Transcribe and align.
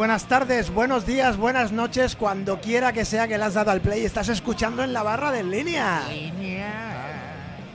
buenas 0.00 0.24
tardes, 0.24 0.72
buenos 0.72 1.04
días, 1.04 1.36
buenas 1.36 1.72
noches, 1.72 2.16
cuando 2.16 2.58
quiera 2.58 2.90
que 2.90 3.04
sea 3.04 3.28
que 3.28 3.36
le 3.36 3.44
has 3.44 3.52
dado 3.52 3.70
al 3.70 3.82
play. 3.82 4.02
Estás 4.02 4.30
escuchando 4.30 4.82
en 4.82 4.94
la 4.94 5.02
barra 5.02 5.30
de 5.30 5.42
línea. 5.42 6.04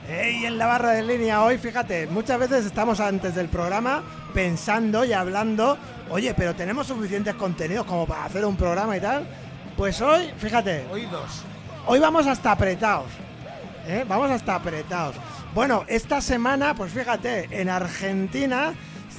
Ey, 0.08 0.44
en 0.44 0.58
la 0.58 0.66
barra 0.66 0.90
de 0.90 1.04
línea 1.04 1.44
hoy, 1.44 1.56
fíjate, 1.56 2.08
muchas 2.08 2.40
veces 2.40 2.66
estamos 2.66 2.98
antes 2.98 3.36
del 3.36 3.46
programa 3.46 4.02
pensando 4.34 5.04
y 5.04 5.12
hablando, 5.12 5.78
oye, 6.10 6.34
pero 6.34 6.52
tenemos 6.56 6.88
suficientes 6.88 7.36
contenidos 7.36 7.86
como 7.86 8.08
para 8.08 8.24
hacer 8.24 8.44
un 8.44 8.56
programa 8.56 8.96
y 8.96 9.00
tal. 9.00 9.24
Pues 9.76 10.00
hoy, 10.00 10.28
fíjate, 10.36 10.84
Hoy 10.90 11.06
dos. 11.06 11.44
Hoy 11.86 12.00
vamos 12.00 12.26
hasta 12.26 12.50
apretados. 12.50 13.06
¿eh? 13.86 14.04
Vamos 14.08 14.32
hasta 14.32 14.56
apretados. 14.56 15.14
Bueno, 15.54 15.84
esta 15.86 16.20
semana, 16.20 16.74
pues 16.74 16.90
fíjate, 16.90 17.46
en 17.52 17.68
Argentina 17.70 18.74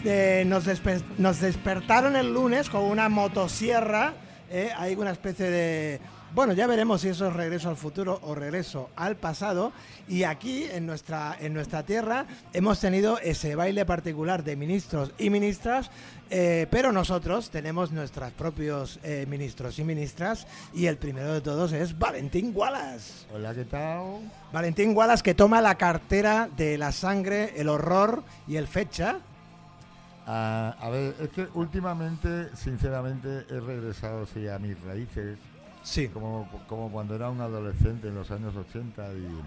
eh, 0.06 0.44
nos, 0.46 0.66
despe- 0.68 1.04
nos 1.18 1.40
despertaron 1.40 2.16
el 2.16 2.34
lunes 2.34 2.70
con 2.70 2.84
una 2.84 3.10
motosierra. 3.10 4.14
¿eh? 4.50 4.72
Hay 4.78 4.96
una 4.96 5.12
especie 5.12 5.50
de... 5.50 6.02
Bueno, 6.36 6.52
ya 6.52 6.68
veremos 6.68 7.02
si 7.02 7.08
eso 7.08 7.30
es 7.30 7.34
regreso 7.34 7.70
al 7.70 7.78
futuro 7.78 8.20
o 8.22 8.36
regreso 8.36 8.90
al 8.98 9.16
pasado. 9.16 9.72
Y 10.10 10.24
aquí, 10.24 10.66
en 10.70 10.86
nuestra, 10.86 11.38
en 11.40 11.54
nuestra 11.54 11.84
tierra, 11.84 12.26
hemos 12.52 12.82
tenido 12.82 13.18
ese 13.20 13.56
baile 13.56 13.86
particular 13.86 14.44
de 14.44 14.58
ministros 14.58 15.14
y 15.18 15.30
ministras, 15.30 15.90
eh, 16.30 16.68
pero 16.70 16.92
nosotros 16.92 17.50
tenemos 17.50 17.94
nuestros 17.94 18.34
propios 18.34 19.00
eh, 19.04 19.26
ministros 19.28 19.80
y 19.80 19.86
ministras. 19.86 20.48
Y 20.74 20.88
el 20.88 20.98
primero 20.98 21.34
de 21.34 21.42
todos 21.42 21.72
es 21.72 21.98
Valentín 21.98 22.52
Wallace. 22.54 23.26
Hola, 23.34 23.54
¿qué 23.56 23.64
tal? 23.64 24.30
Valentín 24.52 24.96
Wallace 24.96 25.24
que 25.24 25.34
toma 25.34 25.62
la 25.62 25.76
cartera 25.76 26.50
de 26.58 26.78
la 26.78 26.92
sangre, 26.92 27.54
el 27.56 27.70
horror 27.70 28.22
y 28.50 28.58
el 28.58 28.68
fecha. 28.68 29.20
Ah, 30.28 30.76
a 30.82 30.90
ver, 30.90 31.16
es 31.22 31.30
que 31.30 31.48
últimamente, 31.54 32.54
sinceramente, 32.56 33.46
he 33.50 33.60
regresado 33.62 34.26
sí, 34.26 34.48
a 34.48 34.60
mis 34.60 34.80
raíces, 34.84 35.38
Sí. 35.84 36.10
como, 36.10 36.50
como 36.68 36.92
cuando 36.92 37.16
era 37.16 37.30
un 37.30 37.40
adolescente 37.40 38.10
en 38.10 38.16
los 38.16 38.30
años 38.30 38.54
80 38.56 39.14
y 39.14 39.42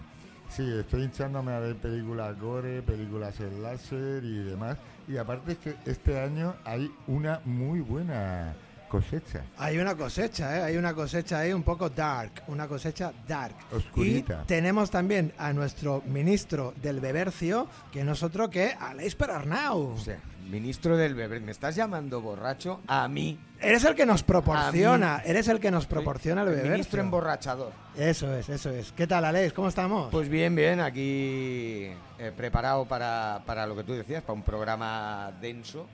sí, 0.49 0.67
estoy 0.79 1.03
hinchándome 1.05 1.53
a 1.53 1.59
ver 1.59 1.77
películas 1.77 2.39
gore, 2.41 2.81
películas 2.81 3.39
en 3.41 3.63
láser 3.63 4.25
y 4.25 4.39
demás. 4.45 4.79
Y 5.07 5.19
aparte 5.19 5.53
es 5.53 5.59
que 5.59 5.77
este 5.85 6.19
año 6.19 6.55
hay 6.65 6.91
una 7.07 7.41
muy 7.45 7.81
buena 7.81 8.55
cosecha. 8.89 9.43
Hay 9.59 9.79
una 9.79 9.95
cosecha, 9.95 10.57
¿eh? 10.57 10.63
hay 10.63 10.77
una 10.79 10.95
cosecha 10.95 11.41
ahí 11.41 11.53
un 11.53 11.63
poco 11.63 11.91
dark, 11.91 12.43
una 12.49 12.67
cosecha 12.67 13.13
dark. 13.29 13.55
Oscurita. 13.71 14.41
Y 14.45 14.47
tenemos 14.47 14.91
también 14.91 15.33
a 15.37 15.53
nuestro 15.53 16.03
ministro 16.07 16.73
del 16.83 17.01
Bebercio, 17.01 17.69
que 17.93 18.03
nosotros 18.03 18.49
que 18.49 18.73
Aleix 18.73 19.15
Perarnau. 19.15 19.97
Sea, 19.99 20.19
ministro 20.51 20.97
del 20.97 21.15
bebé, 21.15 21.41
¿me 21.41 21.53
estás 21.53 21.77
llamando 21.77 22.21
borracho? 22.21 22.81
A 22.87 23.09
mí. 23.09 23.39
Eres 23.61 23.85
el 23.85 23.95
que 23.95 24.07
nos 24.07 24.23
proporciona, 24.23 25.23
eres 25.25 25.49
el 25.49 25.61
que 25.61 25.71
nos 25.71 25.87
proporciona 25.87 26.43
el 26.43 26.49
Bebercio. 26.49 26.73
Ministro 26.73 27.01
emborrachador. 27.01 27.73
Eso 27.97 28.35
es, 28.35 28.49
eso 28.49 28.71
es. 28.71 28.93
¿Qué 28.93 29.07
tal, 29.07 29.25
Aleix? 29.25 29.53
¿Cómo 29.53 29.69
estamos? 29.69 30.11
Pues 30.11 30.29
bien, 30.29 30.55
bien, 30.55 30.81
aquí 30.81 31.91
eh, 32.19 32.33
preparado 32.37 32.87
para, 32.87 33.43
para 33.47 33.67
lo 33.67 33.77
que 33.77 33.85
tú 33.85 33.93
decías, 33.93 34.23
para 34.23 34.35
un 34.35 34.43
programa 34.43 35.33
denso, 35.41 35.87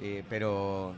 eh, 0.00 0.22
pero 0.28 0.94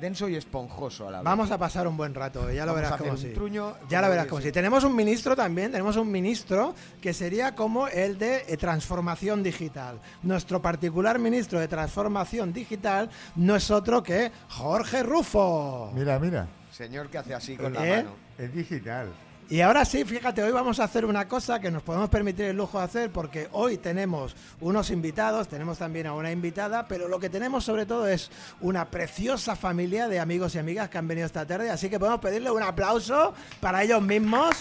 denso 0.00 0.28
y 0.28 0.36
esponjoso 0.36 1.08
a 1.08 1.10
la 1.10 1.18
vez. 1.18 1.24
Vamos 1.24 1.50
a 1.50 1.58
pasar 1.58 1.86
un 1.86 1.96
buen 1.96 2.14
rato, 2.14 2.50
ya 2.50 2.66
lo 2.66 2.74
Vamos 2.74 2.90
verás 2.90 3.00
como 3.00 3.34
truño, 3.34 3.74
Ya 3.88 4.00
lo 4.00 4.08
verás 4.08 4.26
como 4.26 4.40
sí. 4.40 4.48
sí. 4.48 4.52
Tenemos 4.52 4.84
un 4.84 4.94
ministro 4.94 5.34
también, 5.36 5.70
tenemos 5.72 5.96
un 5.96 6.10
ministro 6.10 6.74
que 7.00 7.12
sería 7.12 7.54
como 7.54 7.88
el 7.88 8.18
de 8.18 8.44
eh, 8.48 8.56
transformación 8.56 9.42
digital. 9.42 10.00
Nuestro 10.22 10.60
particular 10.60 11.18
ministro 11.18 11.58
de 11.58 11.68
transformación 11.68 12.52
digital 12.52 13.10
no 13.36 13.56
es 13.56 13.70
otro 13.70 14.02
que 14.02 14.30
Jorge 14.50 15.02
Rufo. 15.02 15.90
Mira, 15.94 16.18
mira, 16.18 16.46
Señor 16.70 17.08
que 17.08 17.18
hace 17.18 17.34
así 17.34 17.56
con 17.56 17.72
la 17.72 17.86
¿Eh? 17.86 17.96
mano. 18.02 18.16
es 18.38 18.52
digital. 18.52 19.08
Y 19.50 19.60
ahora 19.60 19.84
sí, 19.84 20.04
fíjate, 20.04 20.42
hoy 20.42 20.52
vamos 20.52 20.80
a 20.80 20.84
hacer 20.84 21.04
una 21.04 21.28
cosa 21.28 21.60
que 21.60 21.70
nos 21.70 21.82
podemos 21.82 22.08
permitir 22.08 22.46
el 22.46 22.56
lujo 22.56 22.78
de 22.78 22.84
hacer 22.84 23.10
porque 23.10 23.48
hoy 23.52 23.76
tenemos 23.76 24.34
unos 24.60 24.90
invitados, 24.90 25.48
tenemos 25.48 25.76
también 25.76 26.06
a 26.06 26.14
una 26.14 26.32
invitada, 26.32 26.88
pero 26.88 27.08
lo 27.08 27.20
que 27.20 27.28
tenemos 27.28 27.62
sobre 27.62 27.84
todo 27.84 28.08
es 28.08 28.30
una 28.62 28.86
preciosa 28.86 29.54
familia 29.54 30.08
de 30.08 30.18
amigos 30.18 30.54
y 30.54 30.58
amigas 30.58 30.88
que 30.88 30.96
han 30.96 31.06
venido 31.06 31.26
esta 31.26 31.46
tarde, 31.46 31.68
así 31.68 31.90
que 31.90 31.98
podemos 31.98 32.20
pedirle 32.20 32.50
un 32.50 32.62
aplauso 32.62 33.34
para 33.60 33.82
ellos 33.82 34.00
mismos. 34.00 34.56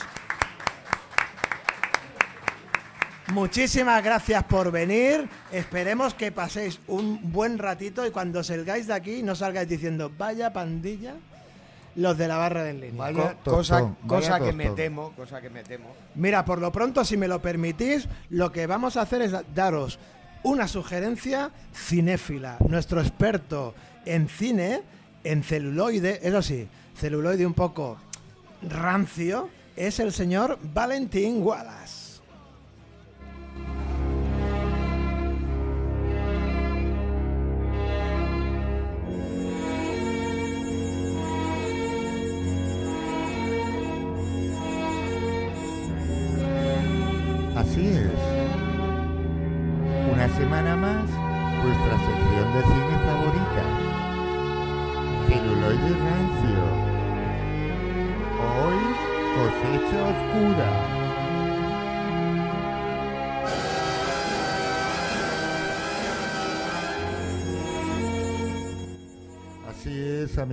Muchísimas 3.31 4.03
gracias 4.03 4.43
por 4.43 4.69
venir. 4.69 5.29
Esperemos 5.53 6.13
que 6.13 6.33
paséis 6.33 6.81
un 6.87 7.31
buen 7.31 7.57
ratito 7.57 8.05
y 8.05 8.11
cuando 8.11 8.43
salgáis 8.43 8.87
de 8.87 8.93
aquí 8.93 9.23
no 9.23 9.33
salgáis 9.33 9.69
diciendo 9.69 10.11
vaya 10.17 10.51
pandilla 10.51 11.15
los 11.95 12.17
de 12.17 12.27
la 12.27 12.37
barra 12.37 12.63
de 12.63 12.71
en 12.71 12.81
línea. 12.81 12.97
Vaya 12.99 13.33
Co- 13.43 13.51
cosa 13.51 13.77
tostón, 13.79 13.97
cosa 14.07 14.31
vaya 14.33 14.45
que 14.45 14.53
me 14.53 14.69
temo, 14.71 15.11
cosa 15.15 15.41
que 15.41 15.49
me 15.49 15.63
temo. 15.63 15.89
Mira, 16.15 16.43
por 16.45 16.59
lo 16.59 16.71
pronto, 16.71 17.03
si 17.05 17.17
me 17.17 17.27
lo 17.27 17.41
permitís, 17.41 18.07
lo 18.29 18.51
que 18.51 18.65
vamos 18.67 18.97
a 18.97 19.01
hacer 19.01 19.21
es 19.21 19.33
daros 19.53 19.99
una 20.43 20.67
sugerencia 20.67 21.51
cinéfila. 21.73 22.57
Nuestro 22.67 22.99
experto 22.99 23.73
en 24.05 24.27
cine, 24.27 24.81
en 25.23 25.43
celuloide, 25.43 26.19
eso 26.23 26.41
sí, 26.41 26.67
celuloide 26.97 27.45
un 27.45 27.53
poco 27.53 27.97
rancio, 28.61 29.49
es 29.75 29.99
el 29.99 30.11
señor 30.13 30.59
Valentín 30.61 31.41
Wallace. 31.41 32.02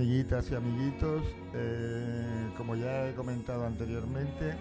Amiguitas 0.05 0.49
y 0.49 0.55
amiguitos. 0.55 1.21
eh, 1.53 2.49
como 2.57 2.75
ya 2.75 3.07
he 3.07 3.13
comentado 3.13 3.65
anteriormente, 3.67 4.55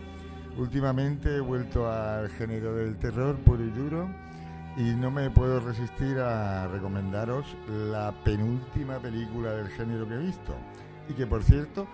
últimamente 0.58 1.36
he 1.36 1.40
vuelto 1.40 1.90
al 1.90 2.28
género 2.30 2.74
del 2.74 2.96
terror 2.98 3.36
puro 3.38 3.64
y 3.64 3.70
duro 3.70 4.08
y 4.76 4.82
no 4.94 5.10
me 5.10 5.30
puedo 5.30 5.60
resistir 5.60 6.18
a 6.18 6.66
recomendaros 6.68 7.46
la 7.68 8.12
penúltima 8.22 8.98
película 8.98 9.52
del 9.52 9.68
género 9.68 10.06
que 10.06 10.14
he 10.14 10.18
visto. 10.18 10.54
Y 11.08 11.14
que, 11.14 11.26
por 11.26 11.42
cierto, 11.42 11.86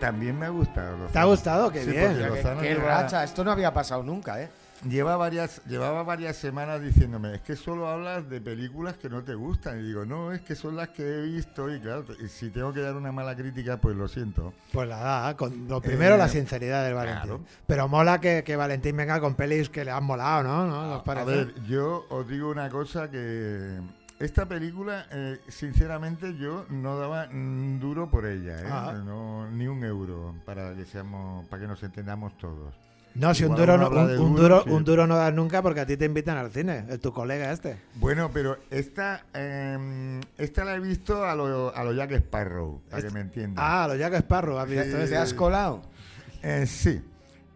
también 0.00 0.38
me 0.38 0.46
ha 0.46 0.50
gustado. 0.50 1.06
¿Te 1.12 1.18
ha 1.18 1.24
gustado? 1.24 1.70
Qué 1.70 1.82
Sí, 1.82 1.90
bien. 1.90 2.16
Qué, 2.16 2.26
Lozano 2.28 2.60
qué 2.60 2.74
racha, 2.76 3.24
esto 3.24 3.42
no 3.44 3.50
había 3.50 3.72
pasado 3.74 4.02
nunca, 4.04 4.40
¿eh? 4.40 4.48
Lleva 4.88 5.16
varias, 5.16 5.62
llevaba 5.66 6.02
varias 6.02 6.36
semanas 6.36 6.80
diciéndome, 6.80 7.34
es 7.34 7.40
que 7.40 7.56
solo 7.56 7.88
hablas 7.88 8.28
de 8.28 8.40
películas 8.40 8.96
que 8.96 9.08
no 9.08 9.22
te 9.22 9.34
gustan. 9.34 9.80
Y 9.80 9.82
digo, 9.88 10.04
no, 10.04 10.32
es 10.32 10.40
que 10.42 10.54
son 10.54 10.76
las 10.76 10.88
que 10.90 11.02
he 11.02 11.22
visto. 11.22 11.74
Y 11.74 11.80
claro, 11.80 12.04
si 12.28 12.50
tengo 12.50 12.72
que 12.72 12.80
dar 12.80 12.94
una 12.96 13.12
mala 13.12 13.34
crítica, 13.34 13.78
pues 13.78 13.96
lo 13.96 14.08
siento. 14.08 14.52
Pues 14.72 14.88
la 14.88 14.98
da, 14.98 15.36
con 15.36 15.68
lo 15.68 15.80
primero 15.80 16.14
Eh, 16.14 16.18
la 16.18 16.28
sinceridad 16.28 16.84
del 16.84 16.94
Valentín. 16.94 17.22
claro. 17.22 17.40
Pero 17.66 17.88
mola 17.88 18.20
que, 18.20 18.42
que 18.44 18.56
Valentín 18.56 18.96
venga 18.96 19.20
con 19.20 19.34
pelis 19.34 19.68
que 19.68 19.84
le 19.84 19.90
han 19.90 20.04
molado, 20.04 20.42
¿no? 20.42 20.66
¿No? 20.66 20.96
¿Os 20.98 21.08
A 21.08 21.24
ver, 21.24 21.54
yo 21.66 22.06
os 22.10 22.28
digo 22.28 22.50
una 22.50 22.68
cosa 22.70 23.10
que 23.10 23.80
esta 24.18 24.46
película, 24.46 25.06
eh, 25.10 25.40
sinceramente, 25.48 26.36
yo 26.38 26.64
no 26.70 26.98
daba 26.98 27.26
mm, 27.30 27.80
duro 27.80 28.08
por 28.10 28.24
ella, 28.26 28.60
¿eh? 28.60 28.66
Ah. 28.70 28.94
No, 29.04 29.50
ni 29.50 29.66
un 29.66 29.84
euro 29.84 30.34
para 30.46 30.74
que 30.74 30.84
seamos, 30.86 31.44
para 31.48 31.62
que 31.62 31.68
nos 31.68 31.82
entendamos 31.82 32.36
todos. 32.38 32.72
No, 33.18 33.34
si 33.34 33.44
un 33.44 33.56
duro, 33.56 33.76
no, 33.78 33.88
un, 33.88 33.94
duro, 34.36 34.42
duro, 34.42 34.62
sí. 34.64 34.70
un 34.70 34.84
duro 34.84 35.06
no 35.06 35.16
das 35.16 35.32
nunca 35.32 35.62
porque 35.62 35.80
a 35.80 35.86
ti 35.86 35.96
te 35.96 36.04
invitan 36.04 36.36
al 36.36 36.50
cine, 36.50 36.84
eh, 36.88 36.98
tu 36.98 37.12
colega 37.12 37.50
este. 37.52 37.78
Bueno, 37.94 38.30
pero 38.32 38.58
esta, 38.70 39.24
eh, 39.34 40.20
esta 40.36 40.64
la 40.64 40.74
he 40.76 40.80
visto 40.80 41.24
a 41.24 41.34
lo, 41.34 41.74
a 41.74 41.82
lo 41.84 41.92
Jack 41.92 42.12
Sparrow, 42.12 42.82
para 42.90 43.02
que 43.02 43.10
me 43.10 43.20
entiendan. 43.20 43.64
Ah, 43.66 43.86
los 43.88 43.98
Jack 43.98 44.14
Sparrow, 44.14 44.66
Sí, 44.66 44.76
este? 44.78 45.06
¿Te 45.08 45.16
has 45.16 45.34
colado? 45.34 45.82
Eh, 46.42 46.64
sí. 46.66 47.02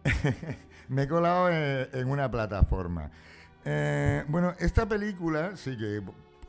Me 0.89 1.03
he 1.03 1.07
colado 1.07 1.47
eh, 1.49 1.87
en 1.93 2.09
una 2.09 2.29
plataforma. 2.29 3.09
Eh, 3.63 4.23
bueno, 4.27 4.53
esta 4.59 4.85
película, 4.85 5.55
sí 5.55 5.77
que 5.77 6.01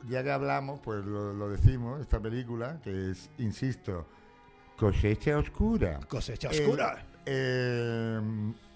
ya 0.09 0.23
que 0.23 0.31
hablamos, 0.31 0.81
pues 0.83 1.05
lo, 1.05 1.31
lo 1.33 1.47
decimos, 1.49 2.01
esta 2.01 2.19
película, 2.19 2.79
que 2.83 3.11
es, 3.11 3.29
insisto, 3.37 4.05
Cosecha 4.75 5.37
Oscura. 5.37 5.99
Cosecha 6.09 6.49
oscura. 6.49 7.05
eh, 7.25 8.19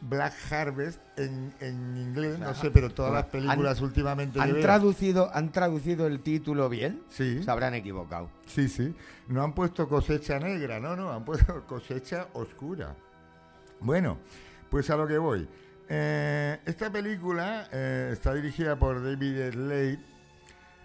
Black 0.01 0.33
Harvest 0.51 0.99
en, 1.17 1.53
en 1.59 1.97
inglés, 1.97 2.37
no 2.37 2.53
sé, 2.53 2.69
pero 2.69 2.89
todas 2.89 3.11
las 3.11 3.25
películas 3.25 3.81
últimamente. 3.81 4.39
¿Han 4.39 4.61
traducido, 4.61 5.29
¿Han 5.33 5.51
traducido 5.51 6.05
el 6.05 6.19
título 6.19 6.69
bien? 6.69 7.01
Sí. 7.09 7.41
Se 7.43 7.49
habrán 7.49 7.73
equivocado. 7.73 8.29
Sí, 8.45 8.69
sí. 8.69 8.95
No 9.27 9.43
han 9.43 9.53
puesto 9.53 9.87
cosecha 9.89 10.39
negra, 10.39 10.79
no, 10.79 10.95
no, 10.95 11.11
han 11.11 11.25
puesto 11.25 11.63
cosecha 11.67 12.27
oscura. 12.33 12.95
Bueno, 13.79 14.19
pues 14.69 14.89
a 14.89 14.97
lo 14.97 15.07
que 15.07 15.17
voy. 15.17 15.47
Eh, 15.89 16.59
esta 16.65 16.91
película 16.91 17.67
eh, 17.71 18.09
está 18.13 18.33
dirigida 18.33 18.77
por 18.77 19.03
David 19.03 19.51
Slade. 19.51 19.99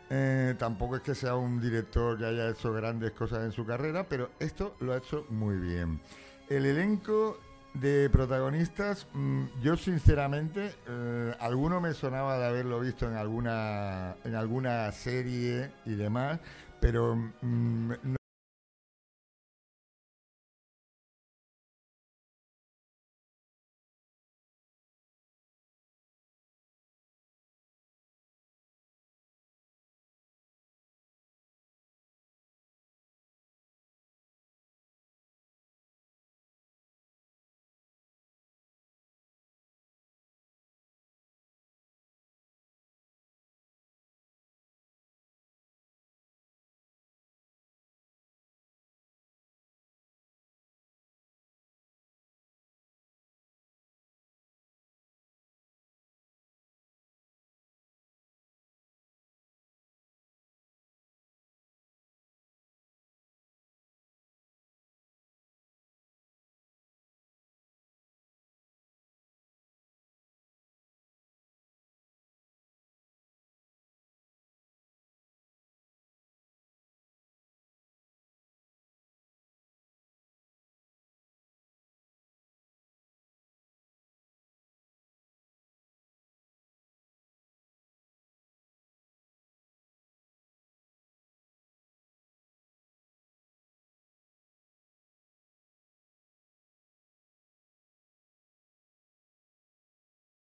Eh, 0.09 0.55
tampoco 0.59 0.97
es 0.97 1.03
que 1.03 1.14
sea 1.14 1.37
un 1.37 1.61
director 1.61 2.19
que 2.19 2.26
haya 2.26 2.50
hecho 2.50 2.73
grandes 2.73 3.12
cosas 3.12 3.44
en 3.44 3.53
su 3.53 3.64
carrera, 3.64 4.06
pero 4.09 4.31
esto 4.38 4.76
lo 4.81 4.93
ha 4.93 4.99
hecho 4.99 5.26
muy 5.31 5.56
bien. 5.56 6.00
El 6.49 6.67
elenco 6.67 7.38
de 7.75 8.11
protagonistas, 8.11 9.07
mm, 9.15 9.45
yo 9.63 9.77
sinceramente, 9.77 10.75
eh, 10.89 11.35
alguno 11.41 11.81
me 11.81 11.95
sonaba 11.95 12.39
de 12.39 12.47
haberlo 12.47 12.81
visto 12.81 13.07
en 13.09 13.15
alguna, 13.17 14.15
en 14.25 14.35
alguna 14.35 14.91
serie 14.93 15.71
y 15.87 15.95
demás, 15.95 16.39
pero 16.81 17.17
mm, 17.17 17.89
no- 18.03 18.17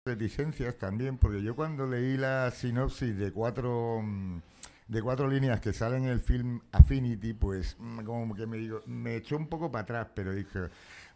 reticencias 0.09 0.77
también, 0.77 1.17
porque 1.17 1.43
yo 1.43 1.57
cuando 1.57 1.87
leí 1.87 2.19
la 2.19 2.51
sinopsis 2.51 3.17
de 3.17 3.33
cuatro 3.33 4.03
mm, 4.03 4.39
de 4.87 5.01
cuatro 5.01 5.27
líneas 5.29 5.63
que 5.63 5.73
salen 5.73 6.05
en 6.05 6.11
el 6.11 6.21
film 6.21 6.61
Affinity, 6.73 7.33
pues 7.33 7.75
mm, 7.79 8.01
como 8.05 8.35
que 8.35 8.47
me 8.47 8.59
digo, 8.59 8.83
me 8.85 9.17
echó 9.17 9.39
un 9.39 9.49
poco 9.49 9.73
para 9.73 9.83
atrás, 9.85 10.09
pero 10.15 10.35
dije, 10.35 10.69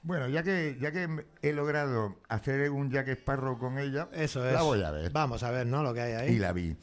bueno, 0.02 0.26
ya 0.29 0.43
que 0.43 0.79
ya 0.81 0.90
que 0.90 1.26
he 1.43 1.52
logrado 1.52 2.17
hacer 2.31 2.70
un 2.70 2.90
Jack 2.90 3.08
Sparrow 3.08 3.58
con 3.58 3.79
ella, 3.79 4.08
Eso 4.11 4.46
es. 4.46 4.55
la 4.55 4.62
voy 4.62 4.82
a 4.82 4.90
ver. 4.90 5.12
Vamos 5.12 5.43
a 5.43 5.50
ver, 5.50 5.67
¿no? 5.67 5.82
Lo 5.82 5.93
que 5.93 6.00
hay 6.00 6.12
ahí. 6.14 6.35
Y 6.37 6.38
la 6.38 6.52
vi. 6.55 6.75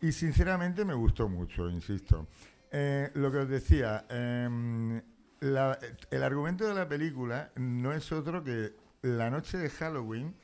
Y 0.00 0.12
sinceramente 0.12 0.84
me 0.84 0.94
gustó 0.94 1.28
mucho, 1.28 1.68
insisto. 1.68 2.28
Eh, 2.70 3.10
lo 3.14 3.32
que 3.32 3.38
os 3.38 3.48
decía, 3.48 4.06
em, 4.10 5.02
la- 5.40 5.76
el 6.12 6.22
argumento 6.22 6.68
de 6.68 6.74
la 6.74 6.88
película 6.88 7.50
no 7.56 7.92
es 7.92 8.12
otro 8.12 8.44
que 8.44 8.74
la 9.02 9.28
noche 9.28 9.58
de 9.58 9.70
Halloween, 9.70 10.36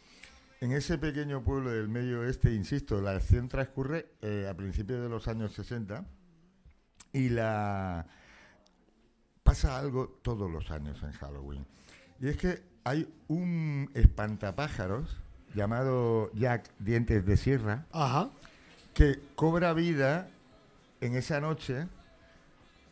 en 0.61 0.73
ese 0.73 0.99
pequeño 0.99 1.43
pueblo 1.43 1.71
del 1.71 1.89
medio 1.89 2.21
oeste, 2.21 2.53
insisto, 2.55 3.01
la 3.01 3.13
acción 3.13 3.49
transcurre 3.49 4.07
eh, 4.23 4.47
a 4.51 4.55
principios 4.57 5.03
de 5.03 5.09
los 5.09 5.29
años 5.29 5.53
60 5.53 6.05
y 7.13 7.29
la 7.29 8.07
pasa 9.43 9.79
algo 9.79 10.09
todos 10.23 10.51
los 10.51 10.71
años 10.71 11.03
en 11.03 11.13
Halloween. 11.13 11.67
Y 12.21 12.29
es 12.29 12.37
que 12.37 12.63
hay 12.85 13.09
un 13.29 13.91
espantapájaros 13.95 15.17
llamado 15.55 16.31
Jack 16.35 16.71
Dientes 16.79 17.25
de 17.25 17.37
Sierra 17.37 17.87
Ajá. 17.93 18.31
que 18.95 19.21
cobra 19.37 19.73
vida 19.73 20.29
en 21.01 21.15
esa 21.15 21.41
noche 21.41 21.87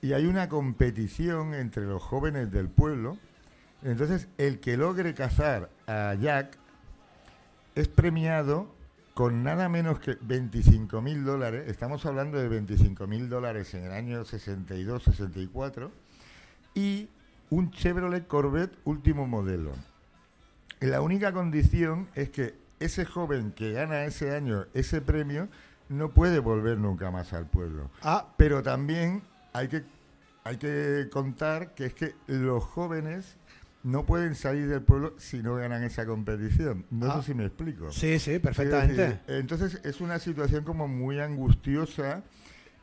y 0.00 0.12
hay 0.12 0.26
una 0.26 0.48
competición 0.48 1.54
entre 1.54 1.84
los 1.84 2.02
jóvenes 2.02 2.50
del 2.50 2.68
pueblo. 2.68 3.18
Entonces, 3.82 4.28
el 4.38 4.60
que 4.60 4.76
logre 4.76 5.14
cazar 5.14 5.70
a 5.86 6.14
Jack 6.14 6.58
es 7.74 7.88
premiado 7.88 8.66
con 9.14 9.42
nada 9.42 9.68
menos 9.68 10.00
que 10.00 10.16
25 10.20 11.00
mil 11.02 11.24
dólares. 11.24 11.64
Estamos 11.68 12.06
hablando 12.06 12.38
de 12.38 12.48
25 12.48 13.06
mil 13.06 13.28
dólares 13.28 13.74
en 13.74 13.84
el 13.84 13.92
año 13.92 14.24
62-64 14.24 15.90
y 16.74 17.08
un 17.50 17.70
Chevrolet 17.70 18.26
Corvette 18.26 18.76
último 18.84 19.26
modelo. 19.26 19.72
La 20.80 21.00
única 21.00 21.32
condición 21.32 22.08
es 22.14 22.30
que 22.30 22.54
ese 22.80 23.04
joven 23.04 23.52
que 23.52 23.72
gana 23.72 24.04
ese 24.04 24.34
año 24.34 24.66
ese 24.74 25.00
premio 25.00 25.48
no 25.88 26.10
puede 26.10 26.38
volver 26.38 26.78
nunca 26.78 27.10
más 27.10 27.32
al 27.32 27.46
pueblo. 27.46 27.90
Ah, 28.02 28.26
Pero 28.36 28.62
también 28.62 29.22
hay 29.52 29.68
que, 29.68 29.84
hay 30.44 30.56
que 30.56 31.08
contar 31.12 31.74
que 31.74 31.86
es 31.86 31.94
que 31.94 32.14
los 32.26 32.64
jóvenes 32.64 33.36
no 33.84 34.04
pueden 34.06 34.34
salir 34.34 34.68
del 34.68 34.82
pueblo 34.82 35.14
si 35.18 35.42
no 35.42 35.56
ganan 35.56 35.82
esa 35.82 36.06
competición. 36.06 36.86
No 36.90 37.10
Ah. 37.10 37.20
sé 37.20 37.28
si 37.28 37.34
me 37.34 37.46
explico. 37.46 37.90
sí, 37.92 38.18
sí, 38.18 38.38
perfectamente. 38.38 38.94
decir, 39.02 39.20
entonces 39.28 39.80
es 39.84 40.00
una 40.00 40.18
situación 40.18 40.64
como 40.64 40.86
muy 40.88 41.18
angustiosa 41.20 42.22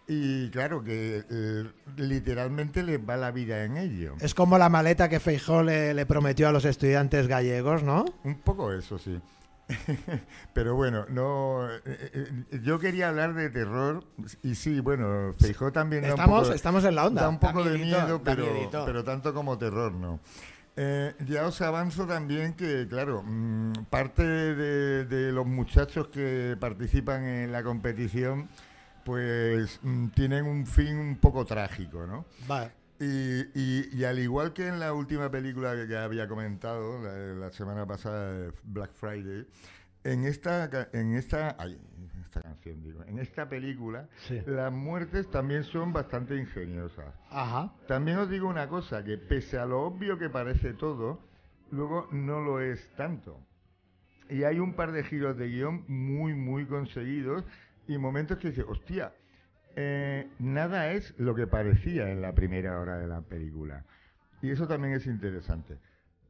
y 0.08 0.50
claro 0.50 0.84
que 0.84 1.24
eh, 1.30 1.64
literalmente 1.98 2.82
les 2.84 3.00
va 3.00 3.16
la 3.16 3.32
vida 3.32 3.64
en 3.64 3.78
ello. 3.78 4.16
Es 4.20 4.34
como 4.34 4.58
la 4.58 4.68
maleta 4.70 5.08
que 5.08 5.20
Feijó 5.20 5.62
le, 5.64 5.94
le 5.94 6.06
prometió 6.06 6.48
a 6.48 6.52
los 6.52 6.66
estudiantes 6.66 7.28
gallegos, 7.28 7.84
¿no? 7.84 8.06
Un 8.24 8.40
poco 8.40 8.74
eso, 8.74 8.98
sí. 8.98 9.20
Pero 10.54 10.76
bueno, 10.76 11.06
no. 11.10 11.68
eh, 11.72 11.80
eh, 11.86 12.60
yo 12.64 12.80
quería 12.80 13.10
hablar 13.10 13.36
de 13.36 13.50
terror 13.52 14.04
y 14.42 14.56
sí, 14.56 14.80
bueno, 14.80 15.32
Feijó 15.40 15.72
también 15.72 16.02
da 16.02 16.08
un 16.10 16.14
Estamos, 16.16 16.42
poco, 16.44 16.56
estamos 16.56 16.84
en 16.86 16.96
la 16.96 17.06
onda. 17.06 17.22
da 17.22 17.30
un 17.30 17.40
poco 17.40 17.64
Da 17.64 17.70
de 17.72 17.78
miedo, 17.78 18.22
pero, 18.24 18.46
pero 18.86 19.04
tanto 19.04 19.32
como 19.34 19.58
terror, 19.60 19.92
no. 19.94 20.20
Eh, 20.82 21.14
ya 21.28 21.46
os 21.46 21.60
avanzo 21.62 22.08
también 22.08 22.54
que, 22.54 22.88
claro, 22.88 23.22
mm, 23.22 23.74
parte 23.90 24.24
de, 24.24 25.04
de 25.06 25.32
los 25.34 25.46
muchachos 25.46 26.08
que 26.08 26.56
participan 26.58 27.26
en 27.26 27.52
la 27.52 27.64
competición, 27.64 28.48
pues 29.04 29.80
mm, 29.84 30.08
tienen 30.10 30.46
un 30.46 30.66
fin 30.66 30.96
un 30.98 31.18
poco 31.18 31.44
trágico, 31.46 32.08
¿no? 32.08 32.26
Vale. 32.48 32.72
Y, 32.98 33.42
y- 33.60 33.90
y 33.94 34.04
al 34.06 34.20
igual 34.20 34.54
que 34.54 34.68
en 34.68 34.80
la 34.80 34.94
última 34.94 35.30
película 35.30 35.76
que, 35.76 35.86
que 35.88 35.98
había 35.98 36.30
comentado 36.30 37.02
la, 37.04 37.12
la 37.48 37.52
semana 37.52 37.86
pasada, 37.86 38.50
Black 38.64 38.92
Friday, 38.94 39.46
en 40.04 40.26
esta, 40.26 40.70
en 40.94 41.16
esta, 41.16 41.56
ay, 41.60 41.80
esta 42.26 42.42
canción 42.42 42.82
digo, 42.84 43.04
en 43.06 43.20
esta 43.20 43.50
película, 43.50 44.08
Sí. 44.28 44.40
las 44.46 44.72
muertes 44.72 45.30
también 45.32 45.64
son 45.64 45.92
bastante 45.94 46.36
ingeniosas. 46.38 47.14
Ajá. 47.30 47.74
También 47.88 48.18
os 48.20 48.30
digo 48.30 48.48
una 48.48 48.68
cosa, 48.68 49.04
que 49.04 49.18
pese 49.18 49.58
a 49.58 49.66
lo 49.66 49.82
obvio 49.82 50.18
que 50.18 50.30
parece 50.30 50.74
todo, 50.74 51.20
luego 51.72 52.08
no 52.12 52.40
lo 52.42 52.62
es 52.62 52.88
tanto. 52.96 53.40
Y 54.30 54.44
hay 54.44 54.60
un 54.60 54.74
par 54.74 54.92
de 54.92 55.04
giros 55.04 55.38
de 55.38 55.48
guion 55.50 55.84
muy, 55.88 56.34
muy 56.36 56.66
conseguidos 56.68 57.44
y 57.88 57.98
momentos 57.98 58.38
que 58.38 58.50
dices, 58.50 58.66
hostia, 58.68 59.12
eh, 59.76 60.28
nada 60.40 60.92
es 60.92 61.14
lo 61.18 61.34
que 61.34 61.48
parecía 61.48 62.12
en 62.12 62.22
la 62.22 62.34
primera 62.34 62.80
hora 62.80 62.98
de 63.00 63.08
la 63.08 63.22
película. 63.22 63.84
Y 64.42 64.52
eso 64.52 64.68
también 64.68 64.94
es 64.94 65.08
interesante. 65.08 65.78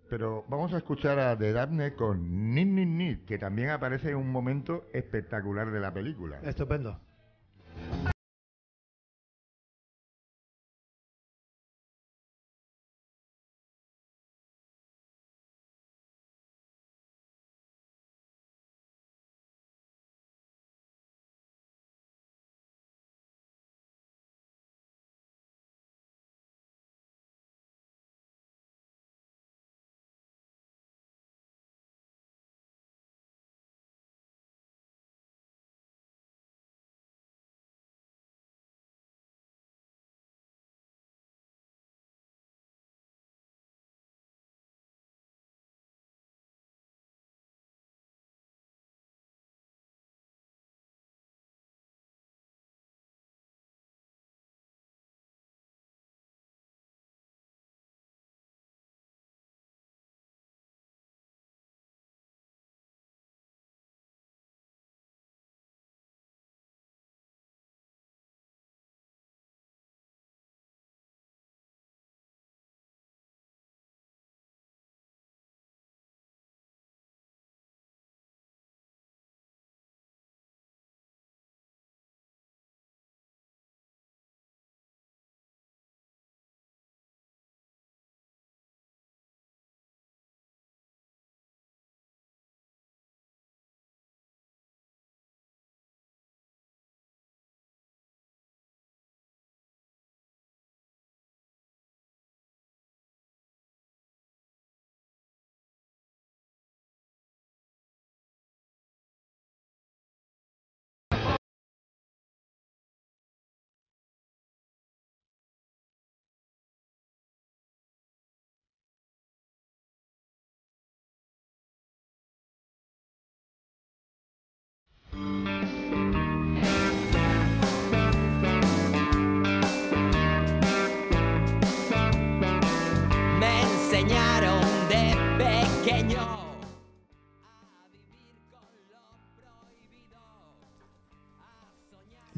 Pero 0.09 0.43
vamos 0.49 0.73
a 0.73 0.77
escuchar 0.77 1.19
a 1.19 1.37
The 1.37 1.53
Daphne 1.53 1.93
con 1.93 2.53
Nit 2.53 2.67
Nit 2.67 2.87
Nit, 2.87 3.25
que 3.25 3.37
también 3.37 3.69
aparece 3.69 4.09
en 4.09 4.17
un 4.17 4.31
momento 4.31 4.87
espectacular 4.91 5.71
de 5.71 5.79
la 5.79 5.93
película. 5.93 6.39
Estupendo. 6.43 6.99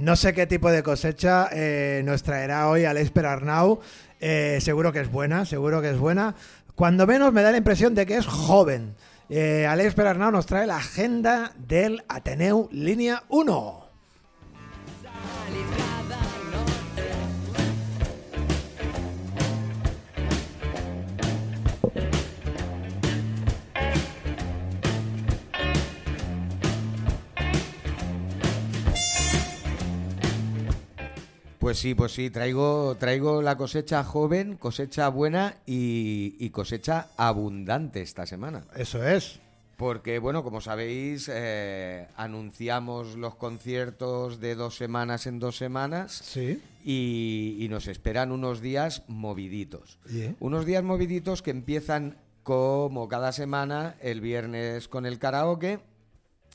No 0.02 0.16
sé 0.16 0.34
qué 0.34 0.48
tipo 0.48 0.72
de 0.72 0.82
cosecha 0.82 1.48
eh, 1.52 2.02
nos 2.04 2.24
traerá 2.24 2.68
hoy 2.70 2.86
Alex 2.86 3.12
Perarnau. 3.12 3.82
Eh, 4.20 4.58
seguro 4.60 4.92
que 4.92 5.02
es 5.02 5.12
buena, 5.12 5.46
seguro 5.46 5.80
que 5.80 5.92
es 5.92 5.98
buena. 6.00 6.34
Cuando 6.74 7.06
menos 7.06 7.32
me 7.32 7.44
da 7.44 7.52
la 7.52 7.58
impresión 7.58 7.94
de 7.94 8.08
que 8.08 8.18
es 8.18 8.26
joven. 8.26 8.96
Eh, 9.30 9.68
Alex 9.68 9.94
Perarnau 9.94 10.32
nos 10.32 10.48
trae 10.48 10.66
la 10.66 10.78
agenda 10.78 11.54
del 11.56 12.04
Ateneu 12.10 12.68
Línea 12.72 13.22
1. 13.30 13.81
Pues 31.62 31.78
sí, 31.78 31.94
pues 31.94 32.12
sí, 32.14 32.32
traigo, 32.32 32.96
traigo 33.00 33.44
la 33.44 33.56
cosecha 33.56 34.04
joven, 34.04 34.58
cosecha 34.58 35.08
buena 35.10 35.58
y, 35.68 36.36
y 36.40 36.50
cosecha 36.50 37.10
abundante 37.18 38.02
esta 38.02 38.26
semana. 38.26 38.66
Eso 38.76 39.06
es. 39.08 39.40
Porque, 39.78 40.18
bueno, 40.18 40.44
como 40.44 40.60
sabéis, 40.60 41.30
eh, 41.32 42.08
anunciamos 42.18 43.16
los 43.16 43.36
conciertos 43.36 44.40
de 44.40 44.56
dos 44.56 44.76
semanas 44.76 45.28
en 45.28 45.38
dos 45.38 45.56
semanas 45.56 46.12
Sí. 46.12 46.60
y, 46.84 47.58
y 47.60 47.68
nos 47.70 47.88
esperan 47.88 48.32
unos 48.32 48.60
días 48.62 49.04
moviditos. 49.08 50.00
Yeah. 50.10 50.34
Unos 50.40 50.66
días 50.66 50.84
moviditos 50.84 51.44
que 51.44 51.52
empiezan 51.52 52.18
como 52.42 53.08
cada 53.08 53.32
semana, 53.32 53.96
el 54.02 54.20
viernes 54.20 54.88
con 54.88 55.06
el 55.06 55.20
karaoke. 55.20 55.80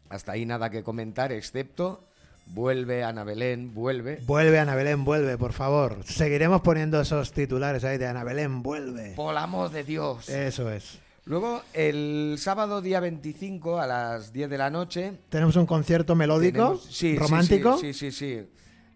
Hasta 0.09 0.33
ahí 0.33 0.47
nada 0.47 0.71
que 0.71 0.83
comentar, 0.83 1.31
excepto 1.33 2.03
vuelve 2.47 3.05
Ana 3.05 3.25
Belén, 3.25 3.75
vuelve. 3.75 4.21
Vuelve 4.27 4.59
Ana 4.59 4.75
Belén, 4.75 5.05
vuelve, 5.05 5.37
por 5.39 5.53
favor. 5.53 5.99
Seguiremos 6.05 6.61
poniendo 6.63 7.01
esos 7.01 7.33
titulares 7.33 7.85
ahí 7.85 7.99
de 7.99 8.07
Ana 8.07 8.25
Belén, 8.25 8.63
vuelve. 8.63 9.13
Por 9.17 9.37
amor 9.37 9.71
de 9.71 9.85
Dios. 9.85 10.29
Eso 10.29 10.71
es. 10.71 10.99
Luego, 11.25 11.63
el 11.75 12.37
sábado 12.39 12.81
día 12.81 13.01
25 13.01 13.81
a 13.81 13.87
las 13.87 14.33
10 14.33 14.49
de 14.49 14.59
la 14.59 14.71
noche, 14.71 15.13
Tenemos 15.29 15.57
un 15.57 15.67
concierto 15.67 16.15
melódico, 16.15 16.53
Tenemos- 16.59 16.85
sí, 16.85 16.93
sí, 17.13 17.19
romántico. 17.19 17.79
Sí, 17.79 17.93
sí, 17.93 18.11
sí. 18.13 18.37
sí. 18.41 18.49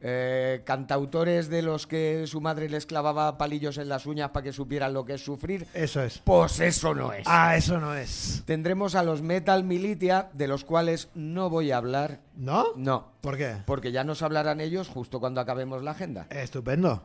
Eh, 0.03 0.63
cantautores 0.65 1.51
de 1.51 1.61
los 1.61 1.87
que 1.87 2.27
su 2.27 2.41
madre 2.41 2.71
les 2.71 2.87
clavaba 2.87 3.37
palillos 3.37 3.77
en 3.77 3.91
las 3.91 4.07
uñas 4.07 4.31
para 4.31 4.45
que 4.45 4.53
supieran 4.53 4.95
lo 4.95 5.05
que 5.05 5.15
es 5.15 5.25
sufrir. 5.25 5.67
Eso 5.75 6.03
es. 6.03 6.19
Pues 6.19 6.59
eso 6.61 6.95
no 6.95 7.13
es. 7.13 7.27
Ah, 7.27 7.55
eso 7.57 7.79
no 7.79 7.95
es. 7.95 8.43
Tendremos 8.47 8.95
a 8.95 9.03
los 9.03 9.21
Metal 9.21 9.63
Militia, 9.63 10.31
de 10.33 10.49
los 10.49 10.65
cuales 10.65 11.09
no 11.15 11.51
voy 11.51 11.71
a 11.71 11.77
hablar. 11.77 12.21
¿No? 12.35 12.69
No, 12.77 13.13
¿Por 13.21 13.37
qué? 13.37 13.57
porque 13.67 13.93
ya 13.93 14.03
nos 14.03 14.23
hablarán 14.23 14.61
ellos 14.61 14.89
justo 14.89 15.21
cuando 15.21 15.43
acabemos 15.43 15.83
la 15.83 15.91
agenda. 15.91 16.27
Estupendo. 16.31 17.03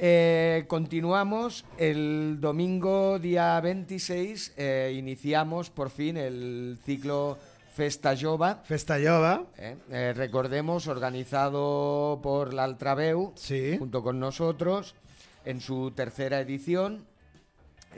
Eh, 0.00 0.64
continuamos 0.68 1.64
el 1.76 2.38
domingo 2.40 3.18
día 3.18 3.60
26, 3.60 4.54
eh, 4.56 4.94
iniciamos 4.96 5.70
por 5.70 5.90
fin 5.90 6.16
el 6.16 6.78
ciclo 6.84 7.36
Festa 7.78 8.16
Jova. 8.20 8.56
Festa 8.64 8.96
Jova. 8.98 9.44
Eh, 9.56 9.76
eh, 9.92 10.12
recordemos, 10.12 10.88
organizado 10.88 12.18
por 12.20 12.52
la 12.52 12.64
Altraveu, 12.64 13.32
Sí. 13.36 13.76
junto 13.78 14.02
con 14.02 14.18
nosotros, 14.18 14.96
en 15.44 15.60
su 15.60 15.92
tercera 15.92 16.40
edición. 16.40 17.06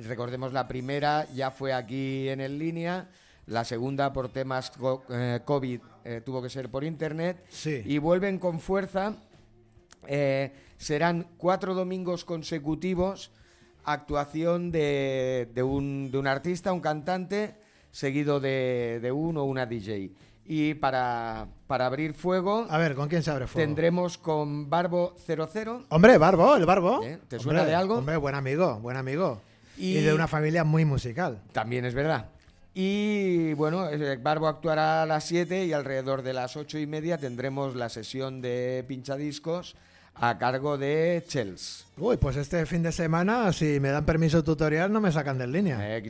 Recordemos, 0.07 0.53
la 0.53 0.69
primera 0.69 1.27
ya 1.35 1.51
fue 1.51 1.73
aquí 1.73 2.29
en 2.29 2.43
el 2.43 2.59
línea, 2.59 3.09
la 3.47 3.65
segunda 3.65 4.13
por 4.13 4.29
temas 4.29 4.71
eh, 5.09 5.41
COVID 5.47 5.81
eh, 6.05 6.21
tuvo 6.27 6.43
que 6.43 6.51
ser 6.51 6.69
por 6.69 6.85
internet, 6.85 7.43
Sí. 7.49 7.81
y 7.87 7.97
vuelven 7.97 8.39
con 8.39 8.61
fuerza. 8.61 9.15
Eh, 10.07 10.53
serán 10.77 11.27
cuatro 11.39 11.73
domingos 11.73 12.27
consecutivos, 12.27 13.31
actuación 13.85 14.73
de, 14.73 15.49
de 15.55 15.63
un, 15.63 16.11
de 16.11 16.19
un 16.19 16.27
artista, 16.27 16.71
un 16.71 16.81
cantante, 16.81 17.55
seguido 17.91 18.41
de, 18.41 18.99
de 19.03 19.13
uno 19.13 19.43
o 19.43 19.45
una 19.45 19.67
DJ. 19.67 20.11
Y 20.47 20.75
para, 20.75 21.47
para 21.69 21.87
abrir 21.87 22.13
fuego, 22.15 22.67
A 22.69 22.79
ver, 22.79 22.95
¿con 22.97 23.09
quién 23.09 23.23
se 23.23 23.31
abre 23.31 23.47
fuego? 23.47 23.65
tendremos 23.67 24.19
con 24.19 24.69
Barbo 24.69 25.15
00. 25.25 25.85
Hombre, 25.91 26.19
Barbo, 26.19 26.57
el 26.57 26.67
Barbo. 26.67 27.03
¿Eh? 27.05 27.19
¿Te 27.29 27.39
suena 27.39 27.61
Hombre, 27.61 27.71
de 27.71 27.77
algo? 27.77 27.95
Hombre, 27.99 28.17
buen 28.17 28.35
amigo, 28.35 28.81
buen 28.81 28.97
amigo. 28.97 29.41
Y... 29.79 29.99
Y- 29.99 30.01
de 30.03 30.13
una 30.13 30.27
familia 30.27 30.65
muy 30.65 30.85
musical. 30.85 31.41
También 31.53 31.85
es 31.85 31.95
verdad. 31.95 32.31
Y 32.75 33.53
bueno, 33.55 33.89
eh, 33.91 34.17
Barbo 34.17 34.47
actuará 34.49 35.03
a 35.03 35.07
las 35.07 35.25
7 35.25 35.67
y 35.67 35.73
alrededor 35.73 36.23
de 36.23 36.33
las 36.33 36.57
ocho 36.57 36.79
y 36.79 36.87
media 36.87 37.19
tendremos 37.19 37.75
la 37.77 37.89
sesión 37.89 38.41
de 38.41 38.85
pinchadiscos 38.87 39.77
a 40.15 40.37
cargo 40.39 40.77
de 40.77 41.25
Chels. 41.27 41.87
Uy, 41.97 42.17
pues 42.19 42.37
este 42.37 42.65
fin 42.67 42.83
de 42.83 42.93
semana, 42.93 43.53
si 43.53 43.81
me 43.81 43.89
dan 43.91 44.05
permiso 44.05 44.45
tutorial, 44.45 44.93
no 44.93 45.01
me 45.01 45.11
sacan 45.13 45.39
de 45.39 45.47
línea. 45.47 45.97
Eh. 45.97 46.03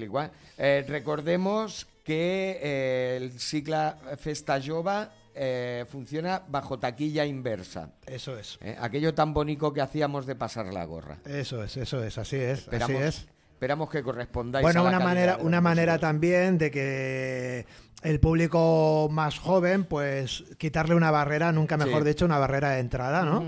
Eh, 0.59 0.85
recordemos 0.89 1.87
que 2.05 2.59
eh, 2.63 3.17
el 3.21 3.39
Cicla 3.39 3.97
Festa 4.19 4.61
Jova 4.65 5.13
eh, 5.35 5.85
funciona 5.89 6.43
bajo 6.49 6.79
taquilla 6.79 7.25
inversa. 7.25 7.91
Eso 8.07 8.37
es. 8.39 8.59
eh, 8.63 8.77
aquello 8.81 9.15
tan 9.15 9.33
bonito 9.33 9.73
que 9.73 9.81
hacíamos 9.81 10.27
de 10.27 10.35
pasar 10.35 10.67
la 10.73 10.85
gorra. 10.85 11.19
Eso 11.25 11.63
es, 11.63 11.77
eso 11.77 12.03
es, 12.03 12.19
así 12.19 12.37
es, 12.37 12.61
Esperamos, 12.61 12.97
así 12.97 13.05
es. 13.07 13.29
esperamos 13.53 13.91
que 13.91 14.03
correspondáis 14.03 14.63
Bueno, 14.65 14.81
a 14.81 14.85
la 14.91 14.97
una 14.97 14.99
manera, 15.05 15.37
una 15.41 15.61
manera 15.61 15.99
también 15.99 16.59
de 16.59 16.71
que 16.73 17.67
el 18.03 18.19
público 18.19 19.09
más 19.13 19.39
joven, 19.39 19.85
pues 19.85 20.43
quitarle 20.59 20.95
una 20.95 21.11
barrera, 21.11 21.53
nunca 21.53 21.77
mejor 21.77 22.03
Sí. 22.03 22.09
dicho, 22.09 22.25
una 22.25 22.39
barrera 22.39 22.71
de 22.71 22.81
entrada, 22.81 23.25
¿no? 23.25 23.41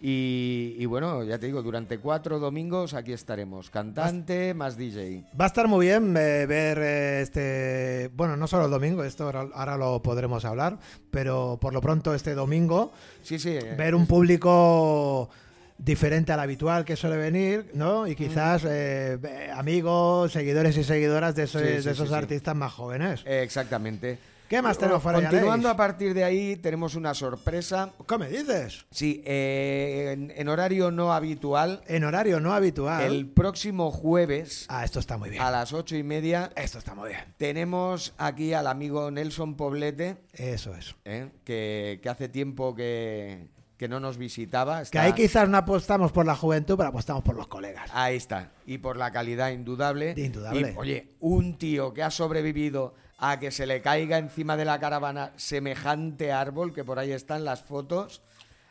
Y, 0.00 0.74
y 0.78 0.84
bueno, 0.86 1.24
ya 1.24 1.38
te 1.38 1.46
digo, 1.46 1.62
durante 1.62 1.98
cuatro 1.98 2.38
domingos 2.38 2.92
aquí 2.94 3.12
estaremos. 3.12 3.70
Cantante 3.70 4.52
más 4.52 4.76
DJ. 4.76 5.24
Va 5.40 5.44
a 5.44 5.48
estar 5.48 5.66
muy 5.66 5.86
bien 5.86 6.14
eh, 6.16 6.44
ver 6.46 6.78
eh, 6.78 7.20
este, 7.22 8.10
bueno, 8.14 8.36
no 8.36 8.46
solo 8.46 8.66
el 8.66 8.70
domingo, 8.70 9.02
esto 9.02 9.24
ahora, 9.24 9.46
ahora 9.54 9.76
lo 9.78 10.02
podremos 10.02 10.44
hablar, 10.44 10.78
pero 11.10 11.58
por 11.60 11.72
lo 11.72 11.80
pronto 11.80 12.14
este 12.14 12.34
domingo, 12.34 12.92
Sí, 13.22 13.38
sí. 13.38 13.50
eh, 13.50 13.74
ver 13.78 13.94
un 13.94 14.06
público 14.06 15.30
diferente 15.78 16.32
al 16.32 16.40
habitual 16.40 16.84
que 16.84 16.96
suele 16.96 17.16
venir, 17.16 17.70
¿no? 17.74 18.06
Y 18.06 18.14
quizás 18.14 18.64
eh, 18.64 19.18
eh, 19.22 19.50
amigos, 19.54 20.32
seguidores 20.32 20.76
y 20.76 20.84
seguidoras 20.84 21.34
de 21.34 21.44
esos, 21.44 21.62
Sí, 21.62 21.66
sí, 21.68 21.74
de 21.76 21.82
sí, 21.82 21.88
esos 21.90 22.08
sí. 22.10 22.14
artistas 22.14 22.54
más 22.54 22.72
jóvenes. 22.72 23.22
exactamente. 23.26 24.18
¿Qué 24.54 24.62
más 24.62 24.78
tenemos 24.78 25.02
por 25.02 25.16
ahí, 25.16 25.22
Continuando 25.22 25.68
a 25.68 25.76
partir 25.76 26.14
de 26.14 26.22
ahí, 26.22 26.54
tenemos 26.56 26.94
una 26.94 27.12
sorpresa. 27.12 27.90
¿Qué 28.06 28.18
me 28.18 28.28
dices? 28.28 28.86
Sí, 28.92 29.20
eh, 29.26 30.10
en, 30.12 30.32
en 30.36 30.48
horario 30.48 30.92
no 30.92 31.12
habitual, 31.12 31.82
En 31.88 32.04
horario 32.04 32.38
no 32.38 32.52
habitual. 32.54 33.02
el 33.02 33.26
próximo 33.26 33.90
jueves 33.90 34.66
Ah, 34.68 34.84
esto 34.84 35.00
está 35.00 35.16
muy 35.16 35.30
bien. 35.30 35.42
a 35.42 35.50
las 35.50 35.72
ocho 35.72 35.96
y 35.96 36.04
media 36.04 36.50
Esto 36.54 36.78
está 36.78 36.94
muy 36.94 37.08
bien. 37.08 37.20
tenemos 37.36 38.14
aquí 38.16 38.52
al 38.54 38.68
amigo 38.68 39.10
Nelson 39.10 39.56
Poblete, 39.56 40.18
Eso 40.34 40.72
es. 40.76 40.94
eh, 41.04 41.30
que, 41.44 41.98
que 42.00 42.08
hace 42.08 42.28
tiempo 42.28 42.76
que, 42.76 43.48
que 43.76 43.88
no 43.88 43.98
nos 43.98 44.18
visitaba. 44.18 44.84
Que 44.84 45.00
ahí 45.00 45.14
quizás 45.14 45.48
no 45.48 45.56
apostamos 45.56 46.12
por 46.12 46.26
la 46.26 46.36
juventud, 46.36 46.76
pero 46.76 46.90
apostamos 46.90 47.24
por 47.24 47.34
los 47.34 47.48
colegas. 47.48 47.90
Ahí 47.92 48.14
está. 48.16 48.52
Y 48.66 48.78
por 48.78 48.96
la 48.96 49.10
calidad 49.10 49.50
indudable. 49.50 50.14
Indudable. 50.16 50.70
Y, 50.74 50.78
oye, 50.78 51.08
un 51.18 51.58
tío 51.58 51.92
que 51.92 52.04
ha 52.04 52.10
sobrevivido 52.12 52.94
a 53.30 53.38
que 53.40 53.50
se 53.50 53.66
le 53.66 53.80
caiga 53.80 54.18
encima 54.18 54.56
de 54.56 54.64
la 54.64 54.78
caravana 54.78 55.32
semejante 55.36 56.30
árbol, 56.32 56.74
que 56.74 56.84
por 56.84 56.98
ahí 56.98 57.12
están 57.12 57.44
las 57.44 57.62
fotos, 57.62 58.22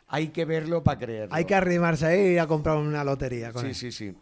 hay 0.06 0.28
que 0.28 0.44
verlo 0.44 0.84
para 0.84 0.98
creerlo. 0.98 1.34
Hay 1.34 1.44
que 1.44 1.54
arrimarse 1.54 2.06
ahí 2.06 2.20
y 2.20 2.32
ir 2.34 2.40
a 2.40 2.46
comprar 2.46 2.76
una 2.76 3.02
lotería 3.02 3.52
con 3.52 3.62
Sí, 3.62 3.68
él. 3.68 3.74
sí, 3.74 3.90
sí. 3.92 4.14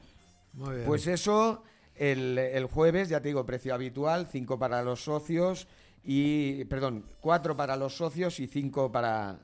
Muy 0.54 0.74
bien. 0.76 0.86
Pues 0.86 1.06
eso, 1.06 1.62
el, 1.96 2.38
el 2.38 2.64
jueves, 2.66 3.08
ya 3.08 3.20
te 3.20 3.28
digo, 3.28 3.44
precio 3.44 3.74
habitual, 3.74 4.26
5 4.30 4.58
para 4.58 4.82
los 4.82 5.04
socios 5.04 5.66
y, 6.04 6.64
perdón, 6.64 7.04
4 7.20 7.56
para 7.56 7.76
los 7.76 7.96
socios 7.96 8.40
y 8.40 8.46
5 8.46 8.90
para, 8.90 9.38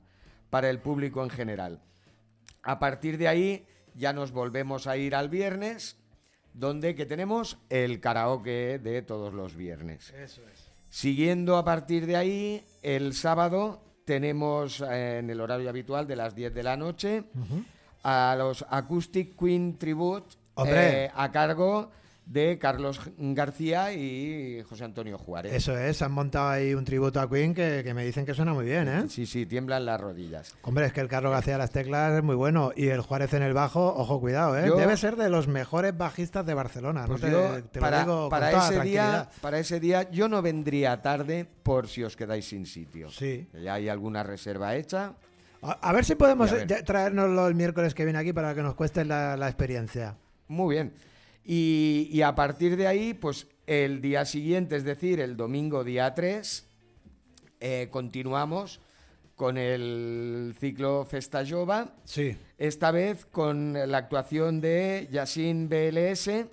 para 0.48 0.70
el 0.70 0.78
público 0.80 1.22
en 1.22 1.30
general. 1.30 1.80
A 2.62 2.78
partir 2.78 3.18
de 3.18 3.28
ahí 3.28 3.66
ya 3.94 4.12
nos 4.12 4.32
volvemos 4.32 4.86
a 4.86 4.96
ir 4.96 5.14
al 5.14 5.28
viernes, 5.28 5.96
donde 6.54 6.94
que 6.94 7.04
tenemos 7.06 7.58
el 7.68 8.00
karaoke 8.00 8.78
de 8.78 9.02
todos 9.02 9.34
los 9.34 9.54
viernes. 9.54 10.10
Eso 10.14 10.42
es. 10.52 10.67
Siguiendo 10.90 11.56
a 11.56 11.64
partir 11.64 12.06
de 12.06 12.16
ahí, 12.16 12.64
el 12.82 13.12
sábado 13.14 13.82
tenemos 14.04 14.80
eh, 14.80 15.18
en 15.18 15.28
el 15.28 15.40
horario 15.40 15.68
habitual 15.68 16.06
de 16.06 16.16
las 16.16 16.34
10 16.34 16.54
de 16.54 16.62
la 16.62 16.76
noche 16.76 17.24
a 18.02 18.34
los 18.38 18.64
Acoustic 18.70 19.38
Queen 19.38 19.76
Tribute 19.76 20.36
eh, 20.66 21.10
a 21.14 21.30
cargo 21.30 21.90
de 22.28 22.58
Carlos 22.58 23.00
García 23.16 23.92
y 23.94 24.62
José 24.68 24.84
Antonio 24.84 25.16
Juárez. 25.16 25.50
Eso 25.54 25.76
es, 25.78 26.02
han 26.02 26.12
montado 26.12 26.50
ahí 26.50 26.74
un 26.74 26.84
tributo 26.84 27.20
a 27.22 27.28
Queen 27.30 27.54
que, 27.54 27.80
que 27.82 27.94
me 27.94 28.04
dicen 28.04 28.26
que 28.26 28.34
suena 28.34 28.52
muy 28.52 28.66
bien, 28.66 28.86
¿eh? 28.86 29.04
Sí, 29.08 29.24
sí, 29.24 29.46
tiemblan 29.46 29.86
las 29.86 29.98
rodillas. 29.98 30.54
Hombre, 30.60 30.84
es 30.84 30.92
que 30.92 31.00
el 31.00 31.08
Carlos 31.08 31.32
García 31.32 31.54
de 31.54 31.58
las 31.60 31.70
teclas 31.70 32.12
es 32.18 32.22
muy 32.22 32.36
bueno 32.36 32.70
y 32.76 32.88
el 32.88 33.00
Juárez 33.00 33.32
en 33.32 33.42
el 33.42 33.54
bajo, 33.54 33.94
ojo, 33.94 34.20
cuidado, 34.20 34.58
¿eh? 34.58 34.66
Yo- 34.66 34.76
Debe 34.76 34.98
ser 34.98 35.16
de 35.16 35.30
los 35.30 35.48
mejores 35.48 35.96
bajistas 35.96 36.44
de 36.44 36.52
Barcelona, 36.52 37.04
Pues 37.06 37.22
no 37.22 37.26
te, 37.26 37.32
yo, 37.32 37.64
te 37.64 37.78
lo 37.78 37.86
para, 37.86 38.00
digo 38.00 38.20
con 38.20 38.30
para 38.30 38.50
toda 38.50 38.68
ese 38.72 38.80
día, 38.82 39.28
para 39.40 39.58
ese 39.58 39.80
día 39.80 40.10
yo 40.10 40.28
no 40.28 40.42
vendría 40.42 41.00
tarde 41.00 41.46
por 41.62 41.88
si 41.88 42.02
os 42.04 42.14
quedáis 42.14 42.46
sin 42.46 42.66
sitio. 42.66 43.08
Sí. 43.10 43.48
Ya 43.62 43.72
hay 43.74 43.88
alguna 43.88 44.22
reserva 44.22 44.76
hecha. 44.76 45.14
A, 45.62 45.72
a 45.72 45.92
ver 45.94 46.04
si 46.04 46.14
podemos 46.14 46.54
traernoslo 46.84 47.48
el 47.48 47.54
miércoles 47.54 47.94
que 47.94 48.04
viene 48.04 48.18
aquí 48.18 48.34
para 48.34 48.54
que 48.54 48.62
nos 48.62 48.74
cueste 48.74 49.04
la, 49.06 49.34
la 49.36 49.48
experiencia. 49.48 50.14
Muy 50.46 50.74
bien. 50.76 50.92
Y, 51.50 52.10
y 52.12 52.20
a 52.20 52.34
partir 52.34 52.76
de 52.76 52.86
ahí, 52.86 53.14
pues 53.14 53.46
el 53.66 54.02
día 54.02 54.26
siguiente, 54.26 54.76
es 54.76 54.84
decir, 54.84 55.18
el 55.18 55.34
domingo 55.34 55.82
día 55.82 56.12
3, 56.12 56.66
eh, 57.60 57.88
continuamos 57.90 58.80
con 59.34 59.56
el 59.56 60.54
ciclo 60.60 61.06
Festa 61.06 61.42
Jova, 61.48 61.94
Sí. 62.04 62.36
esta 62.58 62.90
vez 62.90 63.24
con 63.24 63.72
la 63.72 63.96
actuación 63.96 64.60
de 64.60 65.08
Yasin 65.10 65.70
BLS 65.70 66.44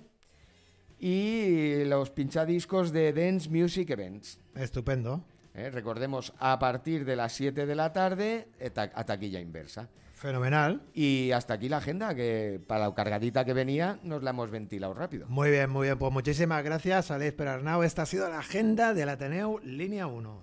y 0.98 1.84
los 1.84 2.08
pinchadiscos 2.08 2.90
de 2.90 3.12
Dance 3.12 3.50
Music 3.50 3.90
Events. 3.90 4.40
Estupendo. 4.54 5.22
Eh, 5.52 5.68
recordemos, 5.68 6.32
a 6.38 6.58
partir 6.58 7.04
de 7.04 7.16
las 7.16 7.34
7 7.34 7.66
de 7.66 7.74
la 7.74 7.92
tarde, 7.92 8.48
eh, 8.58 8.70
a 8.76 9.04
taquilla 9.04 9.40
inversa. 9.40 9.90
Fenomenal. 10.16 10.80
Y 10.94 11.30
hasta 11.32 11.54
aquí 11.54 11.68
la 11.68 11.76
agenda, 11.76 12.14
que 12.14 12.58
para 12.66 12.88
la 12.88 12.94
cargadita 12.94 13.44
que 13.44 13.52
venía 13.52 14.00
nos 14.02 14.22
la 14.22 14.30
hemos 14.30 14.50
ventilado 14.50 14.94
rápido. 14.94 15.26
Muy 15.28 15.50
bien, 15.50 15.68
muy 15.68 15.88
bien. 15.88 15.98
Pues 15.98 16.10
muchísimas 16.10 16.64
gracias, 16.64 17.10
Alex 17.10 17.34
Perarnau. 17.34 17.82
Esta 17.82 18.02
ha 18.02 18.06
sido 18.06 18.28
la 18.30 18.38
agenda 18.38 18.94
del 18.94 19.10
Ateneo 19.10 19.60
Línea 19.62 20.06
1. 20.06 20.42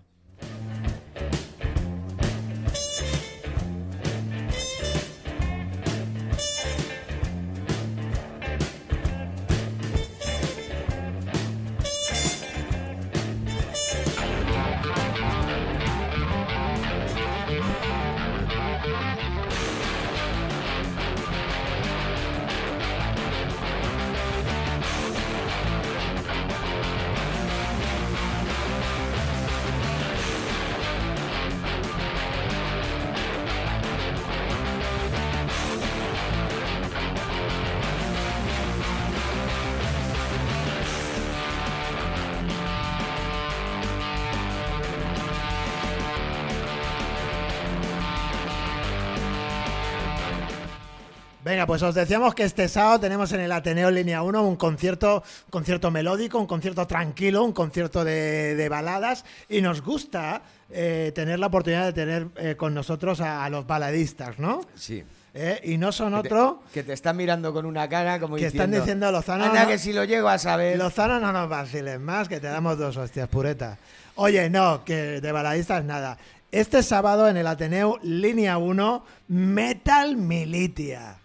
Venga, 51.43 51.65
pues 51.67 51.81
os 51.83 51.93
decíamos 51.93 52.33
que 52.35 52.43
este 52.43 52.69
sábado 52.69 53.01
tenemos 53.01 53.31
en 53.33 53.41
el 53.41 53.51
Ateneo 53.51 53.91
Línea 53.91 54.21
1 54.21 54.43
un 54.47 54.55
concierto, 54.55 55.23
un 55.45 55.51
concierto 55.51 55.91
melódico, 55.91 56.39
un 56.39 56.47
concierto 56.47 56.87
tranquilo, 56.87 57.43
un 57.43 57.51
concierto 57.51 58.05
de, 58.05 58.55
de 58.55 58.69
baladas 58.69 59.25
y 59.49 59.61
nos 59.61 59.81
gusta 59.81 60.41
eh, 60.69 61.11
tener 61.13 61.39
la 61.39 61.47
oportunidad 61.47 61.85
de 61.85 61.93
tener 61.93 62.27
eh, 62.37 62.55
con 62.55 62.73
nosotros 62.73 63.19
a, 63.19 63.43
a 63.43 63.49
los 63.49 63.67
baladistas, 63.67 64.39
¿no? 64.39 64.61
Sí. 64.75 65.03
Eh, 65.33 65.59
y 65.65 65.77
no 65.77 65.91
son 65.91 66.13
Que 66.13 66.21
te- 66.29 66.33
otro 66.33 66.63
Que 66.73 66.83
te 66.83 66.93
están 66.93 67.17
mirando 67.17 67.51
con 67.51 67.65
una 67.65 67.89
cara 67.89 68.19
como 68.21 68.35
que 68.37 68.45
diciendo... 68.45 68.63
están 68.63 68.79
diciendo 68.81 69.11
Lozano. 69.11 69.43
Anda, 69.45 69.63
no- 69.63 69.67
que 69.69 69.79
si 69.79 69.91
lo 69.91 70.05
llego 70.05 70.29
a 70.29 70.37
saber... 70.37 70.77
Lozano 70.77 71.19
no 71.19 71.33
nos 71.33 71.49
vaciles 71.49 71.99
más, 71.99 72.29
que 72.29 72.39
te 72.39 72.47
damos 72.47 72.77
dos 72.77 72.95
hostias, 72.95 73.27
pureta. 73.27 73.77
Oye, 74.15 74.49
no, 74.49 74.85
que 74.85 75.19
de 75.19 75.31
baladistas 75.33 75.83
nada. 75.83 76.17
Este 76.53 76.83
sábado 76.83 77.27
en 77.27 77.35
el 77.35 77.47
Ateneo 77.47 77.97
Línea 78.03 78.57
1, 78.59 79.03
Metal 79.27 80.15
Militia. 80.15 81.17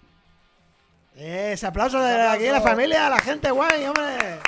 Ese 1.19 1.67
aplauso 1.67 2.01
de 2.01 2.15
aquí 2.29 2.47
la 2.47 2.61
familia, 2.61 3.11
la 3.11 3.19
gente 3.19 3.51
guay, 3.51 3.87
hombre. 3.87 4.39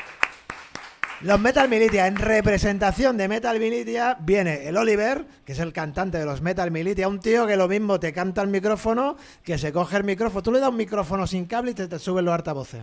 Los 1.23 1.41
Metal 1.41 1.69
Militia, 1.69 2.07
en 2.07 2.15
representación 2.15 3.17
de 3.17 3.27
Metal 3.27 3.59
Militia, 3.59 4.17
viene 4.21 4.69
el 4.69 4.77
Oliver, 4.77 5.27
que 5.45 5.53
es 5.53 5.59
el 5.59 5.73
cantante 5.73 6.19
de 6.19 6.25
los 6.25 6.41
Metal 6.43 6.71
Militia, 6.71 7.09
un 7.09 7.19
tío 7.19 7.45
que 7.45 7.57
lo 7.57 7.67
mismo 7.67 7.99
te 7.99 8.13
canta 8.13 8.41
al 8.41 8.47
micrófono, 8.47 9.17
que 9.43 9.59
se 9.59 9.73
coge 9.73 9.97
el 9.97 10.05
micrófono. 10.05 10.45
Tú 10.45 10.53
le 10.53 10.61
das 10.61 10.69
un 10.69 10.77
micrófono 10.77 11.27
sin 11.27 11.47
cable 11.47 11.73
y 11.73 11.75
te, 11.75 11.89
te 11.89 11.99
suben 11.99 12.25
los 12.25 12.33
altavoces. 12.33 12.83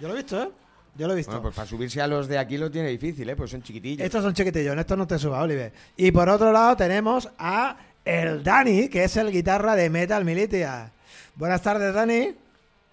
Yo 0.00 0.08
lo 0.08 0.14
he 0.14 0.16
visto, 0.16 0.42
¿eh? 0.42 0.50
Yo 0.96 1.06
lo 1.06 1.12
he 1.12 1.16
visto. 1.16 1.32
Bueno, 1.32 1.42
pues 1.42 1.56
para 1.56 1.68
subirse 1.68 2.00
a 2.00 2.06
los 2.06 2.26
de 2.26 2.38
aquí 2.38 2.56
lo 2.56 2.70
tiene 2.70 2.88
difícil, 2.88 3.28
¿eh? 3.28 3.36
Pues 3.36 3.50
son 3.50 3.62
chiquitillos. 3.62 4.02
Estos 4.02 4.24
son 4.24 4.32
chiquitillos, 4.32 4.72
en 4.72 4.78
estos 4.78 4.96
no 4.96 5.06
te 5.06 5.18
suba, 5.18 5.42
Oliver. 5.42 5.74
Y 5.94 6.10
por 6.10 6.30
otro 6.30 6.50
lado 6.52 6.74
tenemos 6.74 7.28
a 7.38 7.76
el 8.02 8.42
Dani, 8.42 8.88
que 8.88 9.04
es 9.04 9.14
el 9.18 9.30
guitarra 9.30 9.76
de 9.76 9.90
Metal 9.90 10.24
Militia. 10.24 10.90
Buenas 11.34 11.60
tardes, 11.60 11.92
Dani. 11.92 12.47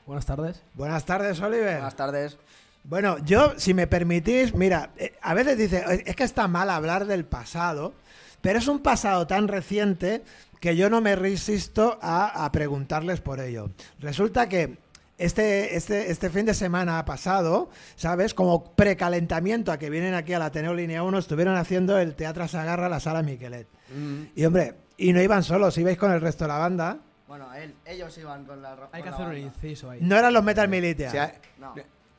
Buenas 0.06 0.26
tardes. 0.26 0.62
Buenas 0.74 1.06
tardes, 1.06 1.40
Oliver. 1.42 1.74
Buenas 1.76 1.96
tardes. 1.96 2.38
Bueno, 2.84 3.18
yo, 3.26 3.54
si 3.58 3.74
me 3.74 3.88
permitís, 3.88 4.54
mira, 4.54 4.92
eh, 4.98 5.16
a 5.22 5.34
veces 5.34 5.58
dice, 5.58 5.84
"Eh, 5.88 6.04
es 6.06 6.16
que 6.16 6.24
está 6.24 6.48
mal 6.48 6.70
hablar 6.70 7.06
del 7.06 7.26
pasado, 7.26 7.94
pero 8.42 8.60
es 8.60 8.68
un 8.68 8.80
pasado 8.80 9.26
tan 9.26 9.48
reciente 9.48 10.24
que 10.60 10.76
yo 10.76 10.90
no 10.90 11.02
me 11.02 11.16
resisto 11.16 11.98
a, 12.02 12.46
a 12.46 12.52
preguntarles 12.52 13.22
por 13.22 13.40
ello. 13.40 13.72
Resulta 14.00 14.48
que 14.48 14.78
este, 15.18 15.76
este, 15.76 16.12
este 16.12 16.30
fin 16.30 16.46
de 16.46 16.54
semana 16.54 17.04
pasado, 17.06 17.70
¿sabes? 17.96 18.34
Como 18.34 18.76
precalentamiento 18.76 19.72
a 19.72 19.80
que 19.80 19.90
vienen 19.90 20.14
aquí 20.14 20.34
al 20.34 20.42
Ateneo 20.42 20.74
Línea 20.74 21.04
1, 21.04 21.18
estuvieron 21.18 21.56
haciendo 21.56 21.98
el 21.98 22.16
Teatro 22.16 22.48
Sagarra, 22.48 22.90
la 22.90 23.00
Sala 23.00 23.24
Miquelet. 23.24 23.68
Mm. 23.96 24.24
Y 24.36 24.46
hombre, 24.46 24.76
y 24.98 25.14
no 25.14 25.22
iban 25.22 25.44
solos, 25.44 25.78
ibais 25.78 25.98
con 25.98 26.12
el 26.12 26.22
resto 26.22 26.44
de 26.44 26.50
la 26.50 26.58
banda. 26.58 27.00
Bueno, 27.38 27.54
él, 27.54 27.76
ellos 27.86 28.18
iban 28.18 28.46
con 28.46 28.62
la 28.62 28.78
Hay 28.94 29.04
que 29.04 29.10
hacer 29.10 29.28
un 29.28 29.38
inciso 29.38 29.90
ahí. 29.90 30.00
No 30.02 30.18
eran 30.18 30.34
los 30.34 30.42
Metal 30.44 30.70
Militia. 30.70 31.10
O 31.10 31.12
sea, 31.12 31.34
No. 31.58 31.74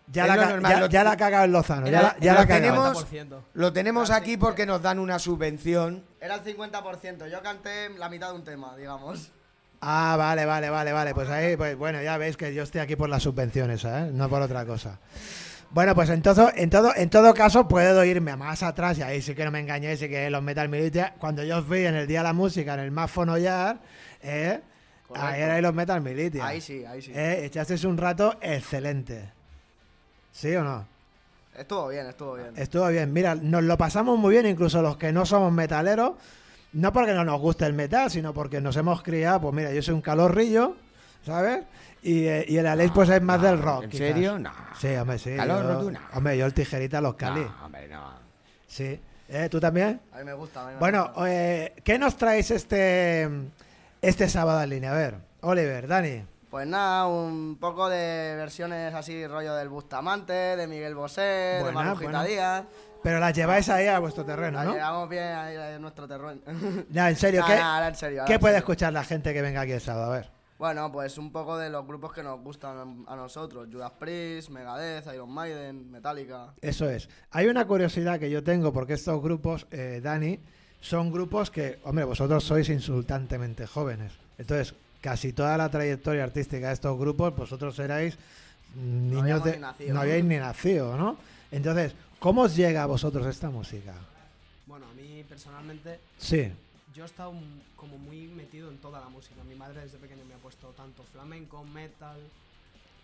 ya, 0.08 0.26
la, 0.26 0.36
lo 0.36 0.42
ca- 0.42 0.48
normal, 0.50 0.72
ya- 0.72 0.80
lo- 0.80 0.86
ya 0.88 1.04
la 1.04 1.10
ha 1.12 1.16
cagado 1.16 1.44
el 1.46 1.52
Lozano. 1.52 1.86
Ya, 1.86 1.98
Era- 1.98 2.02
la- 2.02 2.16
ya 2.20 2.32
lo 2.34 2.40
la 2.40 2.46
tenemos- 2.46 2.92
90%. 2.94 3.42
Lo 3.54 3.72
tenemos 3.72 4.10
aquí 4.10 4.36
porque 4.36 4.66
nos 4.66 4.82
dan 4.82 4.98
una 4.98 5.18
subvención. 5.18 6.04
Era 6.20 6.34
el 6.34 6.42
50%. 6.42 7.26
Yo 7.28 7.40
canté 7.42 7.88
la 7.96 8.10
mitad 8.10 8.28
de 8.28 8.34
un 8.34 8.44
tema, 8.44 8.76
digamos. 8.76 9.32
Ah, 9.80 10.16
vale, 10.18 10.44
vale, 10.44 10.68
vale, 10.68 10.92
vale. 10.92 11.14
Pues 11.14 11.30
ahí, 11.30 11.56
pues 11.56 11.76
bueno, 11.78 12.02
ya 12.02 12.18
veis 12.18 12.36
que 12.36 12.52
yo 12.52 12.62
estoy 12.64 12.82
aquí 12.82 12.94
por 12.96 13.08
las 13.08 13.22
subvenciones, 13.22 13.84
¿eh? 13.84 14.10
No 14.12 14.28
por 14.28 14.42
otra 14.42 14.66
cosa. 14.66 14.98
Bueno, 15.70 15.94
pues 15.94 16.08
en 16.10 16.22
todo, 16.22 16.50
en 16.54 16.70
todo, 16.70 16.94
en 16.94 17.10
todo 17.10 17.34
caso 17.34 17.66
puedo 17.66 18.04
irme 18.04 18.36
más 18.36 18.62
atrás 18.62 18.98
y 18.98 19.02
ahí 19.02 19.20
sí 19.20 19.34
que 19.34 19.44
no 19.44 19.50
me 19.50 19.60
engañéis 19.60 20.00
y 20.02 20.08
que 20.08 20.30
los 20.30 20.42
Metal 20.42 20.68
Militia, 20.68 21.14
cuando 21.18 21.42
yo 21.42 21.58
os 21.58 21.68
vi 21.68 21.84
en 21.86 21.94
el 21.96 22.06
Día 22.06 22.20
de 22.20 22.24
la 22.24 22.32
Música, 22.32 22.74
en 22.74 22.80
el 22.80 22.90
Más 22.92 23.10
Fonollar, 23.10 23.80
¿eh? 24.22 24.60
Correcto. 25.06 25.26
Ahí 25.28 25.40
erais 25.42 25.62
los 25.62 25.74
Metal 25.74 26.00
Militia. 26.00 26.46
Ahí 26.46 26.60
sí, 26.60 26.84
ahí 26.84 27.00
sí. 27.00 27.12
¿Eh? 27.14 27.44
Echasteis 27.44 27.84
un 27.84 27.96
rato 27.96 28.36
excelente. 28.40 29.30
¿Sí 30.32 30.54
o 30.56 30.64
no? 30.64 30.86
Estuvo 31.56 31.88
bien, 31.88 32.06
estuvo 32.06 32.34
bien. 32.34 32.52
Estuvo 32.56 32.86
bien. 32.88 33.12
Mira, 33.12 33.34
nos 33.34 33.62
lo 33.62 33.78
pasamos 33.78 34.18
muy 34.18 34.32
bien, 34.34 34.46
incluso 34.46 34.82
los 34.82 34.96
que 34.96 35.12
no 35.12 35.24
somos 35.24 35.52
metaleros. 35.52 36.12
No 36.72 36.92
porque 36.92 37.14
no 37.14 37.24
nos 37.24 37.40
guste 37.40 37.64
el 37.64 37.72
metal, 37.72 38.10
sino 38.10 38.34
porque 38.34 38.60
nos 38.60 38.76
hemos 38.76 39.02
criado. 39.02 39.40
Pues 39.40 39.54
mira, 39.54 39.72
yo 39.72 39.80
soy 39.80 39.94
un 39.94 40.02
calorrillo, 40.02 40.76
¿sabes? 41.24 41.64
Y, 42.02 42.26
eh, 42.26 42.44
y 42.48 42.56
el 42.58 42.66
Alex, 42.66 42.92
pues 42.94 43.08
es 43.08 43.22
más 43.22 43.40
del 43.40 43.58
rock. 43.62 43.84
¿En 43.84 43.90
quizás. 43.90 44.06
serio? 44.08 44.38
No. 44.38 44.52
Sí, 44.78 44.88
hombre, 44.96 45.18
sí. 45.18 45.34
Calorro, 45.34 45.72
yo- 45.74 45.80
tú 45.86 45.90
no. 45.92 46.00
Hombre, 46.12 46.36
yo 46.36 46.44
el 46.44 46.52
tijerita 46.52 47.00
los 47.00 47.14
cali. 47.14 47.40
No, 47.40 47.64
hombre, 47.64 47.88
no. 47.88 48.12
Sí. 48.66 49.00
¿Eh? 49.28 49.48
¿Tú 49.50 49.58
también? 49.58 50.00
A 50.12 50.18
mí 50.18 50.24
me 50.24 50.34
gusta. 50.34 50.62
A 50.62 50.66
mí 50.66 50.72
me 50.74 50.78
Bueno, 50.78 51.06
gusta. 51.06 51.32
eh, 51.32 51.72
¿qué 51.82 51.98
nos 51.98 52.16
traéis 52.16 52.50
este, 52.50 53.28
este 54.08 54.28
sábado 54.28 54.62
en 54.62 54.70
línea? 54.70 54.92
A 54.92 54.94
ver, 54.94 55.16
Oliver, 55.42 55.86
Dani. 55.88 56.24
Pues 56.50 56.66
nada, 56.66 57.06
un 57.06 57.58
poco 57.60 57.88
de 57.88 58.34
versiones 58.36 58.94
así, 58.94 59.26
rollo 59.26 59.54
del 59.54 59.68
Bustamante, 59.68 60.32
de 60.32 60.66
Miguel 60.66 60.94
Bosé, 60.94 61.20
de 61.22 61.62
Buena, 61.62 61.80
Marujita 61.82 62.04
buena. 62.04 62.24
Díaz. 62.24 62.64
Pero 63.02 63.20
las 63.20 63.32
lleváis 63.34 63.68
ahí 63.68 63.86
a 63.88 63.98
vuestro 63.98 64.24
terreno, 64.24 64.62
¿no? 64.64 64.72
llevamos 64.72 65.08
bien 65.08 65.24
ahí 65.24 65.74
en 65.74 65.82
nuestro 65.82 66.08
terreno. 66.08 66.40
En 66.94 67.16
serio, 67.16 67.40
Nah, 67.42 67.46
¿qué, 67.46 67.56
nah, 67.56 67.88
en 67.88 67.94
serio, 67.94 68.24
¿qué 68.26 68.34
en 68.34 68.40
puede 68.40 68.54
serio. 68.54 68.58
escuchar 68.64 68.92
la 68.92 69.04
gente 69.04 69.34
que 69.34 69.42
venga 69.42 69.60
aquí 69.60 69.72
el 69.72 69.80
sábado? 69.80 70.12
A 70.12 70.16
ver. 70.16 70.30
Bueno, 70.58 70.90
pues 70.90 71.18
un 71.18 71.30
poco 71.30 71.58
de 71.58 71.68
los 71.68 71.86
grupos 71.86 72.12
que 72.14 72.22
nos 72.22 72.40
gustan 72.40 73.04
a 73.06 73.14
nosotros. 73.16 73.68
Judas 73.70 73.92
Priest, 73.98 74.48
Megadeth, 74.48 75.06
Iron 75.12 75.30
Maiden, 75.30 75.90
Metallica. 75.90 76.54
Eso 76.62 76.88
es. 76.88 77.10
Hay 77.32 77.46
una 77.48 77.66
curiosidad 77.66 78.18
que 78.18 78.30
yo 78.30 78.42
tengo, 78.42 78.72
porque 78.72 78.94
estos 78.94 79.20
grupos, 79.22 79.66
eh, 79.70 80.00
Dani, 80.02 80.40
son 80.80 81.10
grupos 81.12 81.50
que, 81.50 81.78
hombre, 81.84 82.04
vosotros 82.04 82.44
sois 82.44 82.68
insultantemente 82.68 83.66
jóvenes. 83.66 84.12
Entonces, 84.38 84.74
casi 85.00 85.32
toda 85.32 85.56
la 85.56 85.68
trayectoria 85.68 86.24
artística 86.24 86.68
de 86.68 86.74
estos 86.74 86.98
grupos, 86.98 87.34
vosotros 87.36 87.78
erais 87.78 88.16
niños 88.74 89.22
habíamos 89.22 89.44
de... 89.44 89.52
ni 89.56 89.58
nacido. 89.60 89.94
No 89.94 90.00
habíais 90.00 90.24
ni 90.24 90.36
nacido, 90.36 90.96
¿no? 90.96 91.16
Entonces, 91.50 91.94
¿cómo 92.18 92.42
os 92.42 92.54
llega 92.56 92.82
a 92.82 92.86
vosotros 92.86 93.26
esta 93.26 93.50
música? 93.50 93.94
Bueno, 94.66 94.86
a 94.90 94.94
mí 94.94 95.24
personalmente, 95.28 96.00
Sí, 96.18 96.52
yo 96.94 97.04
he 97.04 97.06
estado 97.06 97.32
como 97.76 97.98
muy 97.98 98.26
metido 98.28 98.68
en 98.70 98.78
toda 98.78 99.00
la 99.00 99.08
música. 99.08 99.42
Mi 99.48 99.54
madre 99.54 99.82
desde 99.82 99.98
pequeño 99.98 100.24
me 100.28 100.34
ha 100.34 100.38
puesto 100.38 100.68
tanto 100.68 101.02
flamenco, 101.12 101.64
metal, 101.64 102.18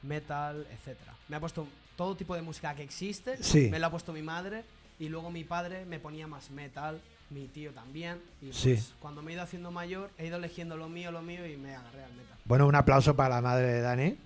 metal, 0.03 0.67
etcétera. 0.73 1.15
Me 1.29 1.37
ha 1.37 1.41
puesto 1.41 1.67
todo 1.97 2.17
tipo 2.17 2.35
de 2.35 2.43
música 2.43 2.75
que 2.75 2.83
existe, 2.83 3.43
Sí. 3.43 3.69
me 3.71 3.79
lo 3.79 3.87
ha 3.87 3.91
puesto 3.91 4.13
mi 4.13 4.23
madre 4.23 4.65
y 4.99 5.09
luego 5.09 5.31
mi 5.31 5.45
padre 5.45 5.85
me 5.85 5.99
ponía 6.01 6.27
más 6.27 6.51
metal, 6.51 7.01
mi 7.33 7.49
tío 7.49 7.73
también 7.73 8.21
y 8.41 8.47
pues, 8.47 8.57
Sí. 8.57 8.93
cuando 9.01 9.23
me 9.23 9.31
he 9.33 9.35
ido 9.35 9.43
haciendo 9.43 9.71
mayor 9.71 10.11
he 10.19 10.27
ido 10.27 10.37
eligiendo 10.37 10.77
lo 10.77 10.89
mío, 10.89 11.11
lo 11.11 11.23
mío 11.23 11.47
y 11.47 11.57
me 11.57 11.75
agarré 11.75 12.05
al 12.05 12.13
metal. 12.13 12.37
Bueno, 12.45 12.67
un 12.67 12.75
aplauso 12.75 13.15
para 13.17 13.37
la 13.37 13.41
madre 13.41 13.67
de 13.69 13.81
Dani, 13.81 14.19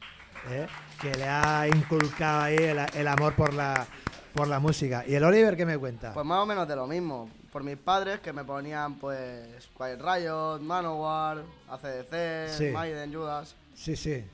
¿eh? 0.50 0.66
que 1.00 1.14
le 1.14 1.28
ha 1.28 1.66
inculcado 1.68 2.40
ahí 2.42 2.56
el, 2.56 2.78
el 2.94 3.08
amor 3.08 3.34
por 3.34 3.52
la, 3.54 3.86
por 4.34 4.48
la 4.48 4.58
música. 4.58 5.04
¿Y 5.06 5.14
el 5.14 5.24
Oliver 5.24 5.56
qué 5.56 5.66
me 5.66 5.78
cuenta? 5.78 6.12
Pues 6.14 6.24
más 6.26 6.38
o 6.40 6.46
menos 6.46 6.66
de 6.66 6.76
lo 6.76 6.86
mismo. 6.86 7.30
Por 7.52 7.62
mis 7.64 7.76
padres 7.78 8.20
que 8.20 8.32
me 8.34 8.44
ponían 8.44 8.96
pues 8.96 9.68
Quiet 9.76 10.00
Riot, 10.00 10.60
Manowar, 10.60 11.42
ACDC, 11.70 12.48
Sí. 12.50 12.64
Maiden, 12.70 13.14
Judas. 13.14 13.54
Sí, 13.74 13.96
sí. 13.96 14.24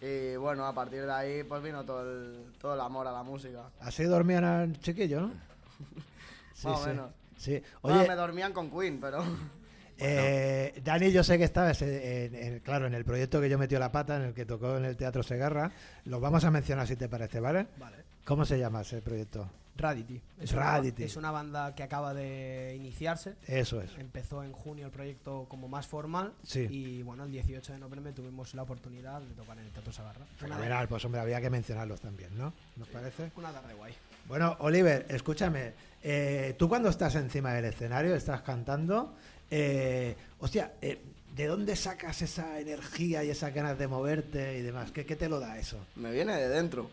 Y 0.00 0.36
bueno, 0.36 0.64
a 0.64 0.72
partir 0.74 1.04
de 1.04 1.12
ahí 1.12 1.42
pues 1.44 1.62
vino 1.62 1.84
todo 1.84 2.02
el, 2.02 2.52
todo 2.58 2.72
el 2.74 2.80
amor 2.80 3.06
a 3.06 3.12
la 3.12 3.22
música. 3.22 3.64
Así 3.80 4.04
dormían 4.04 4.44
al 4.44 4.80
chiquillo, 4.80 5.20
¿no? 5.22 5.32
Sí, 6.54 6.66
Más 6.66 6.78
o 6.78 6.82
sí. 6.84 6.88
menos. 6.90 7.10
Sí. 7.40 7.62
Bueno, 7.80 8.00
Oye, 8.00 8.08
me 8.08 8.14
dormían 8.16 8.52
con 8.52 8.70
Queen, 8.70 9.00
pero... 9.00 9.24
eh, 9.98 10.78
Dani, 10.84 11.10
yo 11.10 11.24
sé 11.24 11.38
que 11.38 11.44
estabas, 11.44 11.80
en, 11.80 12.34
en- 12.34 12.60
claro, 12.60 12.86
en 12.86 12.92
el 12.94 13.04
proyecto 13.04 13.40
que 13.40 13.48
yo 13.48 13.58
metió 13.58 13.78
la 13.78 13.90
pata, 13.90 14.16
en 14.16 14.22
el 14.22 14.34
que 14.34 14.44
tocó 14.44 14.76
en 14.76 14.84
el 14.84 14.96
Teatro 14.96 15.22
Segarra. 15.22 15.72
Lo 16.04 16.20
vamos 16.20 16.44
a 16.44 16.50
mencionar 16.50 16.86
si 16.86 16.96
te 16.96 17.08
parece, 17.08 17.40
¿vale? 17.40 17.66
Vale. 17.78 17.96
¿Cómo 18.26 18.44
se 18.44 18.58
llama 18.58 18.82
ese 18.82 19.00
proyecto? 19.00 19.48
Radity. 19.76 20.20
Es 20.38 20.52
Radity. 20.52 21.02
Una, 21.02 21.06
es 21.06 21.16
una 21.16 21.30
banda 21.30 21.74
que 21.74 21.82
acaba 21.82 22.12
de 22.12 22.74
iniciarse. 22.76 23.36
Eso 23.46 23.80
es. 23.80 23.90
Empezó 23.96 24.42
en 24.44 24.52
junio 24.52 24.84
el 24.84 24.92
proyecto 24.92 25.46
como 25.48 25.68
más 25.68 25.86
formal 25.86 26.34
Sí. 26.44 26.66
y 26.70 27.02
bueno, 27.02 27.24
el 27.24 27.32
18 27.32 27.72
de 27.72 27.78
noviembre 27.78 28.12
tuvimos 28.12 28.52
la 28.54 28.62
oportunidad 28.64 29.22
de 29.22 29.32
tocar 29.34 29.56
en 29.58 29.64
el 29.64 29.70
Teatro 29.70 29.90
Sagarra. 29.94 30.26
Fenomenal, 30.36 30.86
pues 30.86 31.02
hombre, 31.06 31.22
había 31.22 31.40
que 31.40 31.48
mencionarlos 31.48 32.02
también, 32.02 32.36
¿no? 32.36 32.52
¿Nos 32.76 32.88
parece? 32.88 33.30
una 33.36 33.50
tarde 33.52 33.72
guay. 33.72 33.94
Bueno, 34.26 34.56
Oliver, 34.60 35.06
escúchame. 35.08 35.72
eh, 36.02 36.54
tú 36.58 36.68
cuando 36.68 36.88
estás 36.88 37.14
encima 37.16 37.52
del 37.52 37.66
escenario, 37.66 38.14
estás 38.14 38.40
cantando, 38.42 39.14
eh, 39.50 40.16
hostia, 40.38 40.72
eh, 40.80 40.98
¿de 41.34 41.46
dónde 41.46 41.76
sacas 41.76 42.22
esa 42.22 42.58
energía 42.58 43.22
y 43.24 43.30
esas 43.30 43.52
ganas 43.54 43.78
de 43.78 43.86
moverte 43.88 44.56
y 44.58 44.62
demás? 44.62 44.92
¿Qué, 44.92 45.04
qué 45.04 45.16
te 45.16 45.28
lo 45.28 45.40
da 45.40 45.58
eso? 45.58 45.78
Me 45.96 46.10
viene 46.10 46.34
de 46.36 46.48
dentro, 46.48 46.90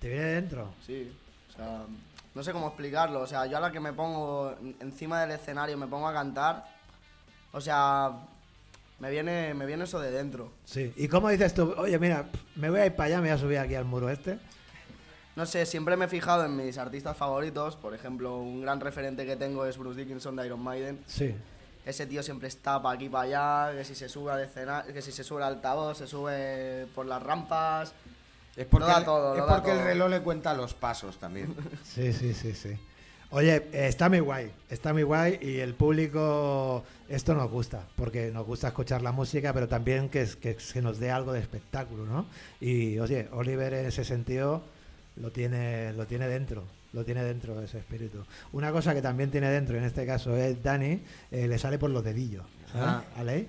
¿Te 0.00 0.08
viene 0.08 0.24
de 0.24 0.34
dentro? 0.34 0.74
sí. 0.86 1.12
O 1.50 1.56
sea, 1.56 1.82
no 2.34 2.42
sé 2.44 2.52
cómo 2.52 2.68
explicarlo. 2.68 3.20
O 3.20 3.26
sea, 3.26 3.44
yo 3.46 3.56
a 3.56 3.60
la 3.60 3.72
que 3.72 3.80
me 3.80 3.92
pongo 3.92 4.54
en- 4.60 4.76
encima 4.80 5.20
del 5.22 5.32
escenario, 5.32 5.76
me 5.76 5.86
pongo 5.88 6.06
a 6.08 6.12
cantar, 6.12 6.64
o 7.52 7.60
sea, 7.60 8.12
me 9.00 9.10
viene, 9.10 9.52
me 9.54 9.66
viene 9.66 9.84
eso 9.84 9.98
de 10.00 10.10
dentro. 10.10 10.52
Sí. 10.64 10.92
¿Y 10.96 11.08
cómo 11.08 11.28
dices 11.28 11.52
tú? 11.54 11.74
Oye, 11.76 11.98
mira, 11.98 12.26
me 12.56 12.70
voy 12.70 12.80
a 12.80 12.86
ir 12.86 12.94
para 12.94 13.06
allá, 13.08 13.16
me 13.20 13.28
voy 13.28 13.36
a 13.36 13.38
subir 13.38 13.58
aquí 13.58 13.74
al 13.74 13.84
muro 13.84 14.08
este. 14.10 14.38
No 15.40 15.46
sé, 15.46 15.64
siempre 15.64 15.96
me 15.96 16.04
he 16.04 16.08
fijado 16.08 16.44
en 16.44 16.54
mis 16.54 16.76
artistas 16.76 17.16
favoritos. 17.16 17.74
Por 17.74 17.94
ejemplo, 17.94 18.36
un 18.36 18.60
gran 18.60 18.78
referente 18.78 19.24
que 19.24 19.36
tengo 19.36 19.64
es 19.64 19.78
Bruce 19.78 19.98
Dickinson 19.98 20.36
de 20.36 20.44
Iron 20.44 20.60
Maiden. 20.60 21.00
Sí. 21.06 21.34
Ese 21.86 22.06
tío 22.06 22.22
siempre 22.22 22.46
está 22.46 22.82
para 22.82 22.96
aquí 22.96 23.08
para 23.08 23.64
allá, 23.64 23.78
que 23.78 23.86
si 23.86 23.94
se 23.94 24.10
sube 24.10 24.30
al 24.30 24.42
escenario, 24.42 24.92
que 24.92 25.00
si 25.00 25.12
se 25.12 25.24
sube 25.24 25.42
al 25.42 25.54
altavoz, 25.54 25.96
se 25.96 26.06
sube 26.06 26.86
por 26.94 27.06
las 27.06 27.22
rampas. 27.22 27.94
Es 28.54 28.66
porque, 28.66 28.86
Lo 28.86 28.92
da 28.92 29.02
todo, 29.02 29.32
es 29.32 29.40
lo 29.40 29.46
da 29.46 29.54
porque 29.54 29.70
el 29.70 29.82
reloj 29.82 30.10
le 30.10 30.20
cuenta 30.20 30.52
los 30.52 30.74
pasos 30.74 31.16
también. 31.16 31.54
Sí, 31.84 32.12
sí, 32.12 32.34
sí, 32.34 32.52
sí. 32.54 32.76
Oye, 33.30 33.66
está 33.72 34.10
muy 34.10 34.20
guay, 34.20 34.52
está 34.68 34.92
muy 34.92 35.04
guay 35.04 35.38
y 35.40 35.60
el 35.60 35.72
público 35.72 36.84
esto 37.08 37.32
nos 37.32 37.50
gusta, 37.50 37.86
porque 37.96 38.30
nos 38.30 38.44
gusta 38.44 38.68
escuchar 38.68 39.00
la 39.00 39.12
música, 39.12 39.54
pero 39.54 39.68
también 39.68 40.10
que, 40.10 40.28
que 40.38 40.60
se 40.60 40.82
nos 40.82 40.98
dé 40.98 41.10
algo 41.10 41.32
de 41.32 41.40
espectáculo, 41.40 42.04
¿no? 42.04 42.26
Y 42.60 42.98
oye, 42.98 43.30
Oliver 43.32 43.72
en 43.72 43.86
ese 43.86 44.04
sentido 44.04 44.62
lo 45.20 45.30
tiene, 45.30 45.92
lo 45.92 46.06
tiene 46.06 46.26
dentro, 46.28 46.64
lo 46.92 47.04
tiene 47.04 47.22
dentro 47.24 47.60
ese 47.62 47.78
espíritu. 47.78 48.24
Una 48.52 48.72
cosa 48.72 48.94
que 48.94 49.02
también 49.02 49.30
tiene 49.30 49.50
dentro, 49.50 49.76
en 49.76 49.84
este 49.84 50.06
caso 50.06 50.36
es 50.36 50.62
Dani, 50.62 51.02
eh, 51.30 51.46
le 51.46 51.58
sale 51.58 51.78
por 51.78 51.90
los 51.90 52.02
dedillos, 52.04 52.44
¿sabes? 52.72 52.88
Ah. 52.88 53.04
¿Vale? 53.16 53.46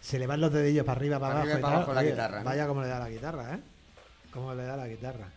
Se 0.00 0.18
le 0.18 0.26
van 0.26 0.40
los 0.40 0.52
dedillos 0.52 0.84
para 0.84 0.98
arriba, 0.98 1.18
para, 1.18 1.32
Para 1.34 1.40
arriba 1.42 1.58
y 1.58 1.62
abajo. 1.62 1.70
para 1.70 1.80
tal. 1.80 1.82
abajo 1.82 1.94
la 1.94 2.00
Oye, 2.00 2.10
guitarra, 2.10 2.38
¿no? 2.40 2.44
Vaya 2.44 2.66
como 2.66 2.82
le 2.82 2.88
da 2.88 2.98
la 2.98 3.08
guitarra, 3.10 3.54
¿eh? 3.54 3.58
Cómo 4.30 4.54
le 4.54 4.64
da 4.64 4.76
la 4.76 4.88
guitarra. 4.88 5.28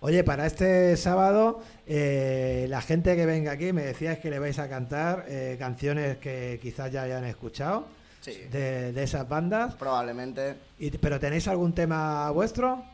Oye, 0.00 0.22
para 0.24 0.46
este 0.46 0.96
sábado, 0.96 1.60
eh, 1.86 2.66
la 2.68 2.80
gente 2.80 3.16
que 3.16 3.26
venga 3.26 3.52
aquí 3.52 3.72
me 3.72 3.82
decías 3.82 4.18
que 4.18 4.30
le 4.30 4.38
vais 4.38 4.58
a 4.58 4.68
cantar 4.68 5.24
eh, 5.28 5.56
canciones 5.58 6.18
que 6.18 6.58
quizás 6.62 6.90
ya 6.92 7.02
hayan 7.02 7.24
escuchado 7.24 7.86
Sí. 8.20 8.32
de, 8.50 8.92
de 8.92 9.02
esas 9.02 9.28
bandas. 9.28 9.74
Probablemente. 9.74 10.56
Y, 10.78 10.90
¿Pero 10.90 11.18
tenéis 11.20 11.46
algún 11.48 11.72
tema 11.72 12.30
vuestro? 12.30 12.84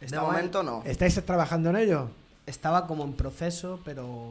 De 0.00 0.18
momento 0.20 0.62
no. 0.62 0.82
¿Estáis 0.84 1.14
trabajando 1.24 1.70
en 1.70 1.76
ello? 1.76 2.10
estaba 2.46 2.86
como 2.86 3.04
en 3.04 3.12
proceso, 3.12 3.78
pero 3.84 4.30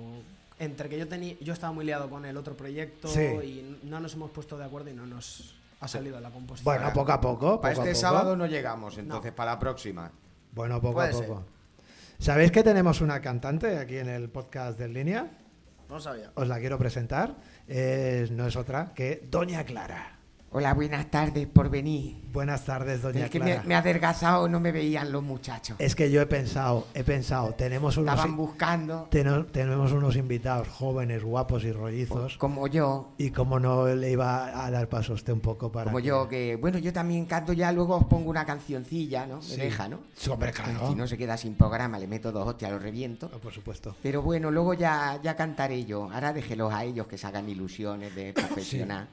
entre 0.57 0.89
que 0.89 0.97
yo 0.97 1.07
tenía, 1.07 1.35
yo 1.39 1.53
estaba 1.53 1.71
muy 1.71 1.85
liado 1.85 2.09
con 2.09 2.25
el 2.25 2.35
otro 2.35 2.57
proyecto 2.57 3.07
Sí. 3.07 3.21
y 3.21 3.79
no 3.83 3.99
nos 3.99 4.15
hemos 4.15 4.31
puesto 4.31 4.57
de 4.57 4.65
acuerdo 4.65 4.89
y 4.89 4.93
no 4.93 5.05
nos 5.05 5.53
ha 5.81 5.87
salido 5.87 6.19
la 6.19 6.31
composición. 6.31 6.63
Bueno, 6.75 6.91
poco 6.93 7.11
a 7.11 7.21
poco. 7.21 7.61
Para 7.61 7.75
poco 7.75 7.85
este 7.87 7.93
poco. 7.93 8.01
sábado 8.01 8.35
no 8.35 8.47
llegamos, 8.47 8.97
entonces 8.97 9.31
para 9.33 9.51
la 9.51 9.59
próxima. 9.59 10.09
Bueno, 10.53 10.81
poco 10.81 10.95
Puede 10.95 11.09
a 11.09 11.13
ser. 11.13 11.27
poco. 11.27 11.43
¿Sabéis 12.17 12.51
que 12.51 12.63
tenemos 12.63 13.01
una 13.01 13.21
cantante 13.21 13.77
aquí 13.77 13.97
en 13.97 14.09
el 14.09 14.29
podcast 14.29 14.79
de 14.79 14.87
línea? 14.87 15.27
No 15.87 15.95
lo 15.95 16.01
sabía. 16.01 16.31
Os 16.33 16.47
la 16.47 16.57
quiero 16.59 16.79
presentar. 16.79 17.35
Es- 17.67 18.31
no 18.31 18.47
es 18.47 18.55
otra 18.55 18.93
que 18.95 19.27
Doña 19.29 19.63
Clara. 19.63 20.16
Hola, 20.49 20.73
buenas 20.73 21.11
tardes 21.11 21.45
por 21.45 21.69
venir. 21.69 22.15
Buenas 22.31 22.63
tardes, 22.63 23.01
Doña 23.01 23.25
Es 23.25 23.31
que 23.31 23.39
Clara. 23.39 23.61
me, 23.63 23.67
me 23.67 23.75
ha 23.75 23.79
adelgazado, 23.79 24.47
no 24.47 24.61
me 24.61 24.71
veían 24.71 25.11
los 25.11 25.21
muchachos. 25.21 25.75
Es 25.77 25.93
que 25.93 26.09
yo 26.09 26.21
he 26.21 26.25
pensado, 26.25 26.87
he 26.93 27.03
pensado, 27.03 27.53
tenemos 27.53 27.97
unos, 27.97 28.13
Estaban 28.15 28.37
buscando, 28.37 29.07
tenemos 29.11 29.91
unos 29.91 30.15
invitados 30.15 30.67
jóvenes, 30.69 31.21
guapos 31.23 31.65
y 31.65 31.71
rollizos. 31.73 32.37
como 32.37 32.67
yo, 32.67 33.09
Y 33.17 33.31
como 33.31 33.59
no 33.59 33.87
le 33.87 34.09
iba 34.11 34.65
a 34.65 34.71
dar 34.71 34.87
paso 34.87 35.11
a 35.11 35.15
usted 35.15 35.33
un 35.33 35.41
poco 35.41 35.69
para. 35.71 35.85
como 35.91 35.97
que- 35.97 36.03
yo, 36.07 36.27
que 36.29 36.55
bueno, 36.55 36.77
yo 36.79 36.93
también 36.93 37.25
canto 37.25 37.51
ya, 37.51 37.71
luego 37.73 37.97
os 37.97 38.05
pongo 38.05 38.29
una 38.29 38.45
cancioncilla, 38.45 39.27
¿no? 39.27 39.37
Me 39.37 39.41
Sí. 39.43 39.57
deja, 39.57 39.89
¿no? 39.89 39.99
Sí, 40.15 40.29
hombre, 40.29 40.53
claro. 40.53 40.87
Si 40.87 40.95
no 40.95 41.07
se 41.07 41.17
queda 41.17 41.35
sin 41.35 41.55
programa, 41.55 41.99
le 41.99 42.07
meto 42.07 42.31
dos 42.31 42.47
hostias, 42.47 42.71
lo 42.71 42.79
reviento. 42.79 43.29
Oh, 43.35 43.39
por 43.39 43.51
supuesto. 43.51 43.95
Pero 44.01 44.21
bueno, 44.21 44.49
luego 44.49 44.73
ya, 44.73 45.19
ya 45.21 45.35
cantaré 45.35 45.83
yo. 45.85 46.09
Ahora 46.09 46.31
déjelos 46.31 46.73
a 46.73 46.85
ellos 46.85 47.05
que 47.07 47.17
se 47.17 47.27
hagan 47.27 47.49
ilusiones 47.49 48.15
de 48.15 48.31
profesional. 48.33 49.09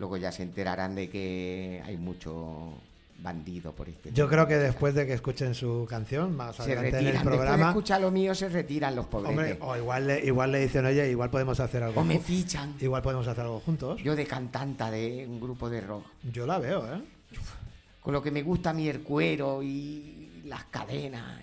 Luego 0.00 0.16
ya 0.16 0.32
se 0.32 0.42
enterarán 0.42 0.94
de 0.94 1.10
que 1.10 1.82
hay 1.84 1.98
mucho 1.98 2.72
bandido 3.22 3.72
por 3.72 3.86
este 3.86 4.10
Yo 4.14 4.30
creo 4.30 4.46
que 4.48 4.56
después 4.56 4.94
de 4.94 5.06
que 5.06 5.12
escuchen 5.12 5.54
su 5.54 5.86
canción, 5.86 6.34
más 6.34 6.56
se 6.56 6.62
adelante 6.62 6.88
en 6.88 6.94
el 7.08 7.12
Después 7.12 7.24
de 7.32 7.36
programa. 7.36 7.68
escuchar 7.68 8.00
lo 8.00 8.10
mío, 8.10 8.34
se 8.34 8.48
retiran 8.48 8.96
los 8.96 9.04
pobres. 9.06 9.28
Hombre, 9.28 9.58
o 9.60 9.76
igual 9.76 10.06
le, 10.06 10.24
igual 10.24 10.52
le 10.52 10.60
dicen, 10.60 10.86
oye, 10.86 11.10
igual 11.10 11.28
podemos 11.28 11.60
hacer 11.60 11.82
algo. 11.82 12.00
o 12.00 12.04
me 12.04 12.18
fichan. 12.18 12.76
Igual 12.80 13.02
podemos 13.02 13.28
hacer 13.28 13.44
algo 13.44 13.60
juntos. 13.60 14.02
Yo 14.02 14.16
de 14.16 14.24
cantanta 14.26 14.90
de 14.90 15.26
un 15.28 15.38
grupo 15.38 15.68
de 15.68 15.82
rock. 15.82 16.06
Yo 16.32 16.46
la 16.46 16.58
veo, 16.58 16.86
¿eh? 16.86 17.02
Con 18.00 18.14
lo 18.14 18.22
que 18.22 18.30
me 18.30 18.42
gusta 18.42 18.70
a 18.70 18.72
mí 18.72 18.88
el 18.88 19.02
cuero 19.02 19.62
y 19.62 20.42
las 20.46 20.64
cadenas 20.64 21.42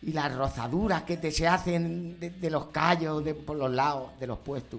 y 0.00 0.12
las 0.12 0.32
rozaduras 0.32 1.02
que 1.02 1.16
te 1.16 1.32
se 1.32 1.48
hacen 1.48 2.20
de, 2.20 2.30
de 2.30 2.50
los 2.50 2.66
callos 2.66 3.24
de, 3.24 3.34
por 3.34 3.56
los 3.56 3.72
lados 3.72 4.10
de 4.20 4.28
los 4.28 4.38
puestos. 4.38 4.78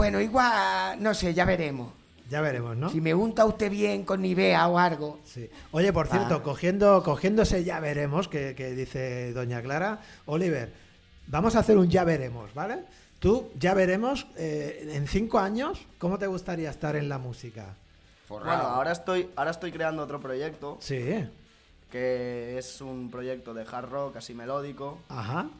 Bueno, 0.00 0.18
igual, 0.18 1.02
no 1.02 1.12
sé, 1.12 1.34
ya 1.34 1.44
veremos. 1.44 1.92
Ya 2.30 2.40
veremos, 2.40 2.74
¿no? 2.74 2.88
Si 2.88 3.02
me 3.02 3.12
unta 3.12 3.44
usted 3.44 3.70
bien 3.70 4.02
con 4.06 4.22
Nivea 4.22 4.66
o 4.68 4.78
algo. 4.78 5.18
Sí. 5.26 5.46
Oye, 5.72 5.92
por 5.92 6.06
cierto, 6.08 6.36
Ah. 6.36 6.42
cogiendo, 6.42 7.02
cogiéndose 7.02 7.64
ya 7.64 7.80
veremos, 7.80 8.26
que, 8.26 8.54
que 8.54 8.70
dice 8.70 9.34
doña 9.34 9.60
Clara, 9.60 10.00
Oliver, 10.24 10.72
vamos 11.26 11.54
a 11.54 11.58
hacer 11.58 11.76
un 11.76 11.90
ya 11.90 12.04
veremos, 12.04 12.54
¿vale? 12.54 12.78
Tú, 13.18 13.50
ya 13.58 13.74
veremos, 13.74 14.26
eh, 14.38 14.88
en 14.94 15.06
cinco 15.06 15.38
años, 15.38 15.78
¿cómo 15.98 16.18
te 16.18 16.26
gustaría 16.28 16.70
estar 16.70 16.96
en 16.96 17.10
la 17.10 17.18
música? 17.18 17.74
Bueno, 18.26 18.50
ahora 18.52 18.92
estoy, 18.92 19.28
ahora 19.36 19.50
estoy 19.50 19.70
creando 19.70 20.02
otro 20.02 20.18
proyecto, 20.18 20.78
Sí, 20.80 21.28
que 21.90 22.56
es 22.56 22.80
un 22.80 23.10
proyecto 23.10 23.52
de 23.52 23.66
hard 23.70 23.90
rock 23.90 24.16
así 24.16 24.32
melódico. 24.32 24.98
ajá. 25.10 25.50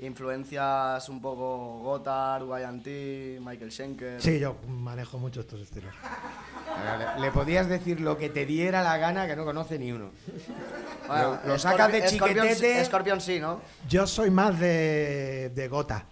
Influencias 0.00 1.08
un 1.08 1.20
poco 1.20 1.80
Gotthard, 1.82 2.42
Y&T, 2.44 3.38
Michael 3.40 3.70
Schenker. 3.70 4.20
Sí, 4.20 4.38
yo 4.38 4.56
manejo 4.66 5.18
mucho 5.18 5.40
estos 5.40 5.60
estilos. 5.60 5.92
Le, 7.16 7.20
le 7.20 7.30
podías 7.30 7.68
decir 7.68 8.00
lo 8.00 8.16
que 8.16 8.30
te 8.30 8.46
diera 8.46 8.82
la 8.82 8.96
gana 8.96 9.26
que 9.26 9.36
no 9.36 9.44
conoce 9.44 9.78
ni 9.78 9.92
uno. 9.92 10.10
Bueno, 11.06 11.38
Lo- 11.44 11.48
lo 11.50 11.58
sacas 11.58 11.92
de 11.92 12.02
Scorpion- 12.04 12.10
chiquetete. 12.48 12.84
Scorpion 12.86 13.20
sí, 13.20 13.40
¿no? 13.40 13.60
Yo 13.88 14.06
soy 14.06 14.30
más 14.30 14.58
de, 14.58 15.50
de 15.54 15.68
gota. 15.68 16.06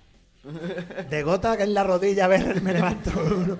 De 1.11 1.23
gota 1.23 1.57
que 1.57 1.63
en 1.65 1.75
la 1.75 1.85
rodilla, 1.85 2.27
a 2.27 2.29
ver, 2.29 2.61
me 2.63 2.73
levanto 2.73 3.11
uno. 3.25 3.59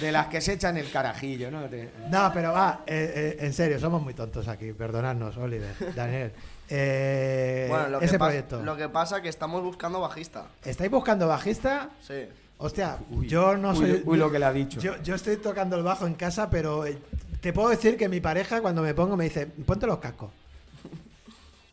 De 0.00 0.12
las 0.12 0.26
que 0.28 0.40
se 0.40 0.54
echan 0.54 0.76
el 0.76 0.90
carajillo, 0.90 1.50
¿no? 1.50 1.62
No, 2.10 2.30
pero 2.32 2.52
va, 2.52 2.82
eh, 2.86 3.36
eh, 3.40 3.44
en 3.46 3.52
serio, 3.52 3.78
somos 3.80 4.02
muy 4.02 4.14
tontos 4.14 4.48
aquí. 4.48 4.72
Perdonadnos, 4.72 5.36
Oliver, 5.38 5.74
Daniel. 5.94 6.32
Eh, 6.68 7.66
Bueno, 7.68 7.88
lo 7.88 7.98
que, 8.00 8.04
ese 8.06 8.16
pas- 8.18 8.26
proyecto. 8.26 8.62
lo 8.62 8.76
que 8.76 8.88
pasa 8.88 9.16
es 9.18 9.22
que 9.22 9.28
estamos 9.28 9.62
buscando 9.62 10.00
bajista. 10.00 10.46
¿Estáis 10.64 10.90
buscando 10.90 11.28
bajista? 11.28 11.90
Sí. 12.02 12.26
Hostia, 12.58 12.98
Uy, 13.10 13.28
yo 13.28 13.56
no 13.56 13.74
soy. 13.74 14.02
uy, 14.04 14.16
lo 14.18 14.30
que 14.30 14.38
le 14.38 14.46
ha 14.46 14.52
dicho. 14.52 14.80
Yo, 14.80 15.00
yo 15.02 15.14
estoy 15.14 15.36
tocando 15.36 15.76
el 15.76 15.82
bajo 15.82 16.06
en 16.06 16.14
casa, 16.14 16.48
pero 16.50 16.86
eh, 16.86 16.98
te 17.40 17.52
puedo 17.52 17.68
decir 17.68 17.96
que 17.96 18.08
mi 18.08 18.20
pareja, 18.20 18.60
cuando 18.62 18.82
me 18.82 18.94
pongo, 18.94 19.16
me 19.16 19.24
dice: 19.24 19.46
ponte 19.46 19.86
los 19.86 19.98
cascos. 19.98 20.30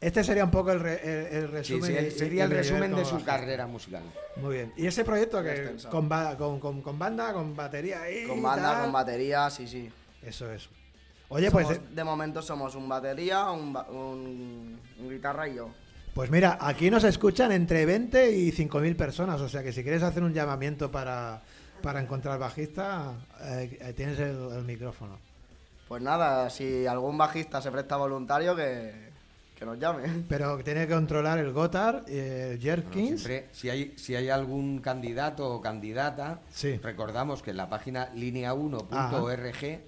Este 0.01 0.21
sería 0.25 0.43
un 0.43 0.51
poco 0.51 0.69
el, 0.73 0.81
re- 0.81 0.99
el- 1.01 1.33
el 1.43 1.63
Sí, 1.63 1.79
resumen. 1.79 1.83
sí, 1.85 1.93
y- 1.93 1.95
el- 1.97 2.07
y- 2.07 2.11
sería 2.11 2.43
y 2.43 2.45
el 2.47 2.51
resumen 2.51 2.91
de 2.93 3.05
su 3.05 3.11
bajista. 3.13 3.37
carrera 3.37 3.65
musical. 3.67 4.03
Muy 4.35 4.55
bien. 4.55 4.73
¿Y 4.75 4.85
ese 4.85 5.05
proyecto 5.05 5.41
que 5.41 5.77
con, 5.89 6.09
con, 6.37 6.59
con- 6.59 6.81
con 6.81 6.99
banda, 6.99 7.31
con 7.31 7.55
batería 7.55 8.01
ahí? 8.01 8.27
Con 8.27 8.41
banda, 8.43 8.73
tal? 8.73 8.81
con 8.83 8.91
batería, 8.91 9.49
sí, 9.49 9.65
sí. 9.65 9.89
Eso 10.21 10.51
es. 10.51 10.67
Oye, 11.33 11.49
pues, 11.51 11.67
Somos- 11.67 11.95
de 11.95 12.03
momento 12.03 12.41
somos 12.41 12.75
un 12.75 12.87
batería, 12.87 13.49
un, 13.51 13.73
ba- 13.73 13.87
un- 13.89 14.79
un 14.99 15.09
guitarra 15.09 15.47
y 15.47 15.55
yo. 15.55 15.69
pues 16.13 16.29
mira, 16.29 16.57
aquí 16.61 16.91
nos 16.91 17.03
escuchan 17.03 17.51
entre 17.51 17.85
20 17.85 18.31
y 18.31 18.51
5.000 18.51 18.95
personas. 18.95 19.41
O 19.41 19.49
sea 19.49 19.63
que 19.63 19.73
si 19.73 19.81
quieres 19.83 20.03
hacer 20.03 20.21
un 20.23 20.33
llamamiento 20.33 20.91
para, 20.91 21.41
para 21.81 21.99
encontrar 22.01 22.37
bajista, 22.39 23.13
eh, 23.41 23.77
eh, 23.81 23.93
tienes 23.93 24.19
el, 24.19 24.37
el 24.57 24.63
micrófono. 24.63 25.17
Pues 25.87 26.01
nada, 26.01 26.49
si 26.49 26.85
algún 26.85 27.17
bajista 27.17 27.61
se 27.61 27.71
presta 27.71 27.97
voluntario, 27.97 28.55
que, 28.55 29.09
que 29.57 29.65
nos 29.65 29.77
llame. 29.79 30.03
Pero 30.29 30.57
tiene 30.59 30.87
que 30.87 30.93
controlar 30.93 31.39
el 31.39 31.51
Gotthard, 31.51 32.03
eh, 32.07 32.51
el 32.53 32.57
Bueno, 32.59 32.61
Jerkins. 32.61 33.21
siempre, 33.21 33.49
si, 33.51 33.69
hay, 33.69 33.93
si 33.97 34.15
hay 34.15 34.29
algún 34.29 34.79
candidato 34.79 35.49
o 35.51 35.61
candidata, 35.61 36.41
Sí. 36.51 36.77
recordamos 36.81 37.41
que 37.41 37.51
en 37.51 37.57
la 37.57 37.69
página 37.69 38.11
linea1.org 38.13 39.81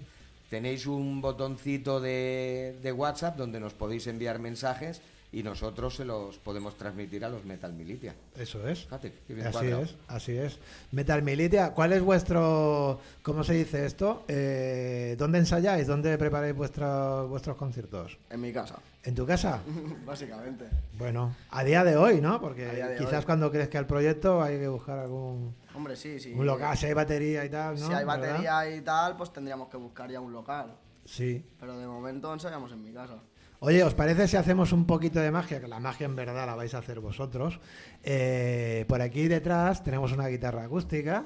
tenéis 0.49 0.86
un 0.86 1.21
botoncito 1.21 1.99
de, 1.99 2.77
de 2.81 2.91
WhatsApp 2.91 3.38
donde 3.38 3.60
nos 3.60 3.73
podéis 3.73 4.08
enviar 4.08 4.39
mensajes 4.39 5.01
y 5.36 5.43
nosotros 5.43 5.93
se 5.97 6.05
los 6.05 6.38
podemos 6.38 6.77
transmitir 6.77 7.25
a 7.25 7.29
los 7.29 7.43
Metal 7.43 7.73
Militia. 7.73 8.15
Eso 8.38 8.65
es. 8.69 8.86
Fíjate, 8.86 9.12
qué 9.27 9.34
bien 9.34 9.45
Así 9.47 9.58
cuadrado. 9.58 9.84
es, 9.84 9.95
así 10.08 10.31
es. 10.38 10.58
Metal 10.93 11.21
Militia, 11.23 11.71
¿cuál 11.71 11.91
es 11.91 12.01
vuestro, 12.01 13.01
cómo 13.21 13.43
se 13.43 13.53
dice 13.55 13.86
esto? 13.86 14.23
Eh, 14.29 15.15
¿Dónde 15.17 15.39
ensayáis? 15.39 15.88
¿Dónde 15.88 16.17
preparáis 16.17 16.55
vuestros 16.55 17.29
vuestros 17.29 17.58
conciertos? 17.58 18.17
En 18.29 18.39
mi 18.39 18.53
casa, 18.53 18.79
¿En 19.03 19.13
tu 19.13 19.25
casa? 19.25 19.62
básicamente. 20.05 20.65
Bueno, 20.97 21.36
a 21.49 21.65
día 21.65 21.84
de 21.84 21.97
hoy, 21.97 22.21
¿no? 22.21 22.39
Porque 22.39 22.95
quizás 22.97 23.19
hoy. 23.19 23.25
cuando 23.25 23.51
crezca 23.51 23.77
el 23.77 23.88
proyecto 23.88 24.41
hay 24.41 24.58
que 24.58 24.69
buscar 24.69 24.99
algún 24.99 25.53
Hombre, 25.75 25.95
sí, 25.95 26.19
sí. 26.19 26.33
un 26.33 26.45
local, 26.45 26.77
si 26.77 26.85
hay 26.85 26.93
batería 26.93 27.45
y 27.45 27.49
tal, 27.49 27.75
¿no? 27.75 27.88
Si 27.88 27.93
hay 27.93 28.05
¿Verdad? 28.05 28.19
batería 28.19 28.75
y 28.75 28.81
tal, 28.81 29.17
pues 29.17 29.31
tendríamos 29.33 29.67
que 29.67 29.77
buscar 29.77 30.09
ya 30.09 30.19
un 30.19 30.31
local. 30.31 30.75
Sí. 31.05 31.45
Pero 31.59 31.77
de 31.77 31.85
momento 31.88 32.33
ensayamos 32.33 32.71
en 32.71 32.81
mi 32.81 32.91
casa. 32.91 33.19
Oye, 33.59 33.83
¿os 33.83 33.93
parece 33.93 34.27
si 34.27 34.38
hacemos 34.38 34.71
un 34.73 34.85
poquito 34.85 35.19
de 35.19 35.31
magia? 35.31 35.61
Que 35.61 35.67
la 35.67 35.79
magia 35.79 36.05
en 36.05 36.15
verdad 36.15 36.45
la 36.45 36.55
vais 36.55 36.73
a 36.73 36.79
hacer 36.79 36.99
vosotros. 36.99 37.59
Eh, 38.03 38.85
por 38.88 39.01
aquí 39.01 39.27
detrás 39.27 39.83
tenemos 39.83 40.11
una 40.11 40.27
guitarra 40.27 40.65
acústica, 40.65 41.25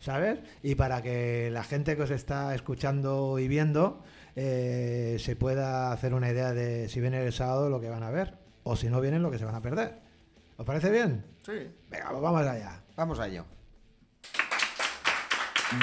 ¿sabes? 0.00 0.40
Y 0.62 0.74
para 0.74 1.02
que 1.02 1.50
la 1.50 1.62
gente 1.64 1.96
que 1.96 2.02
os 2.02 2.10
está 2.10 2.54
escuchando 2.54 3.38
y 3.38 3.46
viendo 3.46 4.02
eh, 4.34 5.16
se 5.20 5.36
pueda 5.36 5.92
hacer 5.92 6.14
una 6.14 6.30
idea 6.30 6.52
de 6.52 6.88
si 6.88 7.00
viene 7.00 7.24
el 7.24 7.32
sábado 7.32 7.68
lo 7.68 7.80
que 7.80 7.88
van 7.88 8.02
a 8.02 8.10
ver, 8.10 8.38
o 8.64 8.74
si 8.74 8.88
no 8.88 9.00
vienen 9.00 9.22
lo 9.22 9.30
que 9.30 9.38
se 9.38 9.44
van 9.44 9.54
a 9.54 9.62
perder. 9.62 10.00
¿Os 10.56 10.64
parece 10.64 10.90
bien? 10.90 11.24
Sí. 11.44 11.70
Venga, 11.90 12.08
pues 12.10 12.22
vamos 12.22 12.46
allá. 12.46 12.80
Vamos 12.96 13.20
a 13.20 13.28
ello. 13.28 13.44
You 15.68 15.78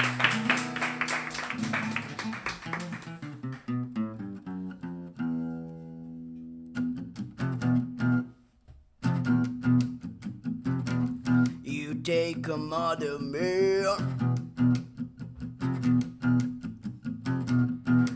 take 12.02 12.48
a 12.48 12.56
mother 12.56 13.18
meal 13.18 13.98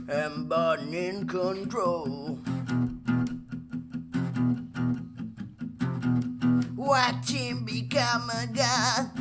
and 0.08 0.48
burn 0.48 0.94
in 0.94 1.28
control. 1.28 2.38
Watch 6.74 7.30
him 7.30 7.66
become 7.66 8.30
a 8.30 8.46
god. 8.46 9.17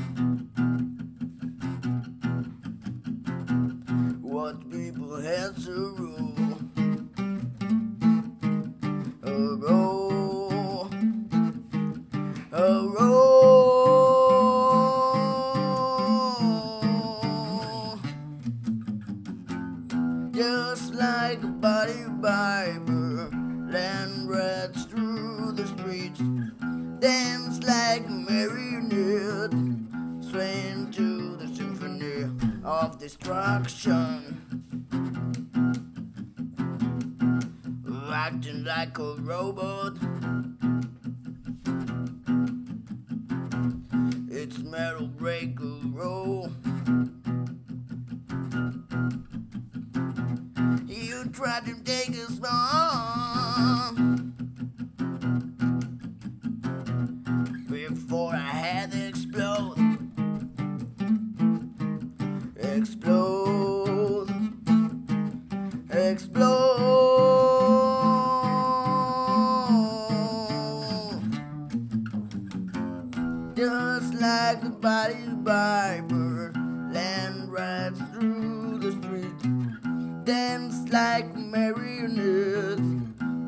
Bible, 75.44 76.52
land 76.92 77.52
rides 77.52 78.00
through 78.12 78.80
the 78.80 78.92
street, 78.92 80.26
dance 80.26 80.90
like 80.92 81.36
marionettes, 81.36 82.82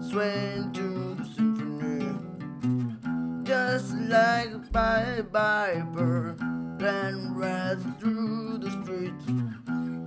swaying 0.09 0.71
to 0.73 1.15
the 1.15 1.25
symphony. 1.35 2.13
Just 3.43 3.93
like 3.95 4.51
a 4.53 4.59
body 4.71 5.21
Bible, 5.21 6.35
land 6.79 7.37
rides 7.37 7.83
through 7.99 8.59
the 8.59 8.71
street, 8.83 9.13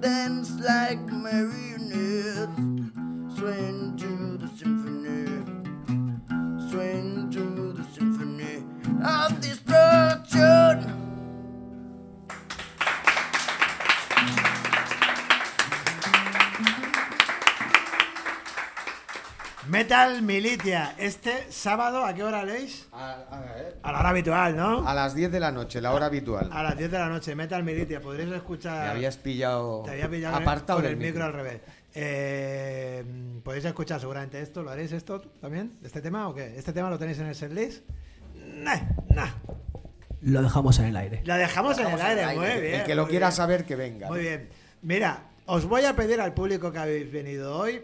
dance 0.00 0.52
like 0.60 1.00
marionettes, 1.06 2.60
swaying 3.36 3.96
to 3.98 4.36
the 4.38 4.48
symphony 4.56 5.02
swing 6.72 7.30
to 7.30 7.72
the 7.72 7.84
symphony 7.92 8.64
of 9.04 9.38
destruction. 9.40 9.61
Metal 19.76 20.20
Militia, 20.20 20.94
este 20.98 21.50
sábado, 21.50 22.04
¿a 22.04 22.12
qué 22.12 22.22
hora 22.22 22.44
leéis? 22.44 22.86
A, 22.92 23.12
a- 23.30 23.42
A 23.82 23.92
la 23.92 24.00
hora 24.00 24.10
habitual, 24.10 24.54
¿no? 24.54 24.86
a 24.86 24.92
las 24.92 25.14
10 25.14 25.32
de 25.32 25.40
la 25.40 25.50
noche, 25.50 25.80
la 25.80 25.92
hora 25.94 26.04
habitual. 26.06 26.50
A 26.52 26.62
las 26.62 26.76
10 26.76 26.90
de 26.90 26.98
la 26.98 27.08
noche, 27.08 27.34
Metal 27.34 27.64
Militia, 27.64 27.98
podréis 28.02 28.28
Me 28.28 28.36
escuchar... 28.36 28.90
habías 28.90 29.16
pillado, 29.16 29.80
Te 29.86 29.92
había 29.92 30.10
pillado 30.10 30.36
apartado 30.36 30.80
con 30.80 30.90
el 30.90 30.98
micro, 30.98 31.24
al 31.24 31.32
revés. 31.32 31.62
Eh, 31.94 33.02
podéis 33.42 33.64
escuchar 33.64 33.98
seguramente 33.98 34.42
esto, 34.42 34.62
¿lo 34.62 34.70
haréis 34.70 34.92
esto 34.92 35.22
también? 35.40 35.78
¿Este 35.82 36.02
tema 36.02 36.28
o 36.28 36.34
qué? 36.34 36.54
¿Este 36.54 36.74
tema 36.74 36.90
lo 36.90 36.98
tenéis 36.98 37.18
en 37.20 37.28
el 37.28 37.34
setlist? 37.34 37.82
Nah, 38.34 38.76
nah. 39.08 39.30
Lo 40.20 40.42
dejamos 40.42 40.78
en 40.80 40.84
el 40.84 40.96
aire. 40.98 41.22
Lo 41.24 41.34
dejamos 41.34 41.78
en 41.78 41.86
el 41.86 41.94
en 41.94 42.00
aire, 42.02 42.22
el 42.24 42.36
muy 42.38 42.60
bien. 42.60 42.74
El 42.80 42.84
que 42.84 42.94
lo 42.94 43.08
quiera 43.08 43.28
bien. 43.28 43.36
saber 43.38 43.64
que 43.64 43.76
venga. 43.76 44.08
Muy 44.08 44.20
bien. 44.20 44.50
Mira, 44.82 45.30
os 45.46 45.64
voy 45.64 45.86
a 45.86 45.96
pedir 45.96 46.20
al 46.20 46.34
público 46.34 46.70
que 46.70 46.78
habéis 46.78 47.10
venido 47.10 47.56
hoy 47.56 47.82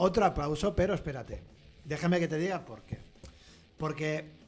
otro 0.00 0.24
aplauso, 0.24 0.74
pero 0.74 0.94
espérate. 0.94 1.42
Déjame 1.84 2.18
que 2.18 2.28
te 2.28 2.38
diga 2.38 2.64
por 2.64 2.82
qué. 2.82 2.98
Porque 3.76 4.38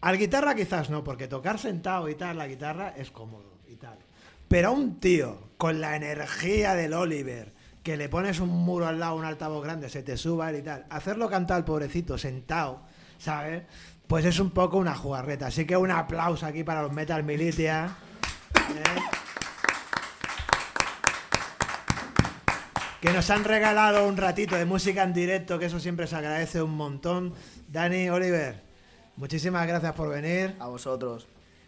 Al 0.00 0.16
guitarra 0.16 0.54
quizás 0.54 0.88
no, 0.88 1.04
porque 1.04 1.28
tocar 1.28 1.58
sentado 1.58 2.08
y 2.08 2.14
tal 2.14 2.38
la 2.38 2.46
guitarra 2.46 2.94
es 2.96 3.10
cómodo 3.10 3.58
y 3.68 3.76
tal. 3.76 3.98
Pero 4.48 4.68
a 4.68 4.70
un 4.70 4.98
tío 4.98 5.50
con 5.58 5.80
la 5.80 5.94
energía 5.94 6.74
del 6.74 6.94
Oliver, 6.94 7.52
que 7.82 7.96
le 7.96 8.08
pones 8.08 8.40
un 8.40 8.48
muro 8.48 8.86
al 8.86 8.98
lado, 8.98 9.16
un 9.16 9.24
altavoz 9.26 9.62
grande, 9.62 9.90
se 9.90 10.02
te 10.02 10.16
suba 10.16 10.52
y 10.52 10.62
tal, 10.62 10.86
hacerlo 10.88 11.28
cantar 11.28 11.58
al 11.58 11.64
pobrecito 11.64 12.16
sentado, 12.16 12.82
¿sabes? 13.18 13.64
Pues 14.06 14.24
es 14.24 14.40
un 14.40 14.50
poco 14.50 14.78
una 14.78 14.94
jugarreta. 14.94 15.48
Así 15.48 15.66
que 15.66 15.76
un 15.76 15.90
aplauso 15.90 16.46
aquí 16.46 16.64
para 16.64 16.82
los 16.82 16.92
Metal 16.92 17.22
Militia. 17.22 17.94
¿eh? 18.56 19.19
Que 23.00 23.12
nos 23.12 23.30
han 23.30 23.44
regalado 23.44 24.06
un 24.06 24.16
ratito 24.16 24.56
de 24.56 24.64
música 24.64 25.02
en 25.02 25.12
directo, 25.12 25.58
que 25.58 25.66
eso 25.66 25.80
siempre 25.80 26.06
se 26.06 26.16
agradece 26.16 26.60
un 26.62 26.72
montón. 26.76 27.32
Dani, 27.68 28.10
Oliver, 28.10 28.60
muchísimas 29.16 29.66
gracias 29.66 29.92
por 29.94 30.10
venir. 30.10 30.54
A 30.58 30.68
vosotros. 30.68 31.26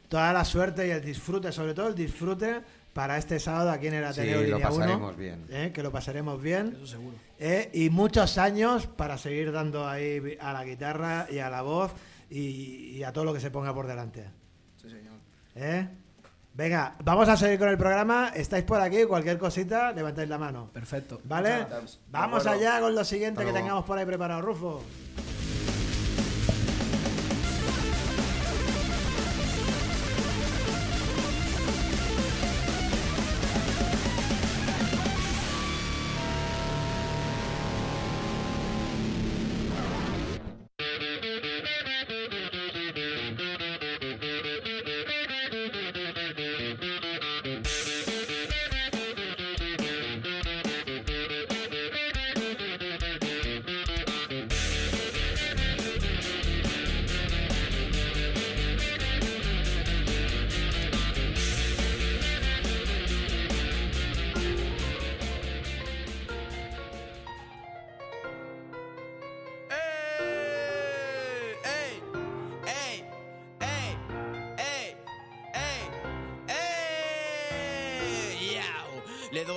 Toda 0.09 0.33
la 0.33 0.45
suerte 0.45 0.87
y 0.87 0.91
el 0.91 1.01
disfrute, 1.03 1.51
sobre 1.53 1.73
todo 1.73 1.89
el 1.89 1.95
disfrute 1.95 2.61
para 2.93 3.17
este 3.17 3.41
sábado 3.41 3.71
aquí 3.71 3.87
en 3.87 3.95
el 3.95 4.05
Ateneo 4.05 4.41
Sí, 4.43 4.47
lo 4.47 4.57
Línea 4.59 4.71
1, 4.71 4.79
pasaremos 4.79 5.17
bien. 5.17 5.47
¿eh? 5.49 5.71
que 5.75 5.83
lo 5.83 5.91
pasaremos 5.91 6.43
bien. 6.43 6.75
Eso 6.77 6.87
seguro. 6.87 7.17
¿eh? 7.39 7.71
Y 7.73 7.89
muchos 7.89 8.37
años 8.37 8.87
para 8.87 9.17
seguir 9.17 9.53
dando 9.53 9.89
ahí 9.89 10.37
a 10.39 10.53
la 10.53 10.65
guitarra 10.65 11.27
y 11.31 11.39
a 11.39 11.49
la 11.49 11.63
voz 11.63 11.93
y, 12.29 12.91
y 12.97 13.03
a 13.05 13.13
todo 13.15 13.25
lo 13.25 13.33
que 13.33 13.41
se 13.41 13.51
ponga 13.51 13.73
por 13.73 13.87
delante. 13.87 14.27
Sí, 14.77 14.91
señor. 14.91 15.15
¿eh? 15.55 15.89
Venga, 16.55 16.97
vamos 17.03 17.29
a 17.29 17.37
seguir 17.37 17.59
con 17.59 17.69
el 17.69 17.79
programa. 17.79 18.31
Estáis 18.35 18.65
por 18.65 18.81
aquí, 18.81 19.05
cualquier 19.05 19.39
cosita, 19.39 19.93
levantáis 19.93 20.29
la 20.29 20.37
mano. 20.37 20.69
Perfecto. 20.73 21.21
¿Vale? 21.25 21.67
Vamos 22.11 22.47
allá 22.47 22.81
con 22.81 22.95
lo 22.95 23.05
siguiente 23.05 23.45
que 23.45 23.53
tengamos 23.53 23.85
por 23.85 23.99
ahí 23.99 24.05
preparado, 24.05 24.43
Rufo. 24.43 24.83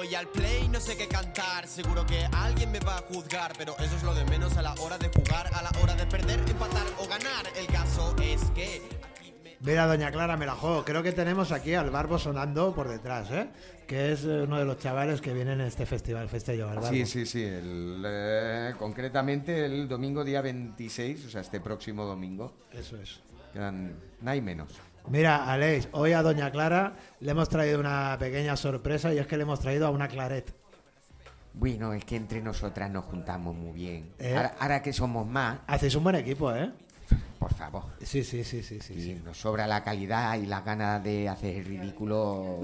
Doy 0.05 0.15
al 0.15 0.27
play, 0.27 0.67
no 0.69 0.79
sé 0.79 0.95
qué 0.97 1.07
cantar. 1.07 1.67
Seguro 1.67 2.05
que 2.05 2.25
alguien 2.31 2.71
me 2.71 2.79
va 2.79 2.97
a 2.97 3.01
juzgar, 3.01 3.53
pero 3.57 3.75
eso 3.79 3.95
es 3.95 4.03
lo 4.03 4.13
de 4.13 4.23
menos 4.25 4.55
a 4.57 4.61
la 4.61 4.73
hora 4.75 4.97
de 4.97 5.09
jugar, 5.09 5.47
a 5.53 5.61
la 5.61 5.71
hora 5.81 5.95
de 5.95 6.05
perder, 6.05 6.39
empatar 6.47 6.85
o 6.99 7.07
ganar. 7.07 7.45
El 7.57 7.67
caso 7.67 8.15
es 8.21 8.41
que. 8.51 8.81
aquí 9.19 9.33
me- 9.43 9.57
Mira, 9.61 9.87
doña 9.87 10.11
Clara, 10.11 10.37
me 10.37 10.45
la 10.45 10.53
juego. 10.53 10.83
Creo 10.85 11.01
que 11.01 11.11
tenemos 11.11 11.51
aquí 11.51 11.73
al 11.73 11.89
Barbo 11.89 12.19
sonando 12.19 12.73
por 12.73 12.87
detrás, 12.87 13.31
¿eh? 13.31 13.49
Que 13.87 14.11
es 14.11 14.23
eh, 14.25 14.41
uno 14.43 14.57
de 14.59 14.65
los 14.65 14.77
chavales 14.79 15.21
que 15.21 15.33
vienen 15.33 15.61
en 15.61 15.67
este 15.67 15.85
festival, 15.85 16.29
Festejo, 16.29 16.67
Barbo. 16.67 16.87
Sí, 16.87 17.05
sí, 17.05 17.25
sí. 17.25 17.43
el, 17.43 18.03
eh, 18.05 18.73
concretamente 18.77 19.65
el 19.65 19.87
domingo 19.87 20.23
día 20.23 20.41
26, 20.41 21.25
o 21.25 21.29
sea, 21.29 21.41
este 21.41 21.59
próximo 21.61 22.05
domingo. 22.05 22.53
Eso 22.71 22.97
es. 23.01 23.19
Quedan 23.53 23.95
menos. 24.21 24.69
Mira, 25.07 25.51
Alex, 25.51 25.89
hoy 25.91 26.13
a 26.13 26.23
doña 26.23 26.51
Clara 26.51 26.95
le 27.19 27.31
hemos 27.31 27.47
traído 27.47 27.79
una 27.79 28.17
pequeña 28.19 28.55
sorpresa 28.57 29.13
y 29.13 29.19
es 29.19 29.27
que 29.27 29.37
le 29.37 29.43
hemos 29.43 29.59
traído 29.59 29.85
a 29.85 29.91
una 29.91 30.07
claret. 30.07 30.51
Bueno, 31.53 31.93
es 31.93 32.03
que 32.03 32.15
entre 32.15 32.41
nosotras 32.41 32.89
nos 32.89 33.05
juntamos 33.05 33.55
muy 33.55 33.71
bien. 33.71 34.11
¿Eh? 34.19 34.35
Ahora, 34.35 34.55
ahora 34.59 34.81
que 34.81 34.91
somos 34.91 35.27
más, 35.27 35.59
Hacéis 35.67 35.95
un 35.95 36.03
buen 36.03 36.15
equipo, 36.15 36.53
¿eh? 36.53 36.71
por 37.39 37.53
favor. 37.53 37.83
Sí, 38.01 38.23
sí, 38.23 38.43
sí, 38.43 38.63
sí, 38.63 38.79
sí. 38.81 38.93
Y 38.93 39.01
sí. 39.01 39.21
nos 39.23 39.37
sobra 39.37 39.67
la 39.67 39.83
calidad 39.83 40.37
y 40.37 40.47
las 40.47 40.65
ganas 40.65 41.03
de 41.03 41.29
hacer 41.29 41.57
el 41.57 41.65
ridículo 41.65 42.61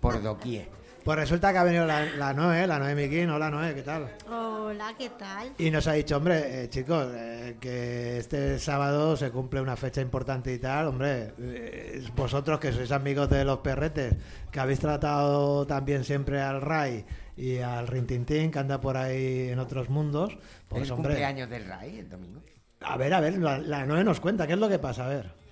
por 0.00 0.20
doquier. 0.20 0.68
Pues 1.08 1.20
resulta 1.20 1.52
que 1.52 1.58
ha 1.58 1.64
venido 1.64 1.86
la, 1.86 2.04
la 2.04 2.34
Noé, 2.34 2.66
la 2.66 2.78
Noé 2.78 2.94
Miquín. 2.94 3.30
Hola, 3.30 3.50
Noé, 3.50 3.74
¿qué 3.74 3.80
tal? 3.80 4.10
Hola, 4.30 4.92
¿qué 4.98 5.08
tal? 5.08 5.54
Y 5.56 5.70
nos 5.70 5.86
ha 5.86 5.92
dicho, 5.92 6.18
hombre, 6.18 6.64
eh, 6.64 6.68
chicos, 6.68 7.08
eh, 7.14 7.56
que 7.58 8.18
este 8.18 8.58
sábado 8.58 9.16
se 9.16 9.30
cumple 9.30 9.62
una 9.62 9.74
fecha 9.74 10.02
importante 10.02 10.52
y 10.52 10.58
tal, 10.58 10.88
hombre, 10.88 11.32
eh, 11.38 12.06
vosotros 12.14 12.60
que 12.60 12.72
sois 12.72 12.92
amigos 12.92 13.30
de 13.30 13.42
los 13.42 13.60
perretes, 13.60 14.16
que 14.52 14.60
habéis 14.60 14.80
tratado 14.80 15.66
también 15.66 16.04
siempre 16.04 16.42
al 16.42 16.60
Ray 16.60 17.06
y 17.38 17.56
al 17.56 17.86
Rintintín, 17.86 18.50
que 18.50 18.58
anda 18.58 18.78
por 18.78 18.98
ahí 18.98 19.48
en 19.48 19.60
otros 19.60 19.88
mundos, 19.88 20.36
pues 20.68 20.82
el 20.82 20.92
hombre, 20.92 21.14
cumpleaños 21.14 21.48
del 21.48 21.64
RAI 21.64 22.00
el 22.00 22.10
domingo. 22.10 22.42
a 22.82 22.98
ver, 22.98 23.14
a 23.14 23.20
ver, 23.20 23.38
la, 23.38 23.56
la 23.56 23.86
Noé 23.86 24.04
nos 24.04 24.20
cuenta, 24.20 24.46
¿qué 24.46 24.52
es 24.52 24.58
lo 24.58 24.68
que 24.68 24.78
pasa? 24.78 25.06
A 25.06 25.08
ver. 25.08 25.47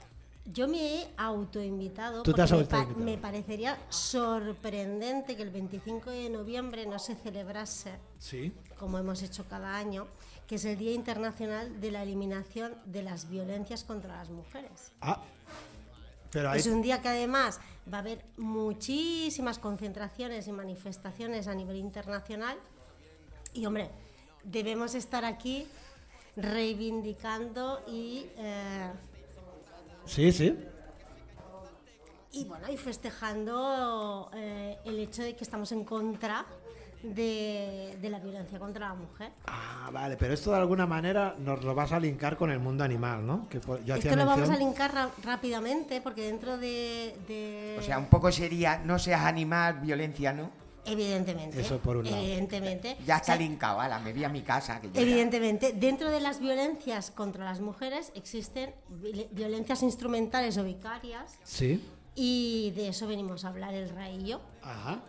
Yo 0.52 0.68
me 0.68 0.78
he 1.02 1.08
autoinvitado 1.16 2.22
Tú 2.22 2.32
te 2.32 2.42
has 2.42 2.50
porque 2.50 2.64
me, 2.64 2.68
pa- 2.70 2.76
autoinvitado. 2.78 3.04
me 3.04 3.18
parecería 3.18 3.78
sorprendente 3.88 5.36
que 5.36 5.42
el 5.42 5.50
25 5.50 6.10
de 6.10 6.30
noviembre 6.30 6.86
no 6.86 6.98
se 6.98 7.16
celebrase, 7.16 7.92
Sí. 8.18 8.52
como 8.78 8.98
hemos 8.98 9.22
hecho 9.22 9.44
cada 9.48 9.76
año, 9.76 10.06
que 10.46 10.54
es 10.54 10.64
el 10.64 10.78
Día 10.78 10.92
Internacional 10.92 11.80
de 11.80 11.90
la 11.90 12.02
Eliminación 12.04 12.74
de 12.84 13.02
las 13.02 13.28
Violencias 13.28 13.82
contra 13.82 14.16
las 14.18 14.30
Mujeres. 14.30 14.92
Ah, 15.00 15.20
pero 16.30 16.50
ahí... 16.50 16.60
Es 16.60 16.66
un 16.68 16.80
día 16.82 17.02
que 17.02 17.08
además 17.08 17.58
va 17.92 17.98
a 17.98 18.00
haber 18.00 18.24
muchísimas 18.36 19.58
concentraciones 19.58 20.46
y 20.46 20.52
manifestaciones 20.52 21.48
a 21.48 21.54
nivel 21.54 21.76
internacional. 21.76 22.56
Y 23.52 23.66
hombre, 23.66 23.90
debemos 24.44 24.94
estar 24.94 25.24
aquí 25.24 25.66
reivindicando 26.36 27.82
y, 27.88 28.26
eh, 28.36 28.90
Sí, 30.16 30.32
sí. 30.32 30.58
y 32.32 32.44
bueno, 32.46 32.70
y 32.72 32.76
festejando 32.78 34.30
eh, 34.34 34.78
el 34.86 34.98
hecho 34.98 35.22
de 35.22 35.36
que 35.36 35.44
estamos 35.44 35.70
en 35.72 35.84
contra 35.84 36.46
de, 37.02 37.98
de 38.00 38.08
la 38.08 38.18
violencia 38.18 38.58
contra 38.58 38.88
la 38.88 38.94
mujer. 38.94 39.32
Ah, 39.46 39.90
vale, 39.92 40.16
pero 40.16 40.32
esto 40.32 40.52
de 40.52 40.56
alguna 40.56 40.86
manera 40.86 41.34
nos 41.38 41.62
lo 41.62 41.74
vas 41.74 41.92
a 41.92 42.00
linkar 42.00 42.38
con 42.38 42.50
el 42.50 42.60
mundo 42.60 42.82
animal, 42.82 43.26
¿no? 43.26 43.46
Que 43.50 43.60
yo 43.60 43.74
hacía 43.94 44.10
Esto 44.10 44.16
lo 44.16 44.24
vamos 44.24 44.48
a 44.48 44.56
linkar 44.56 45.10
rápidamente 45.22 46.00
porque 46.00 46.22
dentro 46.22 46.56
de, 46.56 47.14
de- 47.28 47.76
O 47.78 47.82
sea, 47.82 47.98
un 47.98 48.06
poco 48.06 48.32
sería, 48.32 48.78
no 48.78 48.98
seas 48.98 49.20
animal, 49.20 49.80
violencia, 49.80 50.32
¿no? 50.32 50.50
Evidentemente, 50.86 51.60
Eso 51.60 51.78
por 51.78 51.96
un 51.96 52.04
lado. 52.04 52.16
evidentemente, 52.16 52.96
Ya 53.06 53.14
O 53.14 53.16
está 53.18 53.32
sea, 53.32 53.36
linkado, 53.36 53.80
me 54.02 54.12
voy 54.12 54.24
a 54.24 54.28
mi 54.28 54.42
casa. 54.42 54.80
Que 54.80 54.88
yo 54.88 54.94
ya- 54.94 55.00
Evidentemente, 55.00 55.72
dentro 55.72 56.10
de 56.10 56.20
las 56.20 56.40
violencias 56.40 57.10
contra 57.10 57.44
las 57.44 57.60
mujeres 57.60 58.12
existen 58.14 58.74
vi- 58.88 59.28
violencias 59.32 59.82
instrumentales 59.82 60.56
o 60.58 60.64
vicarias 60.64 61.38
Sí. 61.44 61.82
y 62.14 62.70
de 62.76 62.88
eso 62.88 63.06
venimos 63.06 63.44
a 63.44 63.48
hablar 63.48 63.74
el 63.74 63.88
Ray 63.90 64.16
y 64.22 64.28
yo, 64.28 64.40
Ajá. 64.62 65.00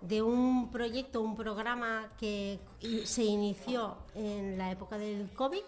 de 0.00 0.22
un 0.22 0.70
proyecto, 0.70 1.20
un 1.20 1.36
programa 1.36 2.10
que 2.18 2.58
se 3.04 3.24
inició 3.24 3.96
en 4.14 4.56
la 4.58 4.70
época 4.70 4.98
del 4.98 5.30
COVID 5.34 5.62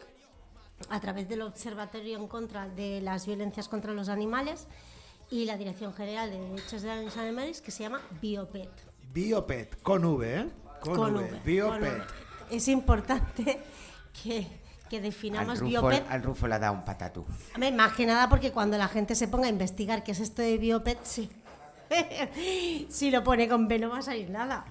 a 0.89 1.01
través 1.01 1.29
del 1.29 1.43
Observatorio 1.43 2.19
en 2.19 2.27
contra 2.29 2.69
de 2.69 3.01
las 3.01 3.27
violencias 3.27 3.69
contra 3.69 3.93
los 3.93 4.09
animales 4.09 4.67
y 5.31 5.45
la 5.45 5.57
Dirección 5.57 5.95
General 5.95 6.31
de 6.31 6.39
Derechos 6.41 6.83
de 6.83 7.05
los 7.05 7.17
Animales 7.17 7.61
que 7.63 7.71
se 7.71 7.85
llama 7.85 8.01
Biopet. 8.21 8.71
Biopet, 9.13 9.83
con 9.83 10.05
V, 10.05 10.41
¿eh? 10.41 10.49
Con, 10.81 10.95
Con 10.97 11.17
V. 11.17 11.23
V, 11.23 11.41
Biopet. 11.45 11.81
con 11.81 11.99
V. 11.99 12.05
Es 12.51 12.69
importante 12.69 13.61
que, 14.23 14.47
que 14.89 14.97
Al 14.97 15.03
definamos 15.03 15.59
Rufo, 15.61 15.71
Biopet 15.71 16.11
al 16.11 16.23
Rufo 16.23 16.47
le 16.49 16.55
ha 16.55 16.59
dado 16.59 16.75
un 16.75 16.85
patatú. 16.85 17.25
Más 17.75 17.93
que 17.93 18.07
nada 18.07 18.29
porque 18.29 18.53
cuando 18.53 18.77
la 18.79 18.89
gente 18.89 19.15
se 19.15 19.29
ponga 19.29 19.47
a 19.47 19.51
investigar 19.51 20.03
qué 20.03 20.13
es 20.13 20.21
esto 20.21 20.43
de 20.43 20.59
Biopet, 20.59 20.99
sí. 21.05 21.31
si 22.89 23.11
lo 23.11 23.23
pone 23.23 23.49
con 23.49 23.69
B 23.69 23.79
no 23.79 23.91
va 23.91 23.99
a 23.99 24.03
salir 24.03 24.31
nada. 24.31 24.65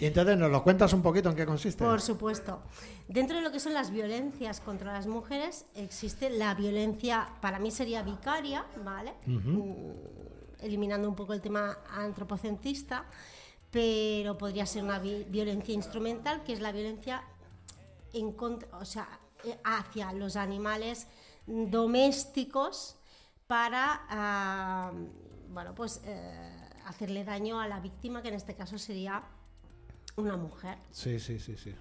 Y 0.00 0.06
entonces 0.06 0.36
nos 0.36 0.50
lo 0.50 0.62
cuentas 0.62 0.92
un 0.92 1.02
poquito 1.02 1.30
en 1.30 1.36
qué 1.36 1.46
consiste. 1.46 1.84
Por 1.84 2.00
supuesto. 2.00 2.62
Dentro 3.08 3.36
de 3.36 3.42
lo 3.42 3.50
que 3.50 3.58
son 3.58 3.72
las 3.72 3.90
violencias 3.90 4.60
contra 4.60 4.92
las 4.92 5.06
mujeres, 5.06 5.64
existe 5.74 6.30
la 6.30 6.54
violencia, 6.54 7.28
para 7.40 7.58
mí 7.58 7.70
sería 7.70 8.02
vicaria, 8.02 8.66
¿vale? 8.84 9.14
Mm, 9.26 9.90
Eliminando 10.60 11.08
un 11.08 11.14
poco 11.14 11.32
el 11.34 11.40
tema 11.40 11.78
antropocentrista, 11.90 13.04
pero 13.70 14.36
podría 14.38 14.66
ser 14.66 14.82
una 14.82 14.98
vi- 14.98 15.24
violencia 15.24 15.74
instrumental, 15.74 16.42
que 16.44 16.52
es 16.52 16.60
la 16.60 16.72
violencia 16.72 17.22
en 18.12 18.32
contra, 18.32 18.68
o 18.78 18.84
sea, 18.84 19.20
eh, 19.44 19.58
hacia 19.64 20.12
los 20.12 20.36
animales 20.36 21.06
domésticos 21.46 22.96
para 23.46 24.02
ah, 24.08 24.92
bueno, 25.50 25.74
pues, 25.74 26.00
eh, 26.04 26.60
hacerle 26.86 27.24
daño 27.24 27.60
a 27.60 27.68
la 27.68 27.80
víctima, 27.80 28.22
que 28.22 28.28
en 28.28 28.34
este 28.34 28.54
caso 28.54 28.78
sería 28.78 29.22
una 30.16 30.36
mujer. 30.36 30.78
Sí, 30.90 31.20
sí, 31.20 31.38
sí, 31.38 31.56
sí. 31.56 31.74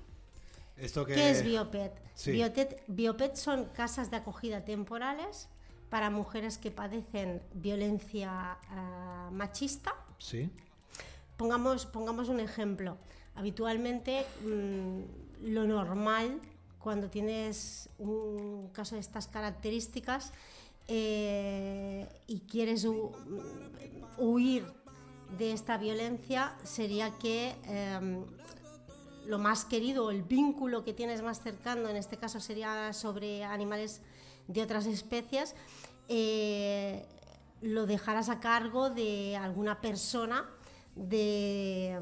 Esto 0.75 1.05
que... 1.05 1.15
¿Qué 1.15 1.31
es 1.31 1.43
Biopet? 1.43 1.99
Sí. 2.13 2.39
Biopet 2.87 3.35
son 3.35 3.65
casas 3.65 4.11
de 4.11 4.17
acogida 4.17 4.63
temporales 4.63 5.49
para 5.89 6.09
mujeres 6.09 6.57
que 6.57 6.71
padecen 6.71 7.41
violencia 7.53 8.57
ah, 8.69 9.29
machista. 9.31 9.93
Sí. 10.17 10.49
Pongamos, 11.37 11.85
pongamos 11.85 12.29
un 12.29 12.39
ejemplo. 12.39 12.97
Habitualmente 13.35 14.25
mm, 14.43 15.47
lo 15.53 15.65
normal 15.67 16.39
cuando 16.79 17.09
tienes 17.09 17.89
un 17.99 18.69
caso 18.73 18.95
de 18.95 19.01
estas 19.01 19.27
características 19.27 20.33
eh, 20.87 22.07
y 22.27 22.39
quieres 22.41 22.85
hu- 22.85 23.11
mm, 23.15 24.19
huir 24.21 24.65
de 25.37 25.51
esta 25.51 25.77
violencia 25.77 26.55
sería 26.63 27.11
que 27.19 27.53
em, 27.65 28.23
lo 29.25 29.37
más 29.37 29.65
querido, 29.65 30.09
el 30.09 30.23
vínculo 30.23 30.85
que 30.85 30.93
tienes 30.93 31.21
más 31.21 31.41
cercano, 31.41 31.89
en 31.89 31.97
este 31.97 32.15
caso 32.17 32.39
sería 32.39 32.93
sobre 32.93 33.43
animales 33.43 34.01
de 34.47 34.61
otras 34.61 34.85
especies, 34.85 35.55
eh, 36.07 37.05
lo 37.61 37.85
dejarás 37.85 38.29
a 38.29 38.39
cargo 38.39 38.89
de 38.89 39.35
alguna 39.35 39.81
persona 39.81 40.49
de, 40.95 41.99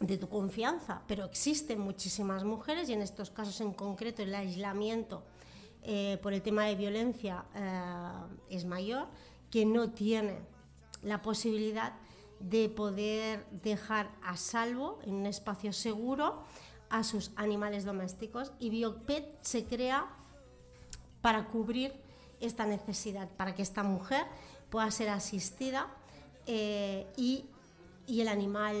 de 0.00 0.18
tu 0.18 0.28
confianza. 0.28 1.02
Pero 1.06 1.24
existen 1.24 1.80
muchísimas 1.80 2.44
mujeres 2.44 2.88
y 2.88 2.94
en 2.94 3.02
estos 3.02 3.30
casos 3.30 3.60
en 3.60 3.72
concreto 3.72 4.22
el 4.22 4.34
aislamiento 4.34 5.22
eh, 5.82 6.18
por 6.22 6.34
el 6.34 6.42
tema 6.42 6.64
de 6.64 6.74
violencia 6.74 7.44
eh, 7.54 8.56
es 8.56 8.64
mayor, 8.64 9.08
que 9.50 9.64
no 9.64 9.90
tiene 9.90 10.38
la 11.02 11.22
posibilidad 11.22 11.94
de 12.38 12.68
poder 12.68 13.46
dejar 13.50 14.10
a 14.22 14.36
salvo 14.36 14.98
en 15.02 15.14
un 15.14 15.26
espacio 15.26 15.72
seguro 15.72 16.42
a 16.90 17.02
sus 17.04 17.30
animales 17.36 17.84
domésticos 17.84 18.52
y 18.58 18.70
Biopet 18.70 19.38
se 19.42 19.64
crea 19.64 20.08
para 21.20 21.46
cubrir 21.48 21.92
esta 22.40 22.64
necesidad, 22.66 23.28
para 23.36 23.54
que 23.54 23.62
esta 23.62 23.82
mujer 23.82 24.24
pueda 24.70 24.90
ser 24.90 25.08
asistida 25.10 25.88
eh, 26.46 27.06
y, 27.16 27.44
y 28.06 28.20
el 28.22 28.28
animal 28.28 28.74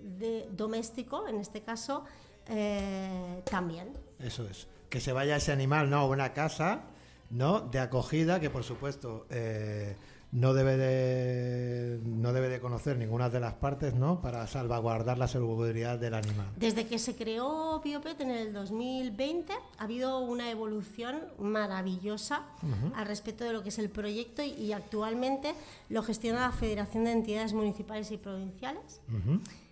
de- 0.00 0.48
doméstico, 0.52 1.26
en 1.28 1.40
este 1.40 1.62
caso, 1.62 2.04
eh, 2.46 3.42
también. 3.50 3.92
Eso 4.18 4.46
es. 4.48 4.66
Que 4.88 5.00
se 5.00 5.12
vaya 5.12 5.36
ese 5.36 5.50
animal, 5.52 5.90
¿no? 5.90 5.96
A 5.98 6.06
una 6.06 6.32
casa, 6.32 6.82
¿no? 7.30 7.60
De 7.60 7.80
acogida, 7.80 8.38
que 8.38 8.50
por 8.50 8.62
supuesto 8.62 9.26
eh, 9.30 9.96
no, 10.34 10.52
debe 10.52 10.76
de, 10.76 12.00
no 12.04 12.32
debe 12.32 12.48
de 12.48 12.60
conocer 12.60 12.98
ninguna 12.98 13.30
de 13.30 13.38
las 13.38 13.54
partes, 13.54 13.94
¿no? 13.94 14.20
Para 14.20 14.46
salvaguardar 14.48 15.16
la 15.16 15.28
seguridad 15.28 15.98
del 15.98 16.14
animal. 16.14 16.46
Desde 16.56 16.86
que 16.86 16.98
se 16.98 17.14
creó 17.14 17.80
Biopet 17.80 18.20
en 18.20 18.32
el 18.32 18.52
2020 18.52 19.52
ha 19.52 19.82
habido 19.82 20.18
una 20.18 20.50
evolución 20.50 21.22
maravillosa 21.38 22.42
al 22.96 23.06
respecto 23.06 23.44
de 23.44 23.52
lo 23.52 23.62
que 23.62 23.68
es 23.68 23.78
el 23.78 23.90
proyecto 23.90 24.42
y, 24.42 24.50
y 24.50 24.72
actualmente 24.72 25.54
lo 25.88 26.02
gestiona 26.02 26.40
la 26.40 26.52
Federación 26.52 27.04
de 27.04 27.12
Entidades 27.12 27.52
Municipales 27.52 28.10
y 28.10 28.16
Provinciales 28.16 29.00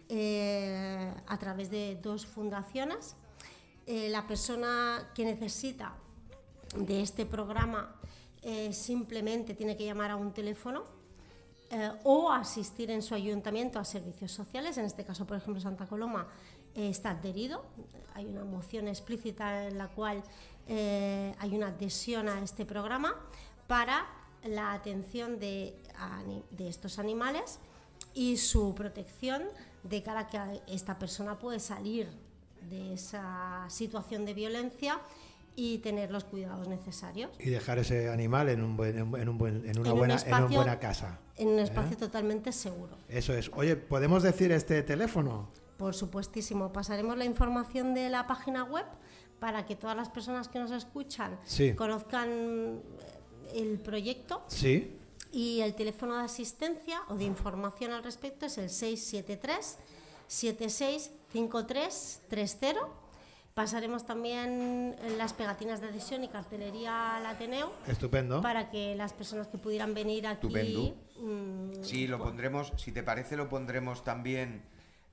eh, 0.09 1.13
a 1.27 1.39
través 1.39 1.71
de 1.71 1.99
dos 2.01 2.27
fundaciones. 2.27 3.17
Eh, 3.87 4.09
la 4.11 4.29
persona 4.29 5.11
que 5.13 5.25
necesita 5.25 5.95
de 6.77 7.03
este 7.03 7.27
programa 7.27 7.97
eh, 8.43 8.73
simplemente 8.73 9.55
tiene 9.55 9.77
que 9.77 9.85
llamar 9.85 10.11
a 10.11 10.17
un 10.17 10.33
teléfono 10.33 10.85
eh, 11.71 11.93
o 12.05 12.31
asistir 12.31 12.91
en 12.91 13.01
su 13.01 13.15
ayuntamiento 13.15 13.79
a 13.79 13.85
servicios 13.85 14.33
sociales. 14.33 14.77
En 14.79 14.85
este 14.85 15.05
caso, 15.05 15.25
por 15.27 15.37
ejemplo, 15.37 15.61
Santa 15.61 15.87
Coloma 15.87 16.27
eh, 16.75 16.89
está 16.89 17.11
adherido. 17.11 17.65
Hay 18.15 18.27
una 18.27 18.45
moción 18.45 18.89
explícita 18.89 19.69
en 19.69 19.79
la 19.79 19.89
cual 19.89 20.23
hay 20.69 21.57
una 21.57 21.69
adhesión 21.69 22.29
a 22.29 22.41
este 22.41 22.65
programa 22.65 23.17
para 23.67 24.07
la 24.45 24.73
atención 24.73 25.41
de 25.41 25.77
estos 26.59 27.01
animales 27.01 27.59
y 28.15 28.37
su 28.37 28.75
protección 28.75 29.43
de 29.83 30.03
cara 30.03 30.21
a 30.21 30.27
que 30.29 30.63
esta 30.69 30.99
persona 30.99 31.39
puede 31.39 31.59
salir 31.59 32.09
de 32.69 32.95
esa 32.95 33.67
situación 33.69 34.25
de 34.25 34.35
violencia 34.35 35.01
y 35.55 35.79
tener 35.79 36.11
los 36.11 36.25
cuidados 36.25 36.67
necesarios. 36.69 37.31
Y 37.39 37.51
dejar 37.51 37.79
ese 37.79 38.09
animal 38.09 38.49
en, 38.49 38.63
un 38.63 38.77
buen, 38.77 38.97
en, 38.99 39.29
un 39.29 39.39
buen- 39.39 39.69
en 39.69 39.79
una, 39.79 39.89
En 39.89 39.93
un 39.93 39.99
buena, 39.99 40.15
en 40.15 40.21
una 40.29 40.39
espacio- 40.39 40.57
buena 40.57 40.79
casa. 40.79 41.19
En 41.37 41.49
un 41.49 41.59
espacio 41.59 41.97
totalmente 41.97 42.53
seguro. 42.53 42.97
Eso 43.09 43.35
es. 43.35 43.51
Oye, 43.55 43.77
¿podemos 43.77 44.23
decir 44.23 44.53
este 44.53 44.83
teléfono? 44.83 45.49
Por 45.77 45.95
supuestísimo, 45.95 46.73
pasaremos 46.73 47.19
la 47.19 47.25
información 47.25 47.93
de 47.95 48.09
la 48.09 48.27
página 48.27 48.65
web 48.65 48.87
para 49.41 49.67
que 49.67 49.75
todas 49.77 49.97
las 49.97 50.09
personas 50.09 50.49
que 50.49 50.59
nos 50.61 50.71
escuchan 50.71 51.39
Sí. 51.45 51.75
conozcan 51.75 52.29
eh, 52.31 52.81
el 53.55 53.79
proyecto 53.81 54.43
Sí. 54.47 54.97
y 55.33 55.61
el 55.61 55.75
teléfono 55.75 56.17
de 56.17 56.23
asistencia 56.25 57.01
o 57.09 57.17
de 57.17 57.25
información 57.25 57.91
al 57.93 58.05
respecto 58.05 58.47
es 58.47 58.57
el 58.59 58.71
673 58.71 59.79
765330. 60.29 62.81
Pasaremos 63.55 64.07
también 64.07 64.97
las 65.19 65.35
pegatinas 65.35 65.81
de 65.83 65.89
adhesión 65.89 66.25
y 66.25 66.29
cartelería 66.29 67.17
al 67.17 67.27
Ateneo 67.27 67.73
Estupendo. 67.87 68.41
para 68.41 68.71
que 68.71 68.95
las 68.97 69.13
personas 69.13 69.47
que 69.49 69.59
pudieran 69.59 69.93
venir 69.93 70.27
aquí 70.27 70.47
Estupendo. 70.47 70.97
mm, 71.21 71.83
Sí, 71.85 72.07
lo 72.07 72.19
pondremos, 72.19 72.73
si 72.77 72.93
te 72.93 73.03
parece, 73.03 73.37
lo 73.37 73.49
pondremos 73.51 74.05
también 74.05 74.63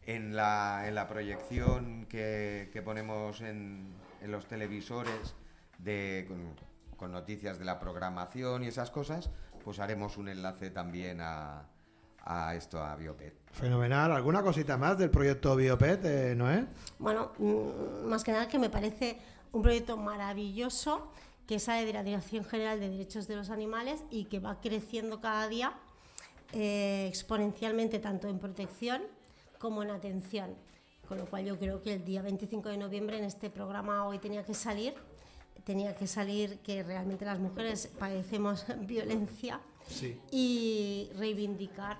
en 0.05 0.35
la, 0.35 0.83
en 0.87 0.95
la 0.95 1.07
proyección 1.07 2.05
que, 2.09 2.69
que 2.71 2.81
ponemos 2.81 3.41
en, 3.41 3.93
en 4.21 4.31
los 4.31 4.45
televisores 4.47 5.35
de, 5.77 6.25
con, 6.27 6.55
con 6.97 7.11
noticias 7.11 7.59
de 7.59 7.65
la 7.65 7.77
programación 7.79 8.63
y 8.63 8.67
esas 8.67 8.89
cosas, 8.89 9.29
pues 9.65 9.79
haremos 9.79 10.15
un 10.17 10.29
enlace 10.29 10.71
también 10.71 11.19
a, 11.21 11.67
a 12.29 12.53
esto, 12.55 12.81
a 12.81 12.95
Biopet. 12.95 13.33
Fenomenal. 13.51 14.11
¿Alguna 14.11 14.43
cosita 14.43 14.77
más 14.77 14.97
del 14.99 15.09
proyecto 15.09 15.55
Biopet, 15.55 16.05
eh, 16.05 16.35
Noé? 16.35 16.67
Bueno, 16.99 17.31
mm, 17.39 18.07
más 18.07 18.23
que 18.23 18.31
nada 18.31 18.47
que 18.47 18.59
me 18.59 18.69
parece 18.69 19.17
un 19.51 19.63
proyecto 19.63 19.97
maravilloso 19.97 21.11
que 21.47 21.57
sale 21.57 21.85
de 21.85 21.93
la 21.93 22.03
Dirección 22.03 22.45
General 22.45 22.79
de 22.79 22.89
Derechos 22.89 23.27
de 23.27 23.35
los 23.35 23.49
Animales 23.49 24.03
y 24.11 24.25
que 24.25 24.39
va 24.39 24.61
creciendo 24.61 25.19
cada 25.19 25.47
día 25.47 25.73
eh, 26.53 27.07
exponencialmente 27.09 27.97
tanto 27.97 28.27
en 28.29 28.37
protección 28.37 29.01
como 29.57 29.81
en 29.81 29.89
atención. 29.89 30.53
Con 31.07 31.17
lo 31.17 31.25
cual 31.25 31.45
yo 31.45 31.57
creo 31.57 31.81
que 31.81 31.93
el 31.95 32.05
día 32.05 32.21
25 32.21 32.69
de 32.69 32.77
noviembre 32.77 33.17
en 33.17 33.23
este 33.23 33.49
programa 33.49 34.05
hoy 34.05 34.19
tenía 34.19 34.45
que 34.45 34.53
salir, 34.53 34.93
tenía 35.63 35.95
que 35.95 36.05
salir 36.05 36.59
que 36.59 36.83
realmente 36.83 37.25
las 37.25 37.39
mujeres 37.39 37.87
padecemos 37.97 38.65
violencia 38.81 39.59
Sí. 39.87 40.21
y 40.29 41.09
reivindicar 41.17 41.97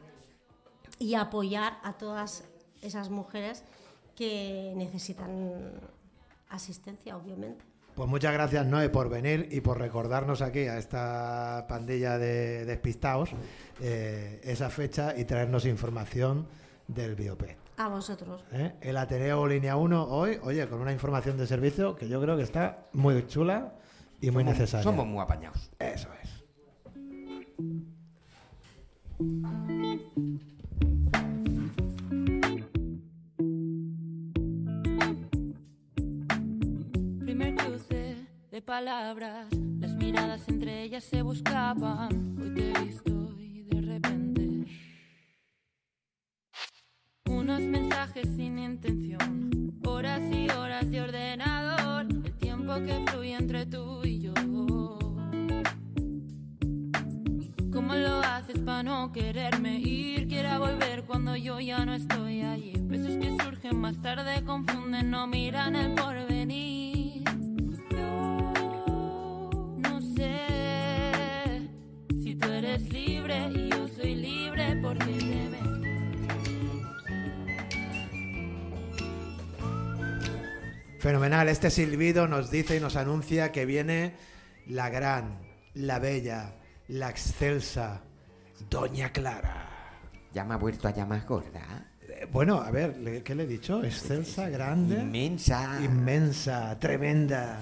y 0.99 1.15
apoyar 1.15 1.79
a 1.83 1.93
todas 1.93 2.43
esas 2.81 3.09
mujeres 3.09 3.63
que 4.15 4.73
necesitan 4.75 5.71
asistencia, 6.49 7.15
obviamente. 7.17 7.63
Pues 7.95 8.07
muchas 8.07 8.33
gracias, 8.33 8.65
Noé, 8.65 8.89
por 8.89 9.09
venir 9.09 9.49
y 9.51 9.61
por 9.61 9.77
recordarnos 9.77 10.41
aquí 10.41 10.59
a 10.67 10.77
esta 10.77 11.65
pandilla 11.67 12.17
de 12.17 12.65
despistados 12.65 13.31
eh, 13.81 14.39
esa 14.43 14.69
fecha 14.69 15.13
y 15.17 15.25
traernos 15.25 15.65
información 15.65 16.47
del 16.87 17.15
Biopet. 17.15 17.57
A 17.77 17.87
vosotros. 17.87 18.43
¿eh? 18.51 18.75
El 18.81 18.97
Ateneo 18.97 19.47
Línea 19.47 19.75
1 19.77 20.03
hoy, 20.03 20.39
oye, 20.43 20.67
con 20.67 20.81
una 20.81 20.91
información 20.91 21.37
de 21.37 21.47
servicio 21.47 21.95
que 21.95 22.07
yo 22.07 22.21
creo 22.21 22.35
que 22.37 22.43
está 22.43 22.87
muy 22.93 23.25
chula 23.27 23.73
y 24.21 24.31
muy 24.31 24.43
necesaria. 24.43 24.83
Somos 24.83 25.07
muy 25.07 25.21
apañados. 25.21 25.71
Eso 25.79 26.09
es. 26.21 26.29
De 38.59 38.65
palabras, 38.65 39.47
las 39.79 39.91
miradas 39.95 40.41
entre 40.49 40.83
ellas 40.83 41.05
se 41.05 41.21
buscaban. 41.21 42.37
Hoy 42.41 42.53
te 42.53 42.71
he 42.71 42.81
visto 42.83 43.11
y 43.37 43.61
de 43.63 43.81
repente. 43.81 44.65
Unos 47.25 47.61
mensajes 47.61 48.27
sin 48.35 48.59
intención, 48.59 49.79
horas 49.85 50.21
y 50.33 50.49
horas 50.49 50.89
de 50.91 51.01
ordenador, 51.01 52.07
el 52.09 52.33
tiempo 52.37 52.73
que 52.85 53.01
fluye 53.07 53.35
entre 53.35 53.65
tú 53.65 54.01
y 54.03 54.19
yo. 54.19 54.33
¿Cómo 57.71 57.95
lo 57.95 58.19
haces 58.19 58.59
para 58.59 58.83
no 58.83 59.11
quererme 59.13 59.79
ir? 59.79 60.27
Quiera 60.27 60.59
volver 60.59 61.05
cuando 61.05 61.37
yo 61.37 61.61
ya 61.61 61.85
no 61.85 61.93
estoy 61.93 62.41
allí. 62.41 62.73
Besos 62.81 63.15
que 63.15 63.37
surgen 63.41 63.79
más 63.79 64.01
tarde 64.01 64.43
confunden, 64.43 65.09
no 65.11 65.27
miran 65.27 65.77
el 65.77 65.93
porvenir. 65.93 66.98
Fenomenal, 80.99 81.47
este 81.47 81.69
silbido 81.69 82.27
nos 82.27 82.51
dice 82.51 82.75
y 82.75 82.79
nos 82.81 82.97
anuncia 82.97 83.53
que 83.53 83.65
viene 83.65 84.15
la 84.67 84.89
gran, 84.89 85.39
la 85.73 85.97
bella, 85.97 86.55
la 86.89 87.09
excelsa, 87.09 88.01
Doña 88.69 89.11
Clara. 89.13 89.69
Ya 90.33 90.43
me 90.43 90.55
ha 90.55 90.57
vuelto 90.57 90.89
a 90.89 90.91
llamar 90.91 91.25
gorda. 91.25 91.87
Eh, 92.01 92.27
bueno, 92.29 92.61
a 92.61 92.69
ver, 92.69 93.23
¿qué 93.23 93.33
le 93.33 93.43
he 93.43 93.47
dicho? 93.47 93.81
Excelsa, 93.81 94.49
grande. 94.49 94.99
Inmensa. 94.99 95.79
Inmensa, 95.81 96.77
tremenda. 96.77 97.61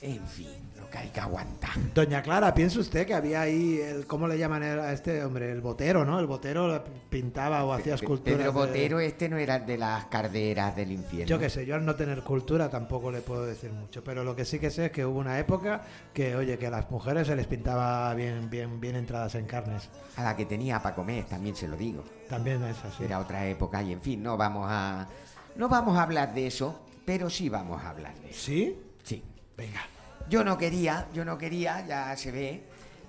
En 0.00 0.26
fin 0.26 0.63
que 0.94 0.98
hay 1.00 1.08
que 1.08 1.18
aguantar. 1.18 1.70
Doña 1.92 2.22
Clara, 2.22 2.54
piensa 2.54 2.78
usted 2.78 3.04
que 3.04 3.14
había 3.14 3.40
ahí, 3.40 3.80
el, 3.80 4.06
¿cómo 4.06 4.28
le 4.28 4.38
llaman 4.38 4.62
a 4.62 4.92
este 4.92 5.24
hombre? 5.24 5.50
El 5.50 5.60
botero, 5.60 6.04
¿no? 6.04 6.20
El 6.20 6.26
botero 6.26 6.84
pintaba 7.10 7.64
o 7.64 7.72
hacía 7.72 7.94
esculturas. 7.96 8.38
Pedro 8.38 8.52
de- 8.52 8.58
Botero, 8.66 9.00
este 9.00 9.28
no 9.28 9.36
era 9.36 9.58
de 9.58 9.76
las 9.76 10.04
carderas 10.04 10.76
del 10.76 10.92
infierno. 10.92 11.26
Yo 11.28 11.40
qué 11.40 11.50
sé, 11.50 11.66
yo 11.66 11.74
al 11.74 11.84
no 11.84 11.96
tener 11.96 12.22
cultura 12.22 12.70
tampoco 12.70 13.10
le 13.10 13.22
puedo 13.22 13.44
decir 13.44 13.72
mucho, 13.72 14.04
pero 14.04 14.22
lo 14.22 14.36
que 14.36 14.44
sí 14.44 14.60
que 14.60 14.70
sé 14.70 14.86
es 14.86 14.92
que 14.92 15.04
hubo 15.04 15.18
una 15.18 15.36
época 15.40 15.82
que, 16.12 16.36
oye, 16.36 16.58
que 16.58 16.68
a 16.68 16.70
las 16.70 16.88
mujeres 16.92 17.26
se 17.26 17.34
les 17.34 17.48
pintaba 17.48 18.14
bien, 18.14 18.48
bien, 18.48 18.80
bien 18.80 18.94
entradas 18.94 19.34
en 19.34 19.46
carnes. 19.46 19.90
A 20.16 20.22
la 20.22 20.36
que 20.36 20.46
tenía 20.46 20.80
para 20.80 20.94
comer, 20.94 21.24
también 21.24 21.56
se 21.56 21.66
lo 21.66 21.76
digo. 21.76 22.04
También 22.28 22.62
es 22.62 22.76
así. 22.84 23.02
Era 23.02 23.18
otra 23.18 23.46
época 23.48 23.82
y 23.82 23.92
en 23.92 24.00
fin, 24.00 24.22
no 24.22 24.36
vamos 24.36 24.66
a 24.70 25.08
no 25.56 25.68
vamos 25.68 25.96
a 25.98 26.02
hablar 26.04 26.32
de 26.34 26.46
eso, 26.46 26.80
pero 27.04 27.28
sí 27.28 27.48
vamos 27.48 27.82
a 27.82 27.90
hablar 27.90 28.14
de 28.20 28.30
eso. 28.30 28.40
¿Sí? 28.40 28.78
Sí. 29.02 29.24
Venga. 29.56 29.80
Yo 30.28 30.42
no 30.44 30.56
quería, 30.58 31.06
yo 31.12 31.24
no 31.24 31.36
quería, 31.38 31.86
ya 31.86 32.16
se 32.16 32.30
ve, 32.32 32.62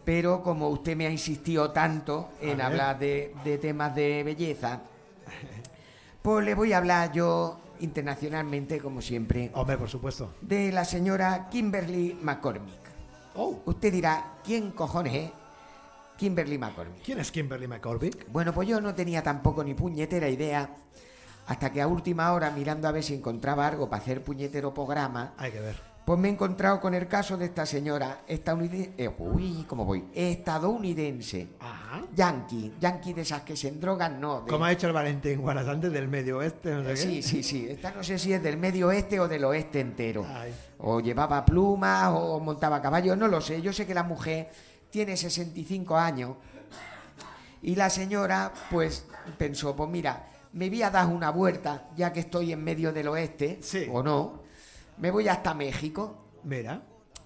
pero 0.03 0.43
como 0.43 0.69
usted 0.69 0.95
me 0.95 1.07
ha 1.07 1.09
insistido 1.09 1.71
tanto 1.71 2.29
en 2.41 2.61
hablar 2.61 2.99
de, 2.99 3.33
de 3.43 3.57
temas 3.57 3.95
de 3.95 4.23
belleza, 4.23 4.81
pues 6.21 6.45
le 6.45 6.53
voy 6.55 6.73
a 6.73 6.77
hablar 6.77 7.11
yo 7.11 7.59
internacionalmente, 7.79 8.79
como 8.79 9.01
siempre, 9.01 9.51
Hombre, 9.53 9.77
por 9.77 9.89
supuesto. 9.89 10.33
de 10.41 10.71
la 10.71 10.85
señora 10.85 11.47
Kimberly 11.49 12.17
McCormick. 12.21 12.79
Oh, 13.35 13.59
Usted 13.65 13.91
dirá, 13.91 14.35
¿quién 14.43 14.71
cojones 14.71 15.13
es 15.13 15.31
Kimberly 16.17 16.57
McCormick? 16.57 17.03
¿quién 17.03 17.19
es 17.19 17.31
Kimberly 17.31 17.67
McCormick? 17.67 18.31
Bueno, 18.31 18.53
pues 18.53 18.67
yo 18.67 18.79
no 18.79 18.95
tenía 18.95 19.21
tampoco 19.23 19.63
ni 19.63 19.73
puñetera 19.73 20.29
idea 20.29 20.69
hasta 21.47 21.71
que 21.71 21.81
a 21.81 21.87
última 21.87 22.31
hora, 22.33 22.49
mirando 22.51 22.87
a 22.87 22.91
ver 22.91 23.03
si 23.03 23.13
encontraba 23.13 23.67
algo 23.67 23.89
para 23.89 24.01
hacer 24.01 24.23
puñetero 24.23 24.73
programa, 24.73 25.33
Hay 25.37 25.51
que 25.51 25.59
ver. 25.59 25.94
Pues 26.05 26.19
me 26.19 26.27
he 26.27 26.31
encontrado 26.31 26.79
con 26.79 26.93
el 26.93 27.07
caso 27.07 27.35
de 27.35 27.45
esta 27.45 27.65
señora 27.65 28.21
estadounidense, 28.27 29.11
uy, 29.17 29.65
¿cómo 29.67 29.85
voy? 29.85 30.05
Estadounidense, 30.13 31.47
Ajá. 31.59 32.03
yankee, 32.13 32.73
yankee 32.79 33.13
de 33.13 33.21
esas 33.23 33.41
que 33.41 33.57
se 33.57 33.69
endrogan, 33.69 34.21
no. 34.21 34.41
de- 34.41 34.47
Como 34.51 34.65
ha 34.65 34.69
dicho 34.69 34.85
el 34.87 34.93
Valentín 34.93 35.41
Guaras 35.41 35.67
antes 35.67 35.91
del 35.91 36.07
medio 36.07 36.37
oeste, 36.37 36.71
no 36.75 36.83
sé 36.83 36.89
qué. 36.89 36.97
Sí, 36.97 37.21
sí, 37.23 37.43
sí. 37.43 37.67
Esta 37.69 37.91
no 37.91 38.03
sé 38.03 38.19
si 38.19 38.31
es 38.33 38.43
del 38.43 38.57
medio 38.57 38.87
oeste 38.87 39.19
o 39.19 39.27
del 39.27 39.43
oeste 39.45 39.79
entero. 39.79 40.25
Ay. 40.29 40.53
O 40.77 40.99
llevaba 40.99 41.43
plumas 41.43 42.11
o 42.13 42.39
montaba 42.39 42.81
caballo, 42.81 43.15
no 43.15 43.27
lo 43.27 43.41
sé. 43.41 43.61
Yo 43.61 43.73
sé 43.73 43.87
que 43.87 43.93
la 43.95 44.03
mujer 44.03 44.49
tiene 44.91 45.17
65 45.17 45.97
años 45.97 46.35
y 47.63 47.75
la 47.75 47.89
señora 47.89 48.53
pues 48.69 49.05
pensó, 49.39 49.75
pues 49.75 49.89
mira, 49.89 50.27
me 50.53 50.69
voy 50.69 50.83
a 50.83 50.89
dar 50.91 51.07
una 51.07 51.31
vuelta 51.31 51.89
ya 51.97 52.13
que 52.13 52.19
estoy 52.21 52.51
en 52.53 52.63
medio 52.63 52.93
del 52.93 53.07
oeste, 53.07 53.57
Sí. 53.61 53.87
o 53.91 54.03
no. 54.03 54.44
Me 54.97 55.11
voy 55.11 55.27
hasta 55.27 55.53
México 55.53 56.15
Mira, 56.43 56.81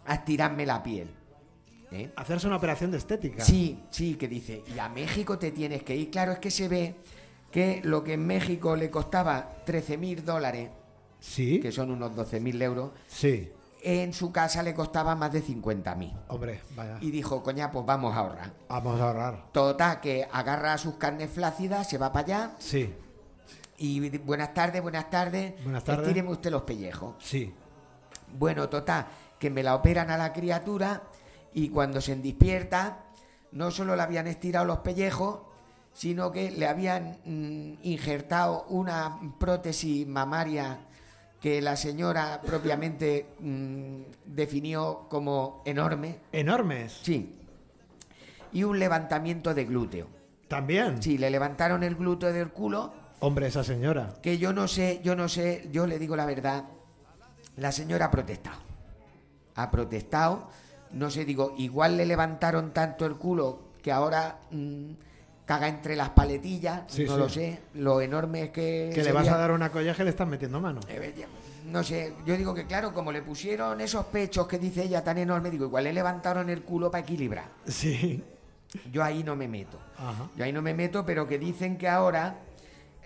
a 0.06 0.14
estirarme 0.16 0.66
la 0.66 0.82
piel. 0.82 1.16
¿eh? 1.92 2.12
hacerse 2.16 2.46
una 2.48 2.58
operación 2.58 2.92
de 2.92 2.98
estética. 2.98 3.44
Sí, 3.44 3.84
sí, 3.90 4.16
que 4.16 4.28
dice, 4.28 4.64
y 4.76 4.78
a 4.80 4.90
México 4.90 5.38
te 5.40 5.52
tienes 5.52 5.84
que 5.84 5.96
ir. 5.96 6.12
Claro, 6.12 6.32
es 6.34 6.40
que 6.40 6.52
se 6.52 6.68
ve 6.68 6.96
que 7.52 7.82
lo 7.84 8.04
que 8.04 8.14
en 8.14 8.26
México 8.28 8.76
le 8.76 8.90
costaba 8.92 9.56
13 9.66 9.98
mil 9.98 10.24
dólares, 10.24 10.70
Sí. 11.20 11.60
que 11.60 11.72
son 11.72 11.90
unos 11.92 12.16
12 12.16 12.40
mil 12.40 12.62
euros, 12.62 12.92
Sí. 13.08 13.52
en 13.82 14.14
su 14.14 14.32
casa 14.32 14.62
le 14.62 14.74
costaba 14.76 15.16
más 15.16 15.32
de 15.34 15.42
50 15.42 15.96
mil. 15.96 16.14
Hombre, 16.28 16.62
vaya. 16.76 16.98
Y 17.02 17.10
dijo, 17.12 17.42
coña, 17.42 17.72
pues 17.72 17.86
vamos 17.86 18.14
a 18.16 18.20
ahorrar. 18.20 18.54
Vamos 18.70 19.00
a 19.02 19.08
ahorrar. 19.08 19.52
Total, 19.52 20.00
que 20.00 20.28
agarra 20.32 20.78
sus 20.78 20.96
carnes 20.96 21.32
flácidas, 21.32 21.90
se 21.90 21.98
va 21.98 22.12
para 22.12 22.26
allá 22.26 22.52
Sí, 22.60 22.94
y 23.80 24.18
buenas 24.20 24.54
tardes, 24.54 24.82
buenas 24.82 25.10
tardes. 25.10 25.56
Buenas 25.64 25.84
tardes. 25.84 26.08
Estíreme 26.08 26.32
usted 26.32 26.52
los 26.52 26.62
pellejos. 26.64 27.16
sí. 27.20 27.52
Bueno, 28.38 28.70
total, 28.70 29.08
que 29.38 29.50
me 29.50 29.64
la 29.64 29.76
operan 29.76 30.10
a 30.12 30.18
la 30.18 30.34
criatura 30.34 31.04
y 31.54 31.70
cuando 31.70 32.02
se 32.02 32.16
despierta, 32.16 33.06
no 33.52 33.72
solo 33.72 33.96
le 33.96 34.02
habían 34.02 34.28
estirado 34.28 34.66
los 34.66 34.80
pellejos, 34.80 35.40
sino 35.94 36.32
que 36.32 36.52
le 36.52 36.68
habían 36.68 37.18
mm, 37.26 37.80
injertado 37.84 38.66
una 38.70 39.20
prótesis 39.40 40.08
mamaria 40.08 40.80
que 41.42 41.62
la 41.62 41.76
señora 41.76 42.42
propiamente 42.46 43.28
mm, 43.40 44.02
definió 44.26 45.08
como 45.10 45.62
enorme. 45.66 46.20
Enormes. 46.32 47.00
Sí. 47.02 47.36
Y 48.52 48.64
un 48.64 48.78
levantamiento 48.80 49.54
de 49.54 49.66
glúteo. 49.66 50.08
También. 50.48 51.02
Sí, 51.02 51.18
le 51.18 51.30
levantaron 51.30 51.84
el 51.84 51.96
glúteo 51.96 52.34
del 52.34 52.50
culo 52.50 52.92
Hombre, 53.22 53.48
esa 53.48 53.64
señora. 53.64 54.14
que 54.22 54.38
yo 54.38 54.54
no 54.54 54.68
sé, 54.68 55.02
yo 55.04 55.16
no 55.16 55.28
sé, 55.28 55.68
yo 55.72 55.86
le 55.86 56.00
digo 56.00 56.16
la 56.16 56.26
verdad, 56.26 56.66
la 57.60 57.72
señora 57.72 58.06
ha 58.06 58.12
protestado. 58.12 58.60
Ha 59.56 59.72
protestado, 59.72 60.50
no 60.92 61.10
sé, 61.10 61.26
digo, 61.26 61.54
igual 61.58 61.98
le 61.98 62.06
levantaron 62.06 62.72
tanto 62.74 63.06
el 63.06 63.16
culo 63.16 63.60
que 63.82 63.92
ahora 63.92 64.40
mm, 64.52 64.92
caga 65.46 65.68
entre 65.68 65.96
las 65.96 66.10
paletillas, 66.10 66.84
Sí, 66.88 67.06
no 67.06 67.14
sí. 67.14 67.20
lo 67.20 67.30
sé, 67.30 67.60
lo 67.74 68.02
enorme 68.02 68.44
es 68.44 68.50
que... 68.52 68.92
Que 68.94 69.04
le 69.04 69.12
vas 69.12 69.28
a 69.28 69.38
dar 69.38 69.52
una 69.52 69.72
colleja 69.72 70.02
y 70.04 70.06
le 70.06 70.12
estás 70.12 70.28
metiendo 70.28 70.60
mano. 70.62 70.80
Eh, 70.88 71.14
ya, 71.18 71.26
No 71.70 71.84
sé, 71.84 72.14
yo 72.26 72.38
digo 72.38 72.54
que 72.54 72.66
claro, 72.66 72.94
como 72.94 73.12
le 73.12 73.22
pusieron 73.22 73.82
esos 73.82 74.06
pechos 74.06 74.48
que 74.48 74.60
dice 74.60 74.84
ella 74.84 75.04
tan 75.04 75.18
enormes, 75.18 75.52
digo, 75.52 75.66
igual 75.66 75.84
le 75.86 75.94
levantaron 75.94 76.50
el 76.50 76.62
culo 76.64 76.90
para 76.92 77.02
equilibrar. 77.04 77.46
Sí. 77.68 78.24
Yo 78.92 79.04
ahí 79.04 79.24
no 79.24 79.36
me 79.36 79.48
meto. 79.48 79.80
Ajá. 79.98 80.30
Yo 80.38 80.44
ahí 80.46 80.54
no 80.54 80.62
me 80.62 80.74
meto, 80.76 81.04
pero 81.06 81.28
que 81.28 81.40
dicen 81.40 81.78
que 81.78 81.88
ahora 81.90 82.36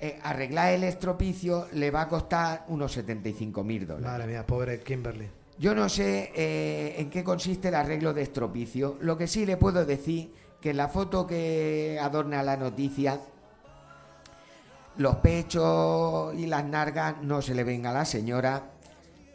eh, 0.06 0.20
arreglar 0.22 0.74
el 0.74 0.84
estropicio 0.84 1.68
le 1.72 1.90
va 1.90 2.02
a 2.02 2.10
costar 2.10 2.66
unos 2.68 2.92
75 2.92 3.64
mil 3.64 3.88
dólares. 3.88 4.06
Madre 4.12 4.28
mía, 4.28 4.46
pobre 4.46 4.82
Kimberly. 4.82 5.30
Yo 5.58 5.74
no 5.74 5.88
sé 5.88 6.34
eh, 6.36 6.96
en 6.98 7.10
qué 7.10 7.24
consiste 7.24 7.70
el 7.70 7.76
arreglo 7.76 8.14
de 8.14 8.24
estropicio. 8.24 8.98
Lo 9.00 9.18
que 9.18 9.28
sí 9.28 9.46
le 9.46 9.56
puedo 9.56 9.86
decir 9.86 10.34
que 10.60 10.72
en 10.72 10.78
la 10.78 10.90
foto 10.90 11.26
que 11.26 11.98
adorna 12.02 12.44
la 12.44 12.58
noticia, 12.58 13.18
los 14.98 15.16
pechos 15.18 16.36
y 16.36 16.48
las 16.48 16.66
nargas 16.66 17.22
no 17.22 17.42
se 17.42 17.56
le 17.56 17.64
ven 17.64 17.86
a 17.86 17.94
la 17.94 18.04
señora, 18.04 18.62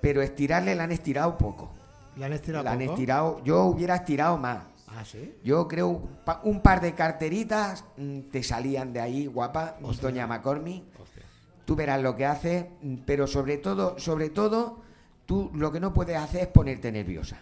pero 0.03 0.21
estirarle 0.21 0.75
la 0.75 0.85
han 0.85 0.93
estirado 0.93 1.39
poco. 1.39 1.71
¿Le 2.17 2.27
han 2.27 2.35
estirado 2.35 2.63
La 2.65 2.73
han 2.73 2.79
poco? 2.81 2.91
estirado, 2.93 3.41
yo 3.43 3.63
hubiera 3.65 3.95
estirado 3.97 4.37
más. 4.37 4.59
Ah, 4.97 5.05
sí. 5.05 5.35
Yo 5.45 5.69
creo 5.69 5.89
un, 5.89 6.17
pa- 6.25 6.41
un 6.45 6.61
par 6.63 6.81
de 6.81 6.95
carteritas 6.95 7.85
mm, 7.97 8.21
te 8.31 8.43
salían 8.43 8.93
de 8.93 9.01
ahí, 9.01 9.27
guapa, 9.27 9.77
Hostia. 9.83 10.09
doña 10.09 10.27
McCormick. 10.27 10.85
Hostia. 11.01 11.23
Tú 11.65 11.77
verás 11.77 12.01
lo 12.03 12.17
que 12.17 12.25
hace, 12.27 12.71
mm, 12.83 12.95
pero 13.05 13.27
sobre 13.27 13.59
todo, 13.59 13.99
sobre 13.99 14.31
todo, 14.31 14.81
tú 15.27 15.51
lo 15.55 15.71
que 15.71 15.81
no 15.81 15.93
puedes 15.93 16.17
hacer 16.17 16.41
es 16.43 16.47
ponerte 16.49 16.91
nerviosa. 16.91 17.39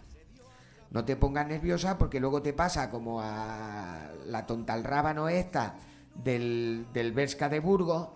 No 0.90 1.04
te 1.04 1.16
pongas 1.16 1.46
nerviosa 1.46 1.98
porque 1.98 2.20
luego 2.20 2.42
te 2.42 2.52
pasa 2.52 2.90
como 2.90 3.20
a 3.20 4.08
la 4.26 4.46
tonta 4.46 4.72
al 4.72 4.84
rábano 4.84 5.28
esta 5.28 5.76
del, 6.14 6.86
del 6.92 7.12
Berska 7.12 7.48
de 7.48 7.60
Burgos, 7.60 8.08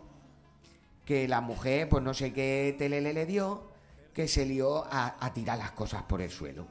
que 1.04 1.26
la 1.28 1.40
mujer, 1.40 1.88
pues 1.88 2.02
no 2.02 2.14
sé 2.14 2.32
qué 2.32 2.74
telele 2.78 3.12
le 3.12 3.26
dio, 3.26 3.64
que 4.14 4.28
se 4.28 4.46
lió 4.46 4.84
a, 4.84 5.16
a 5.24 5.32
tirar 5.32 5.58
las 5.58 5.72
cosas 5.72 6.02
por 6.04 6.20
el 6.22 6.30
suelo. 6.30 6.66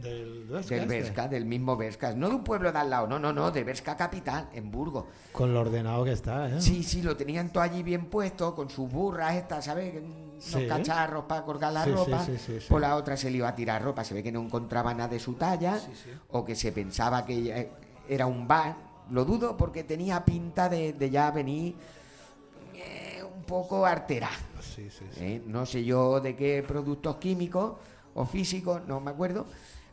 Del. 0.00 0.48
Del 0.48 0.58
este. 0.60 0.84
Berska, 0.86 1.28
del 1.28 1.44
mismo 1.44 1.76
Berska. 1.76 2.12
No 2.12 2.28
de 2.28 2.34
un 2.36 2.44
pueblo 2.44 2.70
de 2.72 2.78
al 2.78 2.90
lado, 2.90 3.06
no, 3.06 3.18
no, 3.18 3.32
no, 3.32 3.50
de 3.50 3.64
Berska 3.64 3.96
capital, 3.96 4.48
en 4.52 4.70
Burgos. 4.70 5.04
Con 5.32 5.52
lo 5.52 5.60
ordenado 5.60 6.04
que 6.04 6.12
está, 6.12 6.48
¿eh? 6.48 6.60
Sí, 6.60 6.82
sí, 6.82 7.02
lo 7.02 7.16
tenían 7.16 7.50
todo 7.52 7.62
allí 7.62 7.82
bien 7.82 8.06
puesto, 8.06 8.54
con 8.54 8.70
sus 8.70 8.90
burras 8.90 9.34
estas, 9.36 9.64
¿sabes? 9.64 9.94
Unos 9.96 10.44
Sí. 10.44 10.66
cacharros 10.68 11.24
para 11.24 11.42
colgar 11.44 11.72
la 11.72 11.84
Sí, 11.84 11.90
ropa. 11.90 12.24
sí, 12.24 12.38
sí, 12.38 12.60
sí. 12.60 12.66
Por 12.68 12.80
la 12.80 12.94
otra 12.96 13.16
se 13.16 13.28
le 13.30 13.38
iba 13.38 13.48
a 13.48 13.54
tirar 13.54 13.82
ropa, 13.82 14.04
se 14.04 14.14
ve 14.14 14.22
que 14.22 14.30
no 14.30 14.40
encontraba 14.40 14.94
nada 14.94 15.08
de 15.08 15.18
su 15.18 15.34
talla, 15.34 15.80
o 16.30 16.44
que 16.44 16.54
se 16.54 16.70
pensaba 16.72 17.26
que 17.26 17.34
ella- 17.34 17.66
era 18.08 18.26
un 18.26 18.46
bar. 18.46 18.76
Lo 19.10 19.24
dudo 19.24 19.56
porque 19.56 19.84
tenía 19.84 20.24
pinta 20.24 20.68
de, 20.68 20.92
de 20.92 21.10
ya 21.10 21.30
venir 21.30 21.74
eh, 22.74 23.22
un 23.24 23.42
poco 23.42 23.84
arterada. 23.84 24.32
Sí, 24.60 24.88
sí, 24.90 25.04
sí. 25.12 25.20
¿eh? 25.24 25.42
No 25.46 25.66
sé 25.66 25.84
yo 25.84 26.20
de 26.20 26.36
qué 26.36 26.64
productos 26.66 27.16
químicos 27.16 27.74
o 28.14 28.24
físicos, 28.24 28.82
no 28.86 29.00
me 29.00 29.10
acuerdo. 29.10 29.46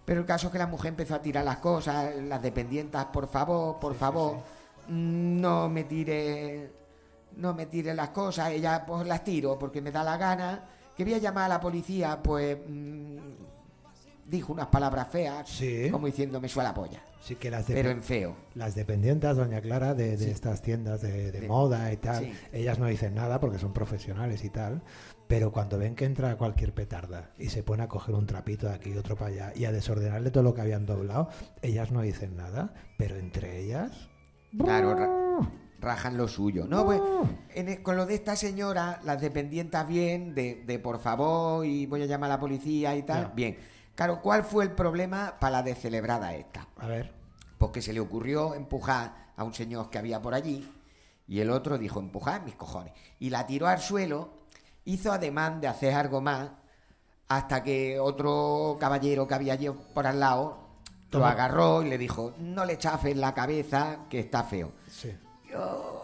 Pero 0.06 0.20
el 0.22 0.26
caso 0.26 0.48
es 0.48 0.52
que 0.54 0.60
la 0.60 0.68
mujer 0.68 0.90
empezó 0.90 1.16
a 1.16 1.22
tirar 1.22 1.44
las 1.44 1.58
cosas, 1.58 2.16
las 2.16 2.42
dependientas, 2.42 3.06
por 3.06 3.28
favor, 3.28 3.80
por 3.80 3.96
favor, 3.96 4.38
no 4.88 5.68
me 5.68 5.84
tire, 5.86 6.72
no 7.38 7.54
me 7.54 7.66
tire 7.66 7.94
las 7.94 8.10
cosas, 8.10 8.52
ella 8.52 8.86
pues 8.86 9.06
las 9.08 9.24
tiro 9.24 9.58
porque 9.58 9.82
me 9.82 9.92
da 9.92 10.04
la 10.04 10.18
gana. 10.18 10.64
Que 10.96 11.04
voy 11.04 11.16
a 11.16 11.18
llamar 11.18 11.46
a 11.46 11.50
la 11.56 11.60
policía, 11.60 12.22
pues 12.24 12.58
mm, 12.70 13.18
dijo 14.28 14.54
unas 14.54 14.68
palabras 14.68 15.08
feas, 15.10 15.50
Sí. 15.50 15.90
como 15.92 16.06
diciendo 16.08 16.40
me 16.40 16.48
suela 16.50 16.74
polla, 16.74 17.02
Sí 17.20 17.36
que 17.36 17.50
las 17.50 17.66
pero 17.66 17.90
en 17.90 18.02
feo. 18.04 18.36
Las 18.54 18.76
dependientes, 18.76 19.36
doña 19.36 19.60
Clara, 19.60 19.94
de, 19.96 20.12
de 20.18 20.26
Sí. 20.26 20.30
estas 20.32 20.62
tiendas 20.62 21.02
de, 21.02 21.32
de 21.32 21.42
De- 21.42 21.48
moda 21.48 21.92
y 21.92 21.98
tal, 21.98 22.24
sí. 22.26 22.34
ellas 22.54 22.78
no 22.80 22.86
dicen 22.86 23.16
nada 23.16 23.40
porque 23.40 23.58
son 23.60 23.74
profesionales 23.74 24.44
y 24.44 24.50
tal, 24.50 24.82
pero 25.28 25.52
cuando 25.52 25.78
ven 25.78 25.96
que 25.96 26.06
entra 26.06 26.38
cualquier 26.38 26.74
petarda 26.74 27.32
y 27.38 27.50
se 27.50 27.64
pone 27.64 27.84
a 27.84 27.88
coger 27.88 28.14
un 28.16 28.26
trapito 28.28 28.68
de 28.68 28.74
aquí 28.76 28.92
y 28.92 28.98
otro 28.98 29.16
para 29.16 29.32
allá 29.32 29.54
y 29.56 29.66
a 29.66 29.72
desordenarle 29.72 30.32
todo 30.32 30.44
lo 30.44 30.54
que 30.54 30.62
habían 30.62 30.86
doblado, 30.86 31.30
ellas 31.62 31.92
no 31.92 32.02
dicen 32.02 32.36
nada, 32.36 32.74
pero 32.98 33.16
entre 33.18 33.60
ellas... 33.60 34.10
Claro, 34.58 34.94
ra- 34.96 35.50
rajan 35.82 36.16
lo 36.18 36.28
suyo. 36.28 36.66
No, 36.68 36.86
pues 36.86 37.02
en 37.56 37.70
el- 37.70 37.84
con 37.84 37.96
lo 37.98 38.06
de 38.06 38.16
esta 38.16 38.36
señora, 38.36 39.00
las 39.04 39.20
dependientes 39.20 39.88
bien, 39.88 40.34
de, 40.36 40.64
de 40.66 40.80
por 40.80 41.00
favor 41.00 41.66
y 41.66 41.86
voy 41.88 42.04
a 42.04 42.06
llamar 42.06 42.30
a 42.32 42.36
la 42.36 42.40
policía 42.40 42.96
y 42.96 43.04
tal, 43.04 43.32
bien. 43.36 43.58
Claro, 43.96 44.22
¿cuál 44.22 44.44
fue 44.44 44.64
el 44.64 44.72
problema 44.72 45.36
para 45.40 45.52
la 45.58 45.64
descelebrada 45.64 46.36
esta? 46.36 46.68
A 46.78 46.88
ver, 46.88 47.14
Porque 47.58 47.82
se 47.82 47.94
le 47.94 48.00
ocurrió 48.02 48.54
empujar 48.54 49.32
a 49.38 49.44
un 49.44 49.54
señor 49.54 49.90
que 49.90 49.98
había 49.98 50.22
por 50.22 50.34
allí 50.34 50.70
y 51.28 51.40
el 51.40 51.50
otro 51.50 51.78
dijo, 51.78 52.00
empujar 52.00 52.44
mis 52.44 52.56
cojones. 52.56 52.94
Y 53.20 53.30
la 53.30 53.48
tiró 53.48 53.68
al 53.68 53.80
suelo, 53.80 54.35
hizo 54.86 55.12
ademán 55.12 55.60
de 55.62 55.68
hacer 55.68 55.94
algo 55.94 56.22
más, 56.22 56.50
hasta 57.28 57.64
que 57.64 58.00
otro 58.00 58.78
caballero 58.80 59.28
que 59.28 59.34
había 59.34 59.54
allí 59.54 59.70
por 59.94 60.06
al 60.08 60.20
lado 60.20 60.64
lo 61.12 61.26
agarró 61.26 61.82
y 61.82 61.88
le 61.90 61.98
dijo, 61.98 62.34
no 62.40 62.66
le 62.66 62.78
chafes 62.78 63.16
la 63.16 63.34
cabeza, 63.34 64.00
que 64.10 64.20
está 64.20 64.44
feo. 64.44 64.72
sí. 64.90 65.16
Yo- 65.50 66.02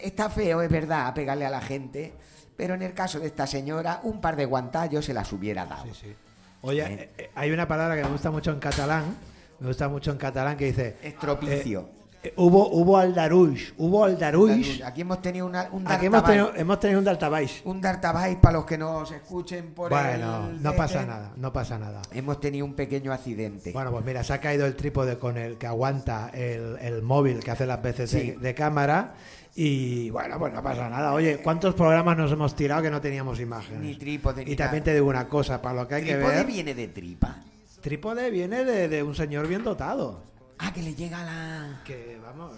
Está 0.00 0.30
feo, 0.30 0.62
es 0.62 0.70
verdad, 0.70 1.12
pegarle 1.14 1.46
a 1.46 1.50
la 1.50 1.60
gente, 1.60 2.12
pero 2.56 2.74
en 2.74 2.82
el 2.82 2.94
caso 2.94 3.18
de 3.18 3.26
esta 3.26 3.46
señora, 3.46 4.00
un 4.04 4.20
par 4.20 4.36
de 4.36 4.44
guantazos 4.44 5.04
se 5.06 5.12
las 5.14 5.32
hubiera 5.32 5.66
dado. 5.66 5.84
Sí, 5.86 5.90
sí. 5.94 6.14
Oye, 6.62 6.82
Eh. 6.82 6.94
eh, 7.00 7.10
eh, 7.18 7.30
hay 7.34 7.50
una 7.50 7.66
palabra 7.66 7.96
que 7.96 8.04
me 8.04 8.10
gusta 8.10 8.30
mucho 8.30 8.52
en 8.52 8.60
catalán, 8.60 9.16
me 9.58 9.66
gusta 9.68 9.88
mucho 9.88 10.12
en 10.12 10.18
catalán 10.18 10.56
que 10.56 10.66
dice... 10.66 10.96
Estropicio. 11.02 11.80
eh, 11.80 11.95
hubo, 12.36 12.68
hubo 12.70 12.96
aldaruix, 12.98 13.74
hubo 13.78 14.04
aldaruix. 14.04 14.82
Aquí 14.82 15.02
hemos 15.02 15.20
tenido 15.22 15.46
una- 15.46 15.68
un 15.72 15.86
Aquí 15.86 16.06
hemos 16.06 16.24
tenido, 16.24 16.52
hemos 16.56 16.80
tenido 16.80 16.98
un 16.98 17.04
daltabaix. 17.04 17.62
Un 17.64 17.80
Dartabais 17.80 18.36
para 18.36 18.54
los 18.58 18.64
que 18.66 18.76
nos 18.78 19.10
escuchen 19.12 19.72
por 19.74 19.90
Bueno, 19.90 20.48
el 20.50 20.62
no 20.62 20.72
pasa 20.74 21.04
nada, 21.04 21.32
no 21.36 21.52
pasa 21.52 21.78
nada. 21.78 22.02
Hemos 22.12 22.40
tenido 22.40 22.64
un 22.66 22.74
pequeño 22.74 23.12
accidente. 23.12 23.72
Bueno, 23.72 23.90
pues 23.90 24.04
mira, 24.04 24.24
se 24.24 24.32
ha 24.32 24.40
caído 24.40 24.66
el 24.66 24.74
trípode 24.76 25.18
con 25.18 25.36
el 25.38 25.56
que 25.58 25.66
aguanta 25.66 26.30
el, 26.32 26.76
el 26.80 27.02
móvil 27.02 27.40
que 27.40 27.50
hace 27.50 27.66
las 27.66 27.82
veces 27.82 28.10
Sí. 28.10 28.32
de, 28.32 28.36
de 28.38 28.54
cámara. 28.54 29.14
Y 29.58 30.10
bueno, 30.10 30.38
pues 30.38 30.52
no 30.52 30.62
pasa 30.62 30.88
nada. 30.90 31.14
Oye, 31.14 31.38
¿cuántos 31.38 31.74
programas 31.74 32.16
nos 32.18 32.30
hemos 32.30 32.54
tirado 32.54 32.82
que 32.82 32.90
no 32.90 33.00
teníamos 33.00 33.40
imágenes? 33.40 33.80
Ni 33.80 33.94
trípode 33.96 34.44
ni 34.44 34.52
Y 34.52 34.56
también 34.56 34.84
te 34.84 34.92
digo 34.92 35.08
una 35.08 35.28
cosa, 35.28 35.62
para 35.62 35.74
lo 35.76 35.88
que 35.88 35.94
hay 35.94 36.04
que 36.04 36.12
Trípode 36.14 36.34
ver, 36.36 36.46
viene 36.46 36.74
de 36.74 36.88
tripa. 36.88 37.36
trípode 37.80 38.30
viene 38.30 38.64
de, 38.64 38.88
de 38.88 39.02
un 39.02 39.14
señor 39.14 39.46
bien 39.48 39.64
dotado. 39.64 40.20
Ah, 40.58 40.72
que 40.72 40.82
le 40.82 40.94
llega 40.94 41.22
la... 41.22 41.82
Que 41.84 42.18
vamos. 42.24 42.56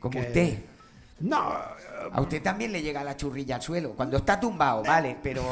Como 0.00 0.12
que- 0.12 0.26
usted. 0.26 0.58
No, 1.20 1.36
A 2.12 2.20
usted 2.20 2.40
también 2.42 2.70
le 2.70 2.80
llega 2.80 3.02
la 3.02 3.16
churrilla 3.16 3.56
al 3.56 3.62
suelo. 3.62 3.90
Cuando 3.94 4.18
está 4.18 4.38
tumbado, 4.38 4.82
vale, 4.84 5.16
pero 5.22 5.42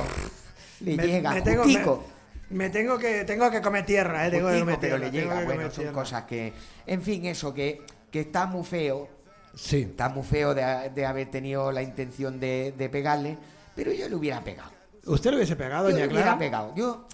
le 0.80 0.96
me- 0.96 1.06
llega 1.06 1.32
me 1.32 1.42
tengo, 1.42 1.64
justico. 1.64 2.04
me, 2.50 2.56
me 2.56 2.70
tengo 2.70 2.96
que 2.98 3.24
tengo 3.24 3.50
que 3.50 3.60
comer 3.60 3.84
tierra, 3.84 4.28
eh, 4.28 4.30
tengo 4.30 4.48
que 4.48 4.60
comer 4.60 4.78
pero 4.80 4.96
tierra, 4.96 5.10
le 5.10 5.10
llega. 5.10 5.44
Bueno, 5.44 5.62
son 5.64 5.72
tierra. 5.84 5.92
cosas 5.92 6.22
que... 6.24 6.52
En 6.86 7.02
fin, 7.02 7.26
eso, 7.26 7.52
que, 7.52 7.82
que 8.12 8.20
está 8.20 8.46
muy 8.46 8.64
feo. 8.64 9.08
Sí. 9.56 9.82
Está 9.90 10.08
muy 10.08 10.22
feo 10.22 10.54
de, 10.54 10.90
de 10.94 11.04
haber 11.06 11.30
tenido 11.30 11.72
la 11.72 11.82
intención 11.82 12.38
de, 12.38 12.72
de 12.78 12.88
pegarle, 12.88 13.36
pero 13.74 13.90
yo 13.92 14.08
le 14.08 14.14
hubiera 14.14 14.40
pegado. 14.42 14.70
¿Usted 15.06 15.30
lo 15.30 15.36
hubiese 15.36 15.56
pegado, 15.56 15.88
Yo 15.88 15.94
doña 15.96 16.06
le 16.06 16.12
hubiera 16.12 16.24
Clara? 16.24 16.38
pegado. 16.38 16.74
Yo 16.76 17.06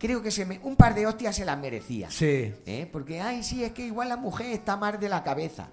creo 0.00 0.20
que 0.22 0.32
se 0.32 0.44
me, 0.46 0.58
un 0.64 0.74
par 0.74 0.94
de 0.94 1.06
hostias 1.06 1.36
se 1.36 1.44
las 1.44 1.56
merecía. 1.58 2.10
Sí. 2.10 2.52
¿eh? 2.66 2.88
Porque, 2.90 3.20
ay, 3.20 3.44
sí, 3.44 3.62
es 3.62 3.72
que 3.72 3.86
igual 3.86 4.08
la 4.08 4.16
mujer 4.16 4.46
está 4.46 4.76
mal 4.76 4.98
de 4.98 5.08
la 5.08 5.22
cabeza. 5.22 5.68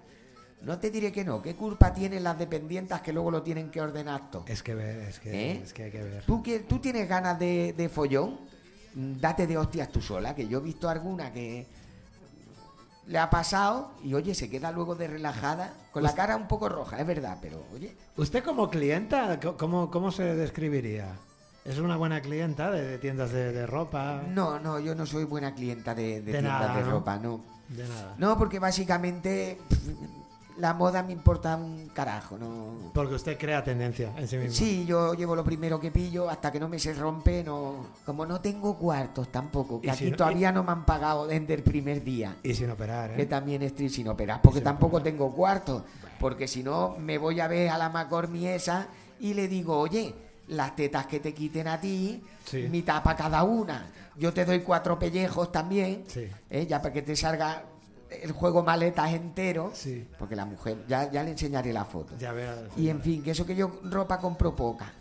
No 0.62 0.78
te 0.78 0.92
diré 0.92 1.12
que 1.12 1.24
no. 1.24 1.42
¿Qué 1.42 1.56
culpa 1.56 1.94
tienen 1.94 2.24
las 2.24 2.38
dependientas 2.38 3.02
que 3.02 3.14
luego 3.14 3.32
lo 3.32 3.42
tienen 3.42 3.72
que 3.72 3.80
ordenar 3.82 4.30
todo? 4.30 4.44
Es 4.48 4.62
que 4.62 4.76
ver, 4.76 5.00
es 5.00 5.20
que, 5.20 5.32
¿Eh? 5.32 5.62
es 5.64 5.74
que 5.74 5.84
hay 5.84 5.92
que 5.92 6.04
ver. 6.04 6.24
¿Tú, 6.26 6.44
que, 6.44 6.60
¿Tú 6.60 6.80
tienes 6.80 7.08
ganas 7.08 7.40
de, 7.40 7.74
de 7.78 7.90
follón? 7.90 8.40
Mm, 8.94 9.20
Date 9.20 9.48
de 9.48 9.58
hostias 9.58 9.90
tú 9.90 10.02
sola, 10.02 10.36
que 10.36 10.48
yo 10.48 10.60
he 10.60 10.62
visto 10.62 10.90
alguna 10.90 11.32
que 11.32 11.68
le 13.06 13.18
ha 13.20 13.30
pasado 13.30 13.92
y 14.04 14.14
oye, 14.14 14.36
se 14.36 14.50
queda 14.50 14.72
luego 14.72 14.96
de 14.96 15.08
relajada, 15.08 15.74
con 15.92 16.04
la 16.04 16.14
cara 16.14 16.36
un 16.36 16.48
poco 16.48 16.68
roja, 16.68 17.00
es 17.00 17.08
verdad, 17.08 17.38
pero 17.42 17.64
oye, 17.74 17.96
¿Usted 18.18 18.44
como 18.44 18.70
clienta, 18.70 19.40
cómo, 19.58 19.90
cómo 19.90 20.12
se 20.12 20.36
describiría? 20.36 21.16
¿Es 21.68 21.80
una 21.80 21.98
buena 21.98 22.22
clienta 22.22 22.72
de, 22.72 22.82
de 22.88 22.98
tiendas 22.98 23.32
de, 23.32 23.52
de 23.52 23.68
ropa? 23.68 24.22
no, 24.30 24.60
no, 24.60 24.80
yo 24.80 24.96
no 24.96 25.06
soy 25.06 25.26
buena 25.26 25.54
clienta 25.54 25.94
de, 25.94 26.22
tiendas 26.22 26.44
nada, 26.44 26.76
de 26.78 26.84
¿no? 26.84 26.92
ropa, 26.92 27.18
no. 27.18 27.42
De 27.70 27.86
nada. 27.88 28.16
No, 28.18 28.38
porque 28.38 28.60
básicamente 28.60 29.58
pff, 29.68 29.90
la 30.60 30.74
moda 30.74 31.04
me 31.04 31.12
importa 31.12 31.58
un 31.58 31.90
carajo, 31.94 32.38
no. 32.38 32.92
Porque 32.94 33.14
usted 33.16 33.38
crea 33.38 33.64
tendencia 33.64 34.14
en 34.18 34.28
sí 34.30 34.38
mismo. 34.38 34.54
Sí, 34.56 34.86
yo 34.86 35.14
llevo 35.14 35.36
lo 35.36 35.44
primero 35.44 35.78
que 35.80 35.92
pillo 35.92 36.30
hasta 36.30 36.52
que 36.52 36.60
no 36.60 36.70
me 36.70 36.80
se 36.80 36.94
rompe, 36.94 37.44
no. 37.44 37.88
Como 38.06 38.26
no 38.26 38.40
tengo 38.40 38.78
cuartos 38.78 39.30
tampoco, 39.30 39.82
que 39.82 39.88
Y 39.88 39.90
aquí 39.90 40.06
si 40.06 40.12
no- 40.12 40.18
todavía 40.18 40.52
no 40.54 40.64
me 40.64 40.72
han 40.72 40.86
pagado 40.86 41.28
desde 41.28 41.54
el 41.54 41.64
primer 41.64 42.02
día. 42.04 42.38
Y 42.44 42.54
sin 42.56 42.72
operar, 42.72 43.14
Que 43.16 43.24
¿eh? 43.24 43.26
también 43.26 43.62
estoy 43.62 43.90
sin 43.90 44.08
operar, 44.08 44.42
porque 44.42 44.60
Sin 44.60 44.64
tampoco 44.64 44.98
operar. 44.98 45.12
tengo 45.14 45.34
cuartos. 45.34 45.84
Porque 46.20 46.48
si 46.48 46.64
no, 46.64 46.96
me 46.98 47.18
voy 47.18 47.42
a 47.42 47.48
ver 47.50 47.70
a 47.70 47.78
la 47.78 47.90
Macormi 47.90 48.48
esa 48.48 48.88
y 49.20 49.34
le 49.36 49.48
digo, 49.50 49.78
oye, 49.78 50.16
las 50.48 50.76
tetas 50.76 51.06
que 51.08 51.20
te 51.20 51.34
quiten 51.34 51.68
a 51.68 51.80
ti, 51.80 52.24
Sí. 52.46 52.68
mitad 52.70 53.04
para 53.04 53.18
cada 53.18 53.44
una. 53.44 53.88
Yo 54.16 54.34
te 54.34 54.46
doy 54.46 54.62
cuatro 54.62 54.98
pellejos 54.98 55.52
también, 55.52 56.06
Sí. 56.08 56.28
¿eh? 56.50 56.66
ya 56.66 56.82
para 56.82 56.94
que 56.94 57.02
te 57.02 57.16
salga 57.16 57.64
el 58.10 58.32
juego 58.32 58.64
maletas 58.64 59.12
entero. 59.14 59.72
Sí. 59.74 60.08
Porque 60.18 60.36
la 60.36 60.46
mujer, 60.46 60.78
ya, 60.88 61.12
ya 61.12 61.24
le 61.24 61.32
enseñaré 61.32 61.74
la 61.74 61.84
foto. 61.86 62.16
Ya. 62.18 62.34
Y 62.78 62.90
en 62.90 63.02
fin, 63.02 63.22
que 63.22 63.32
eso 63.32 63.46
que 63.46 63.56
yo 63.56 63.80
ropa 63.84 64.20
compro 64.20 64.56
poca. 64.56 64.92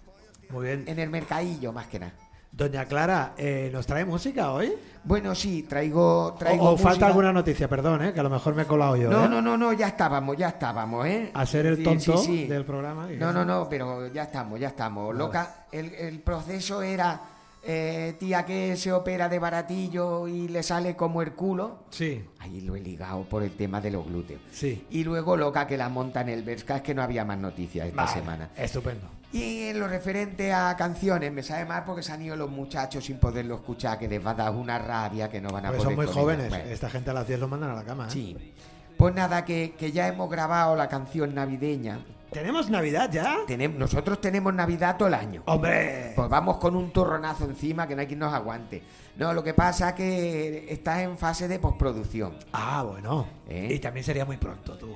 Muy 0.51 0.67
bien. 0.67 0.85
En 0.87 0.99
el 0.99 1.09
mercadillo, 1.11 1.73
más 1.73 1.87
que 1.87 1.99
nada. 2.01 2.13
Doña 2.53 2.87
Clara, 2.87 3.35
eh, 3.37 3.69
¿nos 3.73 3.87
trae 3.87 4.05
música 4.05 4.53
hoy? 4.53 4.73
Bueno, 5.05 5.35
sí, 5.35 5.65
traigo. 5.65 6.35
traigo 6.39 6.71
o 6.71 6.73
o 6.73 6.77
falta 6.77 7.07
alguna 7.07 7.33
noticia, 7.33 7.69
perdón, 7.69 8.03
¿eh? 8.05 8.13
que 8.15 8.21
a 8.21 8.23
lo 8.23 8.31
mejor 8.31 8.55
me 8.55 8.63
he 8.63 8.67
colado 8.67 8.97
yo. 8.97 9.11
No, 9.11 9.27
¿eh? 9.27 9.29
no, 9.29 9.43
no, 9.43 9.57
no, 9.59 9.73
ya 9.75 9.89
estábamos, 9.89 10.37
ya 10.37 10.49
estábamos, 10.49 11.07
¿eh? 11.07 11.31
A 11.35 11.45
ser 11.45 11.67
el 11.67 11.83
tonto 11.83 12.17
sí, 12.17 12.27
sí. 12.27 12.47
del 12.47 12.65
programa. 12.65 13.07
No, 13.19 13.33
no, 13.33 13.45
no, 13.45 13.69
pero 13.69 14.09
ya 14.13 14.23
estamos, 14.25 14.59
ya 14.59 14.69
estamos. 14.69 15.09
Vale. 15.09 15.19
Loca, 15.19 15.67
el, 15.71 15.93
el 15.95 16.19
proceso 16.21 16.81
era 16.83 17.21
eh, 17.63 18.17
tía 18.19 18.45
que 18.47 18.75
se 18.77 18.91
opera 18.93 19.29
de 19.29 19.39
baratillo 19.39 20.27
y 20.27 20.49
le 20.49 20.63
sale 20.63 20.97
como 20.97 21.21
el 21.21 21.33
culo. 21.33 21.81
Sí, 21.91 22.25
Ahí 22.39 22.63
lo 22.63 22.75
he 22.75 22.81
ligado 22.81 23.23
por 23.25 23.43
el 23.43 23.51
tema 23.53 23.81
de 23.83 23.91
los 23.91 24.07
glúteos. 24.07 24.41
sí. 24.51 24.87
Y 24.91 25.05
luego 25.05 25.37
loca 25.37 25.67
que 25.67 25.77
la 25.77 25.89
monta 25.91 26.23
en 26.23 26.31
el 26.31 26.43
Berska, 26.43 26.77
es 26.77 26.83
que 26.83 26.95
no 26.95 27.03
había 27.03 27.25
más 27.25 27.39
noticias 27.39 27.87
esta 27.89 28.05
Vale, 28.05 28.15
semana. 28.21 28.49
Estupendo. 28.57 29.09
Y 29.37 29.69
en 29.69 29.79
lo 29.81 29.89
referente 29.89 30.53
a 30.53 30.75
canciones, 30.77 31.33
me 31.33 31.43
sabe 31.43 31.65
mal 31.65 31.85
porque 31.85 32.03
se 32.03 32.13
han 32.13 32.23
ido 32.23 32.37
los 32.37 32.51
muchachos 32.51 33.05
sin 33.05 33.19
poderlo 33.19 33.57
escuchar, 33.57 33.99
que 33.99 34.09
les 34.09 34.25
va 34.25 34.31
a 34.31 34.35
dar 34.35 34.53
una 34.53 34.79
rabia 34.79 35.29
que 35.29 35.41
no 35.41 35.51
van 35.51 35.67
a 35.67 35.69
Porque 35.69 35.85
poder 35.85 35.97
son 35.97 36.05
muy 36.07 36.15
jóvenes. 36.15 36.49
Bueno. 36.49 36.65
Esta 36.65 36.89
gente 36.91 37.11
a 37.11 37.13
las 37.15 37.27
10 37.27 37.41
los 37.41 37.51
mandan 37.51 37.71
a 37.71 37.75
la 37.75 37.85
cama. 37.85 38.07
¿eh? 38.07 38.11
Sí. 38.11 38.55
Pues 38.97 39.15
nada, 39.15 39.45
que, 39.45 39.75
que 39.79 39.93
ya 39.93 40.09
hemos 40.09 40.31
grabado 40.31 40.75
la 40.75 40.89
canción 40.89 41.35
navideña. 41.35 41.99
¿Tenemos 42.33 42.69
Navidad 42.71 43.11
ya? 43.13 43.37
Tenem- 43.47 43.75
nosotros 43.77 44.21
tenemos 44.21 44.53
Navidad 44.53 44.97
todo 44.97 45.09
el 45.09 45.15
año. 45.15 45.43
¡Hombre! 45.47 46.13
Pues 46.17 46.29
vamos 46.29 46.57
con 46.57 46.75
un 46.75 46.91
turronazo 46.93 47.45
encima 47.45 47.87
que 47.87 47.95
no 47.95 48.01
hay 48.01 48.07
quien 48.07 48.19
nos 48.19 48.33
aguante. 48.35 48.83
No, 49.17 49.33
lo 49.33 49.45
que 49.45 49.55
pasa 49.55 49.91
es 49.91 49.95
que 49.95 50.67
está 50.69 51.03
en 51.03 51.17
fase 51.17 51.47
de 51.47 51.59
postproducción. 51.59 52.35
Ah, 52.53 52.83
bueno. 52.83 53.27
¿Eh? 53.49 53.69
Y 53.75 53.79
también 53.79 54.03
sería 54.05 54.25
muy 54.25 54.39
pronto, 54.39 54.77
tú. 54.77 54.95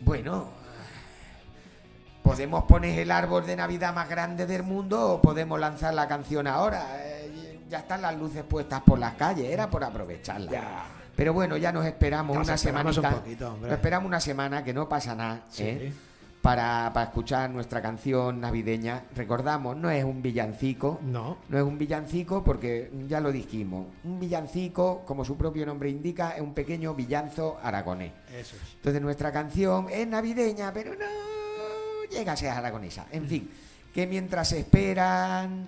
Bueno, 0.00 0.48
podemos 2.24 2.64
poner 2.64 2.98
el 2.98 3.10
árbol 3.10 3.44
de 3.46 3.54
Navidad 3.54 3.94
más 3.94 4.08
grande 4.08 4.46
del 4.46 4.62
mundo 4.62 5.12
o 5.12 5.20
podemos 5.22 5.60
lanzar 5.60 5.92
la 5.92 6.08
canción 6.08 6.46
ahora. 6.46 6.86
Eh, 6.96 7.60
ya 7.68 7.78
están 7.80 8.00
las 8.00 8.16
luces 8.18 8.42
puestas 8.44 8.80
por 8.80 8.98
las 8.98 9.14
calles, 9.14 9.50
era 9.50 9.68
por 9.68 9.84
aprovecharla. 9.84 10.50
Ya. 10.50 10.84
Pero 11.14 11.34
bueno, 11.34 11.58
ya 11.58 11.70
nos 11.70 11.84
esperamos 11.84 12.34
Nos 12.36 12.48
una 12.48 12.56
semanita. 12.56 13.22
un 13.62 13.70
esperamos 13.70 14.08
una 14.08 14.20
semana 14.20 14.64
que 14.64 14.72
no 14.72 14.88
pasa 14.88 15.14
nada. 15.14 15.42
Sí. 15.50 15.64
¿eh? 15.64 15.92
Para, 16.40 16.90
para 16.92 17.06
escuchar 17.06 17.50
nuestra 17.50 17.80
canción 17.82 18.40
navideña. 18.40 19.04
Recordamos, 19.14 19.76
no 19.76 19.90
es 19.90 20.02
un 20.02 20.22
villancico. 20.22 21.00
No. 21.02 21.36
No 21.48 21.58
es 21.58 21.64
un 21.64 21.78
villancico 21.78 22.42
porque 22.42 22.90
ya 23.06 23.20
lo 23.20 23.32
dijimos. 23.32 23.86
Un 24.02 24.18
villancico, 24.18 25.02
como 25.06 25.24
su 25.26 25.36
propio 25.36 25.66
nombre 25.66 25.90
indica, 25.90 26.30
es 26.30 26.40
un 26.40 26.54
pequeño 26.54 26.94
villanzo 26.94 27.58
aragonés. 27.62 28.12
Eso 28.28 28.56
es. 28.56 28.74
Entonces 28.76 29.00
nuestra 29.02 29.30
canción 29.30 29.88
es 29.90 30.06
navideña, 30.06 30.72
pero 30.72 30.94
no 30.94 31.43
llega 32.14 32.32
a 32.32 32.36
ser 32.36 32.50
aragonesa. 32.50 33.06
En 33.10 33.26
fin, 33.26 33.50
que 33.92 34.06
mientras 34.06 34.52
esperan 34.52 35.66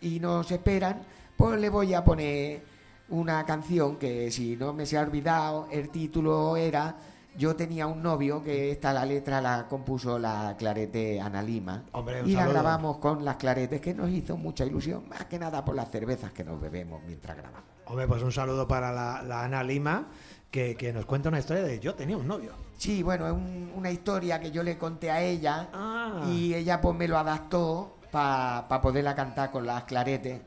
y 0.00 0.18
nos 0.18 0.50
esperan, 0.50 1.02
pues 1.36 1.60
le 1.60 1.68
voy 1.68 1.94
a 1.94 2.04
poner 2.04 2.62
una 3.10 3.44
canción 3.44 3.96
que 3.96 4.30
si 4.30 4.56
no 4.56 4.72
me 4.72 4.86
se 4.86 4.96
ha 4.96 5.02
olvidado, 5.02 5.68
el 5.70 5.90
título 5.90 6.56
era 6.56 6.96
yo 7.36 7.56
tenía 7.56 7.86
un 7.86 8.02
novio 8.02 8.42
que 8.42 8.70
esta 8.70 8.92
la 8.92 9.04
letra 9.04 9.40
la 9.40 9.66
compuso 9.68 10.18
la 10.18 10.54
clarete 10.56 11.20
Ana 11.20 11.42
Lima. 11.42 11.82
Hombre, 11.92 12.22
y 12.24 12.32
la 12.32 12.46
grabamos 12.46 12.98
con 12.98 13.24
las 13.24 13.36
claretes, 13.36 13.80
que 13.80 13.92
nos 13.92 14.10
hizo 14.10 14.36
mucha 14.36 14.64
ilusión, 14.64 15.08
más 15.08 15.24
que 15.24 15.38
nada 15.38 15.64
por 15.64 15.74
las 15.74 15.90
cervezas 15.90 16.32
que 16.32 16.44
nos 16.44 16.60
bebemos 16.60 17.02
mientras 17.04 17.36
grabamos. 17.36 17.68
Hombre, 17.86 18.06
pues 18.06 18.22
un 18.22 18.32
saludo 18.32 18.68
para 18.68 18.92
la, 18.92 19.22
la 19.22 19.44
Ana 19.44 19.62
Lima, 19.62 20.06
que, 20.54 20.76
que 20.76 20.92
nos 20.92 21.04
cuenta 21.04 21.30
una 21.30 21.40
historia 21.40 21.64
de 21.64 21.80
yo 21.80 21.96
tenía 21.96 22.16
un 22.16 22.28
novio. 22.28 22.52
Sí, 22.78 23.02
bueno, 23.02 23.26
es 23.26 23.32
un- 23.32 23.72
una 23.74 23.90
historia 23.90 24.38
que 24.38 24.52
yo 24.52 24.62
le 24.62 24.78
conté 24.78 25.10
a 25.10 25.20
ella 25.20 25.68
Ah. 25.72 26.22
y 26.28 26.54
ella 26.54 26.80
pues 26.80 26.94
me 26.96 27.08
lo 27.08 27.18
adaptó 27.18 27.96
para 28.12 28.68
poderla 28.80 29.16
cantar 29.16 29.50
con 29.50 29.66
las 29.66 29.82
claretes. 29.82 30.40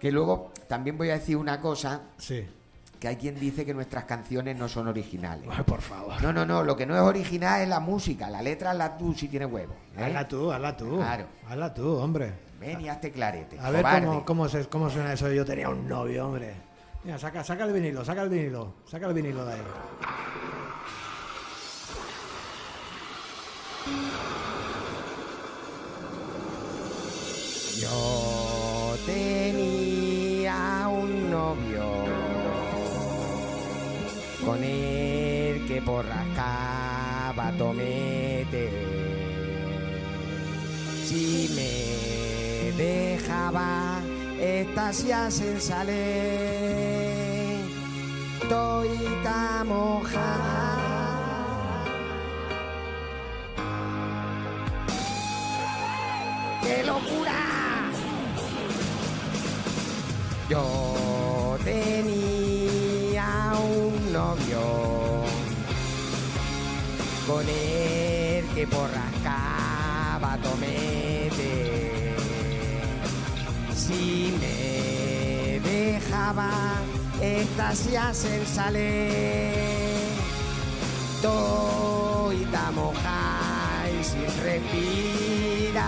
Que 0.00 0.10
luego 0.10 0.50
también 0.68 0.98
voy 0.98 1.10
a 1.10 1.14
decir 1.14 1.36
una 1.36 1.60
cosa, 1.60 2.00
Sí. 2.18 2.44
que 2.98 3.06
hay 3.06 3.14
quien 3.14 3.38
dice 3.38 3.64
que 3.64 3.72
nuestras 3.74 4.06
canciones 4.06 4.58
no 4.58 4.66
son 4.68 4.88
originales. 4.88 5.48
Ay, 5.48 5.62
por 5.62 5.80
favor. 5.82 6.20
No, 6.20 6.32
no, 6.32 6.44
no, 6.44 6.64
lo 6.64 6.76
que 6.76 6.84
no 6.84 6.96
es 6.96 7.02
original 7.02 7.62
es 7.62 7.68
la 7.68 7.78
música, 7.78 8.28
la 8.30 8.42
letra 8.42 8.74
la 8.74 8.98
tú 8.98 9.14
si 9.14 9.28
tienes 9.28 9.52
huevo. 9.52 9.74
¿eh? 9.96 10.02
Hazla 10.02 10.26
tú, 10.26 10.50
hazla 10.50 10.76
tú. 10.76 10.96
Claro. 10.96 11.26
Hazla 11.48 11.72
tú, 11.72 11.96
hombre. 11.96 12.32
Ven 12.58 12.80
y 12.80 12.88
hazte 12.88 13.12
clarete. 13.12 13.60
A 13.60 13.70
ver 13.70 13.84
cómo, 13.84 14.24
cómo, 14.24 14.48
se- 14.48 14.66
cómo 14.68 14.90
suena 14.90 15.12
eso. 15.12 15.30
Yo 15.30 15.44
tenía 15.44 15.68
un 15.68 15.86
novio, 15.88 16.26
hombre. 16.26 16.54
Mira, 17.04 17.18
saca, 17.18 17.44
saca 17.44 17.64
el 17.64 17.72
vinilo, 17.74 18.02
saca 18.02 18.22
el 18.22 18.30
vinilo. 18.30 18.72
Saca 18.86 19.06
el 19.08 19.12
vinilo 19.12 19.44
de 19.44 19.52
ahí. 19.52 19.60
Yo 27.78 28.96
tenía 29.04 30.88
un 30.88 31.30
novio 31.30 31.84
con 34.46 34.64
el 34.64 35.66
que 35.66 35.80
borrascaba 35.84 37.52
tomete. 37.58 38.70
Si 41.04 41.50
me 41.54 42.72
dejaba 42.82 44.00
estasias 44.40 45.40
en 45.40 45.60
sale, 45.60 45.94
toita 48.48 49.64
mojada. 49.64 50.84
¡Qué 56.62 56.82
locura! 56.84 57.40
Yo 60.48 61.56
tenía 61.64 63.28
un 63.58 64.12
novio 64.12 65.24
con 67.26 67.48
el 67.48 68.44
que 68.54 68.66
borrascaba 68.66 70.36
tomete. 70.42 71.13
Si 73.86 74.32
me 74.40 75.60
dejaba 75.60 76.48
estasias 77.20 78.24
en 78.24 78.46
sale, 78.46 79.10
toita 81.20 82.70
moja 82.70 83.84
y 83.92 84.02
sin 84.02 84.24
respirar. 84.42 85.84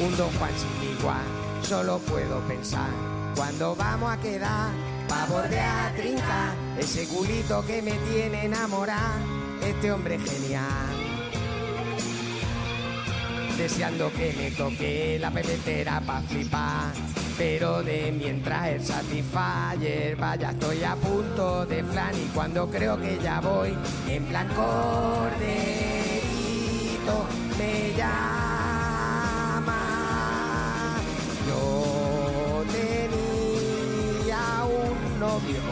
Un 0.00 0.16
don 0.16 0.30
Juan 0.38 0.50
sin 0.58 0.90
igual, 0.98 1.22
solo 1.62 1.98
puedo 2.00 2.40
pensar 2.48 2.90
cuando 3.36 3.76
vamos 3.76 4.10
a 4.10 4.16
quedar 4.18 4.72
pa' 5.08 5.26
bordear 5.26 5.94
trinca 5.94 6.52
ese 6.80 7.06
culito 7.06 7.64
que 7.64 7.80
me 7.80 7.92
tiene 8.10 8.46
enamorada, 8.46 9.20
este 9.64 9.92
hombre 9.92 10.18
genial. 10.18 11.01
Deseando 13.56 14.10
que 14.12 14.32
me 14.36 14.50
toque 14.50 15.18
la 15.20 15.30
pepetera 15.30 16.00
pa' 16.00 16.20
flipar, 16.22 16.92
pero 17.38 17.82
de 17.82 18.10
mientras 18.10 18.68
el 18.68 18.84
Satisfyer 18.84 20.16
vaya 20.16 20.50
estoy 20.50 20.82
a 20.82 20.96
punto 20.96 21.64
de 21.66 21.84
flan 21.84 22.14
y 22.16 22.28
cuando 22.34 22.68
creo 22.68 23.00
que 23.00 23.18
ya 23.22 23.40
voy 23.40 23.76
en 24.08 24.24
plan 24.24 24.48
corderito 24.48 25.52
me 27.58 27.92
llama. 27.96 28.22
Yo 31.46 32.64
tenía 32.72 34.64
un 34.64 35.20
novio 35.20 35.62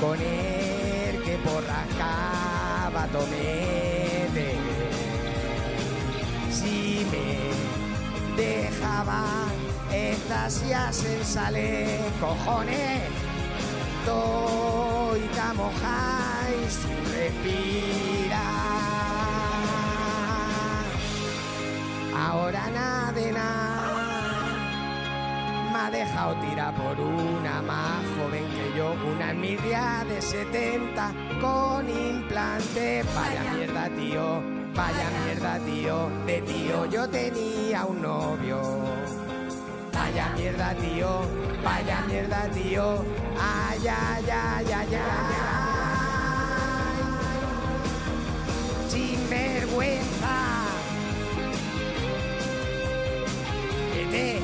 con 0.00 0.20
el 0.20 1.22
que 1.24 1.36
borrascaba 1.44 3.06
tomete. 3.08 4.69
Si 6.60 7.06
me 7.10 8.36
dejaba 8.36 9.24
estasias 9.90 11.02
en 11.06 11.24
sale, 11.24 12.00
cojones, 12.20 13.00
toita 14.04 15.54
moja 15.54 16.50
y 16.52 16.70
sin 16.70 17.14
respirar. 17.14 18.40
Ahora 22.14 22.68
nada 22.74 23.12
de 23.12 23.32
nada 23.32 23.90
me 25.72 25.78
ha 25.78 25.90
dejado 25.90 26.34
tirar 26.42 26.74
por 26.74 27.00
una 27.00 27.62
más 27.62 28.04
joven 28.18 28.44
que 28.50 28.76
yo, 28.76 28.94
una 29.10 29.30
envidia 29.30 30.04
de 30.06 30.20
70 30.20 31.10
con 31.40 31.88
implante. 31.88 33.02
Vaya 33.14 33.50
mierda, 33.54 33.88
tío, 33.96 34.59
vaya 34.80 35.10
mierda, 35.24 35.58
tío, 35.58 36.08
de 36.26 36.40
tío 36.40 36.86
yo 36.86 37.08
tenía 37.08 37.84
un 37.84 38.00
novio. 38.00 38.60
Vaya 39.92 40.32
mierda, 40.36 40.74
tío, 40.74 41.20
vaya 41.62 42.04
mierda, 42.08 42.48
tío, 42.50 43.04
ay, 43.38 43.86
ay, 43.86 44.24
ay, 44.30 44.66
ay, 44.80 44.94
ay. 44.94 45.36
Sin 48.88 49.18
vergüenza. 49.28 50.36
Vete, 53.94 54.40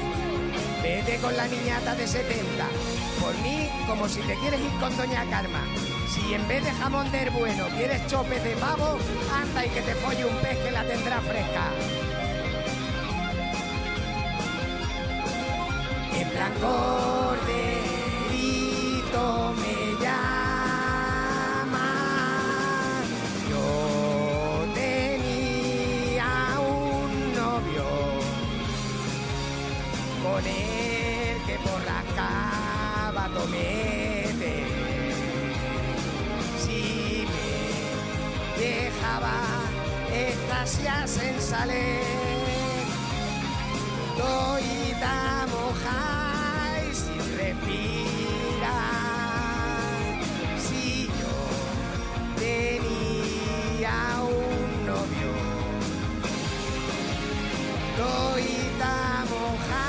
vete 0.82 1.18
con 1.22 1.34
la 1.34 1.46
niñata 1.48 1.94
de 1.94 2.06
70. 2.06 2.66
Por 3.22 3.34
mí, 3.38 3.70
como 3.88 4.06
si 4.06 4.20
te 4.20 4.34
quieres 4.34 4.60
ir 4.60 4.80
con 4.80 4.94
Doña 4.96 5.24
Karma. 5.30 5.62
Si 6.08 6.34
en 6.34 6.46
vez 6.48 6.64
de 6.64 6.70
jamón 6.72 7.10
del 7.10 7.30
bueno 7.30 7.66
quieres 7.76 8.06
chope 8.06 8.38
de 8.40 8.56
pavo, 8.56 8.98
anda 9.32 9.66
y 9.66 9.68
que 9.70 9.82
te 9.82 9.94
folle 9.94 10.24
un 10.24 10.36
pez 10.36 10.56
que 10.58 10.70
la 10.70 10.84
tendrá 10.84 11.20
fresca. 11.20 11.72
En 16.18 16.28
plan 16.30 16.52
corderito 16.54 17.54
me 19.60 20.04
llama. 20.04 21.88
Yo 23.50 24.66
tenía 24.74 26.32
un 26.60 27.34
novio 27.34 27.88
con 30.22 30.46
el 30.46 31.42
que 31.46 31.56
borrascaba 31.68 33.28
tomete. 33.34 34.15
Si 34.15 34.15
dejaba 39.26 39.68
estasias 40.12 41.18
en 41.22 41.40
sale, 41.40 42.00
toita 44.16 45.46
moja 45.50 46.78
y 46.90 46.94
sin 46.94 47.36
respirar. 47.36 48.70
Si 50.58 51.06
yo 51.06 51.36
tenía 52.38 53.98
un 54.22 54.86
novio 54.86 55.32
toita 57.96 59.24
moja 59.30 59.86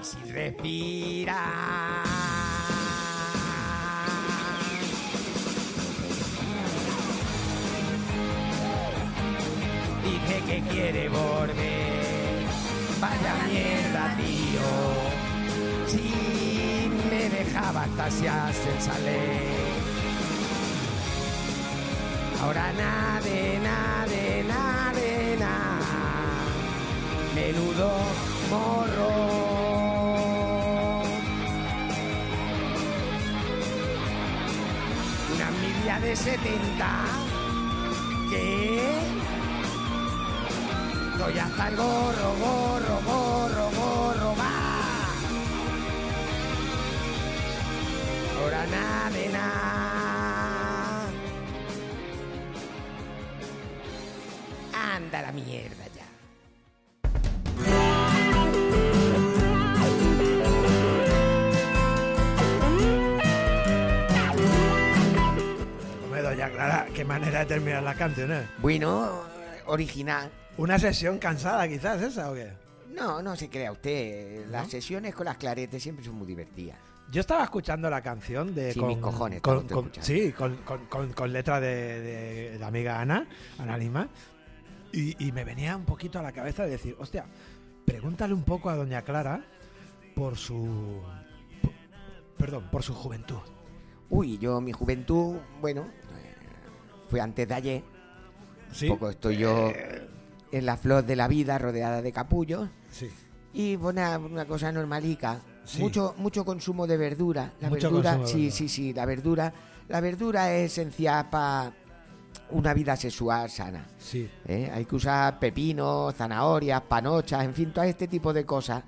y 0.00 0.04
sin 0.04 0.26
respirar. 0.32 1.95
Quiere 10.92 11.08
volver, 11.08 12.46
vaya 13.00 13.34
mierda, 13.48 14.16
tío. 14.16 14.68
Si 15.88 16.90
me 17.10 17.28
dejaba 17.28 17.86
estasias 17.86 18.56
en 18.72 18.80
sale. 18.80 19.20
Ahora 22.40 22.72
de 23.24 23.58
nada, 23.58 24.92
de 24.94 25.36
nada. 25.38 25.86
Menudo 27.34 27.90
morro. 28.50 29.46
de 36.00 36.14
70. 36.14 36.86
¿Qué? 38.30 39.25
Doy 41.26 41.38
hasta 41.40 41.68
el 41.68 41.76
gorro, 41.76 42.34
gorro, 42.38 43.00
gorro, 43.04 43.70
gorro, 43.70 44.36
va. 44.38 45.08
Ahora 48.38 48.66
nada 48.66 49.10
de 49.10 49.28
nada. 49.30 51.08
Anda 54.72 55.22
la 55.22 55.32
mierda 55.32 55.84
ya. 55.96 56.06
Hombre, 66.04 66.22
doña 66.22 66.50
Clara, 66.50 66.86
qué 66.94 67.04
manera 67.04 67.40
de 67.40 67.46
terminar 67.46 67.82
las 67.82 67.96
canciones. 67.96 68.46
Bueno, 68.58 69.24
original. 69.66 70.30
Una 70.58 70.78
sesión 70.78 71.18
cansada, 71.18 71.68
quizás, 71.68 72.00
esa 72.02 72.30
o 72.30 72.34
qué? 72.34 72.50
No, 72.94 73.20
no 73.22 73.36
se 73.36 73.48
crea 73.50 73.72
usted. 73.72 74.46
Las 74.48 74.68
sesiones 74.70 75.14
con 75.14 75.26
las 75.26 75.36
claretes 75.36 75.82
siempre 75.82 76.04
son 76.04 76.14
muy 76.14 76.26
divertidas. 76.26 76.78
Yo 77.12 77.20
estaba 77.20 77.44
escuchando 77.44 77.88
la 77.90 78.00
canción 78.02 78.54
de. 78.54 78.72
Sí, 78.72 78.80
con, 78.80 78.88
mis 78.88 78.98
cojones, 78.98 79.40
con- 79.42 79.68
con- 79.68 79.92
sí, 80.00 80.32
con, 80.32 80.56
con- 80.64 80.86
con- 80.86 81.12
con 81.12 81.32
letra 81.32 81.60
de, 81.60 82.00
de 82.52 82.58
la 82.58 82.66
amiga 82.68 83.00
Ana, 83.00 83.28
Ana 83.58 83.76
Lima. 83.76 84.08
Y, 84.92 85.24
y 85.24 85.30
me 85.32 85.44
venía 85.44 85.76
un 85.76 85.84
poquito 85.84 86.18
a 86.18 86.22
la 86.22 86.32
cabeza 86.32 86.64
de 86.64 86.70
decir, 86.70 86.96
hostia, 86.98 87.26
pregúntale 87.84 88.32
un 88.32 88.44
poco 88.44 88.70
a 88.70 88.76
Doña 88.76 89.02
Clara 89.02 89.44
por 90.14 90.36
su. 90.36 91.00
por- 91.62 91.72
perdón, 92.38 92.68
por 92.72 92.82
su 92.82 92.94
juventud. 92.94 93.38
Uy, 94.08 94.38
yo 94.38 94.60
mi 94.60 94.72
juventud, 94.72 95.36
bueno, 95.60 95.82
eh, 95.82 96.34
fue 97.10 97.20
antes 97.20 97.46
de 97.46 97.54
ayer. 97.54 97.82
Sí. 98.72 98.88
Un 98.88 98.94
poco 98.98 99.10
estoy 99.10 99.36
yo 99.36 99.70
en 100.52 100.66
la 100.66 100.76
flor 100.76 101.04
de 101.04 101.16
la 101.16 101.28
vida, 101.28 101.58
rodeada 101.58 102.02
de 102.02 102.12
capullos. 102.12 102.68
Sí. 102.90 103.10
Y 103.52 103.76
una, 103.76 104.18
una 104.18 104.44
cosa 104.44 104.70
normalica. 104.72 105.40
Sí. 105.64 105.80
Mucho, 105.80 106.14
mucho 106.18 106.44
consumo 106.44 106.86
de 106.86 106.96
verdura. 106.96 107.52
La 107.60 107.68
Mucho 107.68 107.88
verdura, 107.90 108.12
sí, 108.12 108.18
verdura. 108.34 108.50
sí, 108.52 108.68
sí, 108.68 108.92
la 108.92 109.04
verdura. 109.06 109.52
La 109.88 110.00
verdura 110.00 110.52
es 110.52 110.72
esencial 110.72 111.28
para 111.30 111.72
una 112.50 112.72
vida 112.74 112.94
sexual 112.96 113.50
sana. 113.50 113.86
Sí. 113.98 114.28
¿eh? 114.46 114.70
Hay 114.72 114.84
que 114.84 114.94
usar 114.94 115.38
pepinos, 115.38 116.14
zanahorias, 116.14 116.82
panochas, 116.82 117.44
en 117.44 117.54
fin, 117.54 117.72
todo 117.72 117.84
este 117.84 118.06
tipo 118.06 118.32
de 118.32 118.44
cosas 118.44 118.82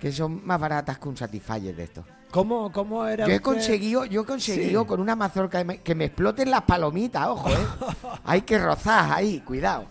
que 0.00 0.12
son 0.12 0.44
más 0.46 0.60
baratas 0.60 0.98
que 0.98 1.08
un 1.08 1.16
Satisfyer 1.16 1.74
de 1.74 1.84
esto. 1.84 2.04
¿Cómo, 2.30 2.72
cómo 2.72 3.04
era 3.06 3.26
Yo 3.26 3.32
he 3.32 3.36
usted? 3.36 3.44
conseguido, 3.44 4.04
yo 4.04 4.22
he 4.22 4.24
conseguido 4.24 4.82
Sí. 4.82 4.86
con 4.86 5.00
una 5.00 5.14
mazorca 5.14 5.58
que 5.58 5.64
me, 5.64 5.78
que 5.82 5.94
me 5.94 6.06
exploten 6.06 6.50
las 6.50 6.62
palomitas, 6.62 7.26
ojo, 7.28 7.50
¿eh? 7.50 7.54
Hay 8.24 8.42
que 8.42 8.58
rozar 8.58 9.12
ahí, 9.12 9.40
cuidado. 9.40 9.86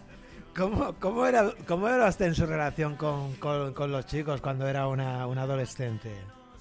¿Cómo, 0.55 0.93
cómo 0.99 1.25
era, 1.25 1.51
¿Cómo 1.67 1.87
era 1.87 2.09
usted 2.09 2.25
en 2.25 2.35
su 2.35 2.45
relación 2.45 2.95
con, 2.95 3.33
con- 3.35 3.73
con 3.73 3.91
los 3.91 4.05
chicos 4.05 4.41
cuando 4.41 4.67
era 4.67 4.87
una, 4.87 5.25
una 5.27 5.43
adolescente? 5.43 6.11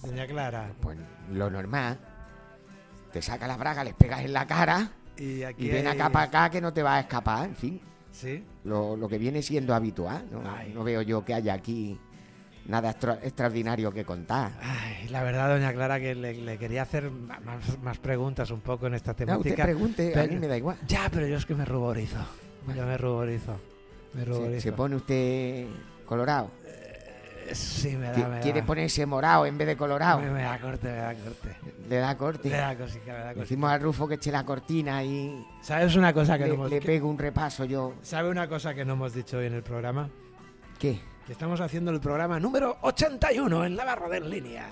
Doña 0.03 0.26
Clara. 0.26 0.70
Pues 0.80 0.97
lo 1.32 1.51
normal. 1.51 1.99
Te 3.12 3.20
saca 3.20 3.49
la 3.49 3.57
braga, 3.57 3.82
les 3.84 3.95
pegas 3.95 4.20
en 4.20 4.32
la 4.32 4.47
cara 4.47 4.88
Y, 5.16 5.43
aquí 5.43 5.66
y 5.66 5.70
ven 5.70 5.86
hay- 5.88 5.95
acá 5.99 6.11
para 6.11 6.24
acá 6.26 6.51
que 6.51 6.61
no 6.61 6.72
te 6.72 6.82
va 6.82 6.97
a 6.97 7.01
escapar, 7.01 7.47
en 7.47 7.57
fin. 7.57 7.80
Sí. 8.12 8.45
Lo, 8.64 8.97
lo 8.97 9.09
que 9.09 9.18
viene 9.18 9.43
siendo 9.43 9.74
habitual. 9.74 10.24
No, 10.74 10.84
veo 10.84 11.03
yo 11.03 11.24
que 11.24 11.34
haya 11.34 11.55
aquí 11.55 11.99
nada 12.66 12.91
extra- 12.91 13.18
extraordinario 13.22 13.93
que 13.93 14.05
contar. 14.05 14.53
Ay, 14.62 15.09
la 15.09 15.22
verdad, 15.24 15.49
doña 15.49 15.72
Clara, 15.72 15.99
que 15.99 16.14
le, 16.14 16.34
le 16.34 16.59
quería 16.59 16.82
hacer 16.82 17.11
más, 17.11 17.78
más 17.82 17.99
preguntas 17.99 18.51
un 18.53 18.61
poco 18.61 18.86
en 18.86 18.95
esta 18.95 19.11
No, 19.11 19.14
usted 19.14 19.26
temática. 19.26 19.62
pregunte, 19.64 20.18
a 20.18 20.26
mí 20.26 20.36
me 20.36 20.47
da 20.47 20.57
igual. 20.57 20.78
Ya, 20.86 21.09
pero 21.12 21.26
yo 21.26 21.36
es 21.36 21.45
que 21.47 21.55
me 21.57 21.64
ruborizo. 21.64 22.18
Yo 22.76 22.86
me 22.86 22.97
ruborizo. 22.97 23.59
Se, 24.59 24.73
pone 24.73 24.97
usted 24.97 25.67
colorado. 26.07 26.51
Eh, 26.65 26.77
Sí, 27.53 27.97
me 27.97 28.11
da, 28.11 28.29
me 28.29 28.41
Quiere 28.41 28.61
da. 28.61 28.67
ponerse 28.67 29.05
morado 29.07 29.45
en 29.45 29.59
vez 29.59 29.67
de 29.67 29.77
colorado. 29.77 30.21
Me, 30.21 30.31
me 30.31 30.43
da 30.43 30.61
corte, 30.61 30.89
me 30.89 30.97
da 30.99 31.15
corte. 31.15 31.57
Le 31.89 31.97
da 31.97 32.17
corte. 32.17 32.49
Me 32.49 32.57
da 32.57 32.77
cosica, 32.77 33.13
me 33.13 33.19
da 33.19 33.25
cosica. 33.25 33.41
Decimos 33.41 33.71
a 33.71 33.79
Rufo 33.79 34.07
que 34.07 34.15
eche 34.15 34.31
la 34.31 34.45
cortina 34.45 35.03
y 35.03 35.45
¿Sabes 35.61 35.97
una 35.97 36.13
cosa 36.13 36.39
que 36.39 36.45
le, 36.45 36.49
no 36.51 36.55
hemos 36.55 36.71
le 36.71 36.81
pego 36.81 37.09
un 37.09 37.19
repaso 37.19 37.65
yo. 37.65 37.95
¿Sabe 38.03 38.31
una 38.31 38.49
cosa 38.49 38.73
que 38.75 38.85
no 38.85 38.93
hemos 38.93 39.15
dicho 39.15 39.39
hoy 39.39 39.47
en 39.47 39.55
el 39.55 39.63
programa? 39.63 40.09
¿Qué? 40.79 41.01
Que 41.27 41.33
estamos 41.33 41.61
haciendo 41.61 41.91
el 41.91 42.01
programa 42.01 42.39
número 42.39 42.77
81 42.83 43.65
en 43.65 43.77
la 43.77 43.85
barra 43.85 44.09
de 44.09 44.17
en 44.19 44.31
línea. 44.31 44.67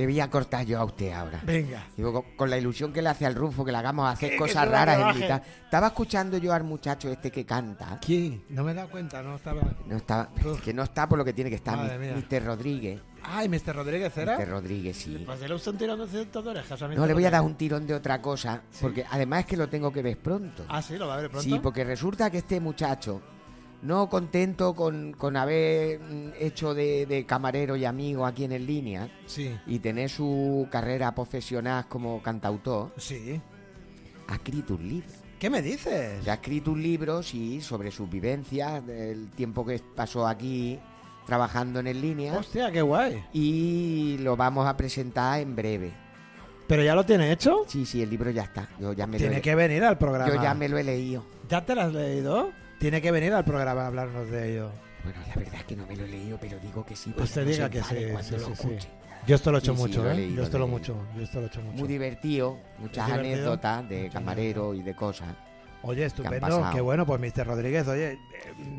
Le 0.00 0.06
voy 0.06 0.18
a 0.18 0.30
cortar 0.30 0.64
yo 0.64 0.80
a 0.80 0.84
usted 0.84 1.12
ahora. 1.12 1.42
Venga. 1.44 1.84
Digo, 1.94 2.10
con, 2.10 2.22
con 2.34 2.48
la 2.48 2.56
ilusión 2.56 2.90
que 2.90 3.02
le 3.02 3.10
hace 3.10 3.26
al 3.26 3.34
Rufo, 3.34 3.66
que 3.66 3.70
le 3.70 3.76
hagamos 3.76 4.10
hacer 4.10 4.34
cosas 4.34 4.66
raras 4.66 4.98
en 5.14 5.20
mitad. 5.20 5.42
Estaba 5.62 5.88
escuchando 5.88 6.38
yo 6.38 6.54
al 6.54 6.64
muchacho 6.64 7.10
este 7.10 7.30
que 7.30 7.44
canta. 7.44 7.98
¿Quién? 8.00 8.42
No 8.48 8.64
me 8.64 8.72
he 8.72 8.74
dado 8.74 8.88
cuenta, 8.88 9.22
no 9.22 9.36
estaba. 9.36 9.60
No 9.86 9.96
está, 9.98 10.30
Uf. 10.42 10.62
que 10.62 10.72
no 10.72 10.84
está 10.84 11.06
por 11.06 11.18
lo 11.18 11.24
que 11.26 11.34
tiene 11.34 11.50
que 11.50 11.56
estar. 11.56 11.76
Madre 11.76 11.98
mi- 11.98 12.06
mía. 12.06 12.16
Mr. 12.30 12.46
Rodríguez. 12.46 13.02
Ay, 13.22 13.50
Mr. 13.50 13.76
Rodríguez 13.76 14.16
era. 14.16 14.38
Mr. 14.38 14.48
Rodríguez, 14.48 14.96
sí. 14.96 15.22
Pues 15.26 15.38
le 15.46 15.54
están 15.54 15.76
tirando 15.76 16.06
ciertas 16.06 16.46
orejas. 16.46 16.80
No, 16.80 17.06
le 17.06 17.12
voy 17.12 17.26
a 17.26 17.30
dar 17.30 17.42
un 17.42 17.54
tirón 17.56 17.86
de 17.86 17.92
otra 17.92 18.22
cosa, 18.22 18.62
porque 18.80 19.04
además 19.10 19.40
es 19.40 19.46
que 19.48 19.56
lo 19.58 19.68
tengo 19.68 19.92
que 19.92 20.00
ver 20.00 20.16
pronto. 20.16 20.64
Ah, 20.66 20.80
sí, 20.80 20.96
lo 20.96 21.08
va 21.08 21.16
a 21.16 21.20
ver 21.20 21.30
pronto. 21.30 21.44
Sí, 21.46 21.58
porque 21.62 21.84
resulta 21.84 22.30
que 22.30 22.38
este 22.38 22.58
muchacho, 22.58 23.20
no 23.82 24.08
contento 24.08 24.74
con, 24.74 25.12
con 25.12 25.36
haber 25.36 26.00
hecho 26.38 26.74
de, 26.74 27.06
de 27.06 27.24
camarero 27.26 27.76
y 27.76 27.84
amigo 27.84 28.26
aquí 28.26 28.44
en 28.44 28.52
el 28.52 28.66
línea 28.66 29.08
Sí, 29.26 29.56
y 29.66 29.78
tener 29.78 30.10
su 30.10 30.68
carrera 30.70 31.14
profesional 31.14 31.86
como 31.88 32.22
cantautor, 32.22 32.92
sí. 32.98 33.40
ha 34.28 34.34
escrito 34.34 34.74
un 34.74 34.88
libro. 34.88 35.08
¿Qué 35.38 35.48
me 35.48 35.62
dices? 35.62 36.22
Ya 36.24 36.32
ha 36.32 36.34
escrito 36.36 36.72
un 36.72 36.82
libro, 36.82 37.22
sí, 37.22 37.62
sobre 37.62 37.90
sus 37.90 38.10
vivencias, 38.10 38.86
del 38.86 39.30
tiempo 39.30 39.64
que 39.64 39.80
pasó 39.96 40.26
aquí 40.26 40.78
trabajando 41.26 41.80
en 41.80 41.86
el 41.86 42.00
línea. 42.00 42.34
Hostia, 42.36 42.70
qué 42.70 42.82
guay. 42.82 43.24
Y 43.32 44.18
lo 44.20 44.36
vamos 44.36 44.66
a 44.66 44.76
presentar 44.76 45.40
en 45.40 45.56
breve. 45.56 45.92
¿Pero 46.66 46.82
ya 46.84 46.94
lo 46.94 47.04
tiene 47.06 47.32
hecho? 47.32 47.64
Sí, 47.66 47.86
sí, 47.86 48.02
el 48.02 48.10
libro 48.10 48.30
ya 48.30 48.42
está. 48.42 48.68
Yo 48.78 48.92
ya 48.92 49.06
me 49.06 49.14
lo 49.14 49.18
Tiene 49.18 49.38
he, 49.38 49.40
que 49.40 49.54
venir 49.54 49.82
al 49.82 49.96
programa. 49.96 50.32
yo 50.32 50.42
ya 50.42 50.52
me 50.54 50.68
lo 50.68 50.76
he 50.76 50.84
leído. 50.84 51.24
¿Ya 51.48 51.64
te 51.64 51.74
lo 51.74 51.80
has 51.80 51.92
leído? 51.92 52.50
Tiene 52.80 53.00
que 53.00 53.10
venir 53.12 53.32
al 53.34 53.44
programa 53.44 53.82
a 53.82 53.86
hablarnos 53.88 54.28
de 54.30 54.52
ello. 54.52 54.70
Bueno, 55.04 55.20
la 55.28 55.34
verdad 55.34 55.54
es 55.60 55.64
que 55.64 55.76
no 55.76 55.86
me 55.86 55.94
lo 55.96 56.04
he 56.04 56.08
leído, 56.08 56.38
pero 56.40 56.58
digo 56.58 56.84
que 56.84 56.96
sí. 56.96 57.14
Usted 57.16 57.46
diga 57.46 57.70
que 57.70 57.82
sí, 57.82 57.94
cuando 58.10 58.22
sí, 58.22 58.32
lo 58.32 58.38
sí, 58.40 58.44
sí. 58.46 58.52
escuche. 58.52 58.88
Yo 59.26 59.36
esto 59.36 59.50
lo 59.52 59.58
he 59.58 59.60
hecho 59.60 59.72
Sí, 59.72 59.76
sí, 59.76 59.82
mucho, 59.86 60.02
lo 60.02 60.10
¿eh? 60.12 60.32
yo 60.34 60.42
esto 60.42 60.58
lo 60.58 60.66
mucho. 60.66 60.96
Yo 61.14 61.22
esto 61.22 61.38
lo 61.40 61.44
he 61.44 61.48
hecho 61.48 61.60
mucho. 61.62 61.76
Muy 61.78 61.88
divertido, 61.88 62.58
muchas 62.78 63.06
Es 63.06 63.12
divertido. 63.14 63.36
anécdotas 63.36 63.88
de 63.88 64.08
camarero 64.08 64.74
y 64.74 64.82
de 64.82 64.94
cosas. 64.96 65.28
Oye, 65.82 66.06
estupendo. 66.06 66.40
pasado. 66.40 66.74
Qué 66.74 66.80
bueno, 66.80 67.04
pues 67.06 67.20
Mr. 67.20 67.46
Rodríguez, 67.46 67.86
oye. 67.86 68.12
eh, 68.12 68.18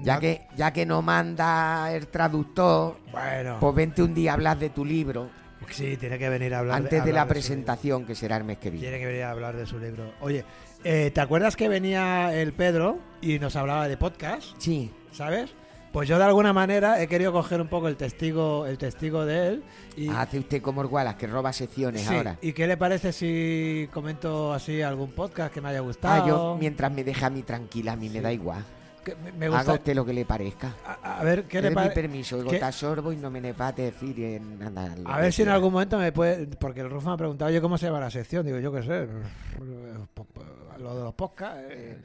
Ya 0.03 0.19
que, 0.19 0.47
ya 0.55 0.73
que 0.73 0.85
no 0.85 1.01
manda 1.03 1.91
el 1.93 2.07
traductor, 2.07 2.97
Bueno. 3.11 3.57
pues 3.59 3.75
vente 3.75 4.01
un 4.03 4.13
día 4.15 4.31
a 4.31 4.33
hablar 4.33 4.57
de 4.59 4.69
tu 4.71 4.83
libro 4.83 5.29
Sí, 5.69 5.95
tiene 5.95 6.17
que 6.17 6.27
venir 6.27 6.53
a 6.55 6.59
hablar 6.59 6.77
antes 6.77 6.91
de 6.91 6.97
hablar 6.99 7.13
la 7.13 7.21
su 7.21 7.25
libro. 7.25 7.33
presentación 7.33 8.05
que 8.05 8.15
será 8.15 8.35
el 8.37 8.43
mes 8.43 8.57
que 8.57 8.71
viene. 8.71 8.87
Tiene 8.87 8.99
que 8.99 9.05
venir 9.05 9.23
a 9.23 9.31
hablar 9.31 9.55
de 9.55 9.65
su 9.67 9.79
libro. 9.79 10.11
Oye, 10.19 10.43
eh, 10.83 11.11
¿te 11.13 11.21
acuerdas 11.21 11.55
que 11.55 11.67
venía 11.67 12.33
el 12.33 12.53
Pedro 12.53 12.99
y 13.21 13.39
nos 13.39 13.55
hablaba 13.55 13.87
de 13.87 13.97
podcast? 13.97 14.55
Sí, 14.57 14.91
¿Sabes? 15.11 15.53
Pues 15.91 16.07
yo 16.07 16.17
de 16.17 16.23
alguna 16.23 16.53
manera 16.53 17.01
he 17.01 17.07
querido 17.07 17.33
coger 17.33 17.59
un 17.59 17.67
poco 17.67 17.89
el 17.89 17.97
testigo, 17.97 18.65
el 18.65 18.77
testigo 18.77 19.25
de 19.25 19.47
él. 19.49 19.63
Y, 19.97 20.07
hace 20.07 20.39
usted 20.39 20.61
como 20.61 20.79
Orgualas 20.79 21.15
que 21.15 21.27
roba 21.27 21.51
secciones 21.51 22.03
Sí, 22.03 22.15
ahora. 22.15 22.37
¿Y 22.41 22.53
qué 22.53 22.65
le 22.65 22.77
parece 22.77 23.11
si 23.11 23.89
comento 23.91 24.53
así 24.53 24.81
algún 24.81 25.11
podcast 25.11 25.53
que 25.53 25.59
me 25.59 25.67
haya 25.67 25.81
gustado? 25.81 26.23
Ah, 26.23 26.27
yo 26.27 26.57
mientras 26.57 26.93
me 26.93 27.03
deja 27.03 27.25
a 27.25 27.29
mí 27.29 27.43
tranquila, 27.43 27.91
a 27.91 27.95
mí 27.97 28.09
me 28.09 28.21
da 28.21 28.31
igual. 28.31 28.63
Que 29.03 29.15
me, 29.15 29.31
me 29.31 29.45
Haga 29.47 29.57
gusta. 29.57 29.73
usted 29.73 29.95
lo 29.95 30.05
que 30.05 30.13
le 30.13 30.25
parezca. 30.25 30.75
A, 30.85 31.19
a 31.19 31.23
ver, 31.23 31.45
¿qué 31.45 31.61
Le 31.61 31.71
parece? 31.71 31.95
permiso, 31.95 32.43
¿Qué- 32.47 32.59
te 32.59 32.71
sorbo 32.71 33.11
y 33.11 33.17
no 33.17 33.31
me 33.31 33.41
ne 33.41 33.53
pate 33.53 33.81
decir 33.83 34.19
en 34.23 34.59
nada. 34.59 34.95
A 35.05 35.19
ver 35.21 35.33
si 35.33 35.41
en 35.41 35.49
algún 35.49 35.73
momento 35.73 35.97
me 35.97 36.11
puede. 36.11 36.45
Porque 36.47 36.81
el 36.81 36.89
Rufo 36.89 37.07
me 37.09 37.13
ha 37.15 37.17
preguntado, 37.17 37.49
oye, 37.49 37.59
¿cómo 37.61 37.77
se 37.79 37.87
llama 37.87 37.99
la 37.99 38.11
sección? 38.11 38.45
Digo, 38.45 38.59
yo 38.59 38.71
qué 38.71 38.83
sé. 38.83 39.07
Lo 40.79 40.95
de 40.95 41.03
los 41.03 41.13
podcasts. 41.13 41.59
eh. 41.69 41.97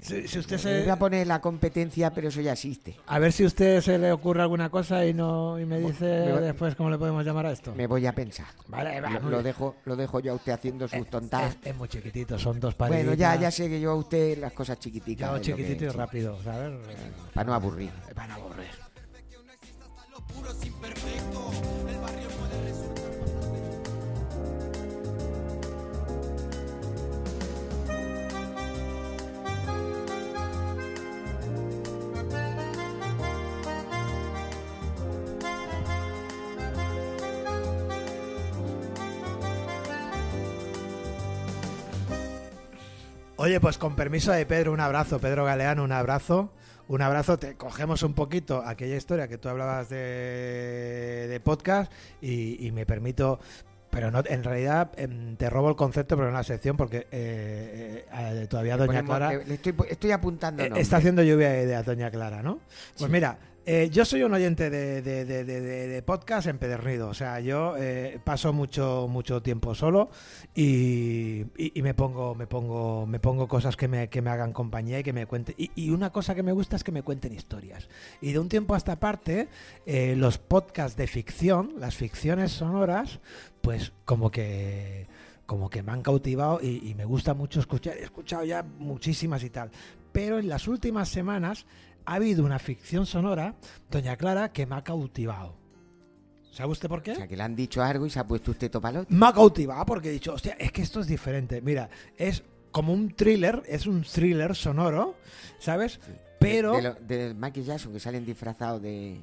Si, 0.00 0.28
si 0.28 0.38
usted 0.38 0.58
se. 0.58 0.80
voy 0.80 0.88
a 0.88 0.96
poner 0.96 1.26
la 1.26 1.40
competencia, 1.40 2.10
pero 2.10 2.28
eso 2.28 2.40
ya 2.40 2.52
existe. 2.52 2.96
A 3.06 3.18
ver 3.18 3.32
si 3.32 3.44
a 3.44 3.46
usted 3.46 3.80
se 3.80 3.98
le 3.98 4.12
ocurre 4.12 4.42
alguna 4.42 4.70
cosa 4.70 5.04
y 5.04 5.12
no 5.12 5.58
y 5.58 5.66
me 5.66 5.78
dice 5.78 6.04
me 6.04 6.40
después 6.40 6.74
cómo 6.74 6.90
le 6.90 6.98
podemos 6.98 7.24
llamar 7.24 7.46
a 7.46 7.52
esto. 7.52 7.74
Me 7.74 7.86
voy 7.86 8.06
a 8.06 8.14
pensar. 8.14 8.46
Vale, 8.68 9.00
va, 9.00 9.10
Lo, 9.20 9.42
dejo, 9.42 9.76
lo 9.84 9.96
dejo 9.96 10.20
yo 10.20 10.32
a 10.32 10.34
usted 10.36 10.52
haciendo 10.52 10.88
sus 10.88 11.06
tontadas. 11.08 11.56
Es, 11.62 11.68
es 11.68 11.76
muy 11.76 11.88
chiquitito, 11.88 12.38
son 12.38 12.58
dos 12.60 12.74
palitos. 12.74 13.04
Bueno, 13.04 13.14
ya, 13.18 13.36
ya 13.36 13.50
sé 13.50 13.68
que 13.68 13.80
yo 13.80 13.90
a 13.90 13.96
usted 13.96 14.38
las 14.38 14.52
cosas 14.52 14.78
chiquiticas. 14.78 15.30
Yo 15.32 15.38
chiquitito 15.38 15.84
y 15.84 15.88
rápido, 15.88 16.38
¿sabes? 16.42 16.72
Para 17.34 17.46
no 17.46 17.54
aburrir. 17.54 17.90
Van 18.14 18.30
a 18.30 18.34
aburrir. 18.34 18.90
Oye, 43.42 43.58
pues 43.58 43.78
con 43.78 43.96
permiso 43.96 44.32
de 44.32 44.44
Pedro, 44.44 44.70
un 44.70 44.80
abrazo. 44.80 45.18
Pedro 45.18 45.46
Galeano, 45.46 45.82
un 45.82 45.92
abrazo. 45.92 46.52
Un 46.88 47.00
abrazo, 47.00 47.38
te 47.38 47.54
cogemos 47.56 48.02
un 48.02 48.12
poquito 48.12 48.62
aquella 48.66 48.96
historia 48.96 49.28
que 49.28 49.38
tú 49.38 49.48
hablabas 49.48 49.88
de, 49.88 49.96
de 51.26 51.40
podcast 51.40 51.90
y, 52.20 52.66
y 52.66 52.70
me 52.72 52.84
permito, 52.84 53.38
pero 53.90 54.10
no, 54.10 54.22
en 54.26 54.44
realidad 54.44 54.90
em, 54.96 55.36
te 55.36 55.48
robo 55.48 55.70
el 55.70 55.76
concepto, 55.76 56.16
pero 56.16 56.28
en 56.28 56.34
la 56.34 56.42
sección 56.42 56.76
porque 56.76 57.06
eh, 57.12 58.04
eh, 58.12 58.40
eh, 58.42 58.46
todavía 58.46 58.76
Doña 58.76 59.02
Ponemos- 59.04 59.06
Clara 59.16 59.32
le- 59.46 59.54
estoy, 59.54 59.74
estoy 59.88 60.10
apuntando 60.10 60.62
eh, 60.64 60.70
está 60.76 60.96
haciendo 60.98 61.22
lluvia 61.22 61.50
de 61.50 61.62
ideas, 61.62 61.86
Doña 61.86 62.10
Clara, 62.10 62.42
¿no? 62.42 62.56
Pues 62.98 63.06
Sí. 63.06 63.08
mira, 63.08 63.38
eh, 63.66 63.88
yo 63.92 64.04
soy 64.04 64.22
un 64.22 64.32
oyente 64.34 64.70
de, 64.70 65.02
de- 65.02 65.24
de- 65.24 65.44
de- 65.44 66.02
podcast 66.02 66.46
empedernido. 66.48 67.08
O 67.08 67.14
sea, 67.14 67.40
yo 67.40 67.76
eh, 67.76 68.18
paso 68.24 68.52
mucho 68.52 69.06
mucho 69.08 69.42
tiempo 69.42 69.74
solo 69.74 70.10
y, 70.54 71.44
y- 71.56 71.82
me 71.82 71.94
pongo 71.94 72.34
me 72.34 72.46
pongo 72.46 73.06
me 73.06 73.20
pongo 73.20 73.46
cosas 73.48 73.76
que 73.76 73.86
me, 73.88 74.08
que 74.08 74.22
me 74.22 74.30
hagan 74.30 74.52
compañía 74.52 75.00
y 75.00 75.02
que 75.02 75.12
me 75.12 75.26
cuenten. 75.26 75.54
Y, 75.58 75.70
y 75.74 75.90
una 75.90 76.10
cosa 76.10 76.34
que 76.34 76.42
me 76.42 76.52
gusta 76.52 76.76
es 76.76 76.84
que 76.84 76.92
me 76.92 77.02
cuenten 77.02 77.32
historias. 77.32 77.88
Y 78.20 78.32
de 78.32 78.38
un 78.38 78.48
tiempo 78.48 78.74
a 78.74 78.78
esta 78.78 78.98
parte, 78.98 79.48
eh, 79.86 80.14
los 80.16 80.38
podcasts 80.38 80.96
de 80.96 81.06
ficción, 81.06 81.74
las 81.78 81.94
ficciones 81.96 82.52
sonoras, 82.52 83.20
pues 83.60 83.92
como 84.04 84.30
que 84.30 85.06
como 85.46 85.68
que 85.68 85.82
me 85.82 85.90
han 85.92 86.02
cautivado 86.02 86.60
y 86.62 86.94
me 86.94 87.04
gusta 87.04 87.34
mucho 87.34 87.58
escuchar. 87.60 87.96
He 87.96 88.04
escuchado 88.04 88.44
ya 88.44 88.62
muchísimas 88.62 89.42
y 89.42 89.50
tal. 89.50 89.70
Pero 90.12 90.38
en 90.38 90.48
las 90.48 90.66
últimas 90.68 91.08
semanas 91.08 91.66
ha 92.04 92.14
habido 92.14 92.44
una 92.44 92.58
ficción 92.58 93.06
sonora, 93.06 93.54
Doña 93.90 94.16
Clara, 94.16 94.52
que 94.52 94.66
me 94.66 94.76
ha 94.76 94.82
cautivado. 94.84 95.56
¿Sabe 96.52 96.72
usted 96.72 96.88
por 96.88 97.02
qué? 97.02 97.12
O 97.12 97.16
sea, 97.16 97.28
que 97.28 97.36
le 97.36 97.42
han 97.44 97.54
dicho 97.54 97.82
algo 97.82 98.06
y 98.06 98.10
se 98.10 98.18
ha 98.18 98.26
puesto 98.26 98.50
usted 98.50 98.70
topalote. 98.70 99.14
Me 99.14 99.26
ha 99.26 99.32
cautivado 99.32 99.84
porque 99.86 100.08
he 100.08 100.12
dicho, 100.12 100.34
hostia, 100.34 100.56
es 100.58 100.72
que 100.72 100.82
esto 100.82 101.00
es 101.00 101.06
diferente. 101.06 101.60
Mira, 101.62 101.88
es 102.16 102.42
como 102.72 102.92
un 102.92 103.14
thriller, 103.14 103.62
es 103.66 103.86
un 103.86 104.02
thriller 104.02 104.54
sonoro, 104.56 105.14
¿sabes? 105.58 106.00
Pero... 106.40 106.72
De, 106.72 106.82
lo- 106.82 106.94
de 106.94 107.34
Michael 107.34 107.66
Jackson, 107.66 107.92
que 107.92 108.00
salen 108.00 108.24
disfrazados 108.24 108.82
de, 108.82 109.20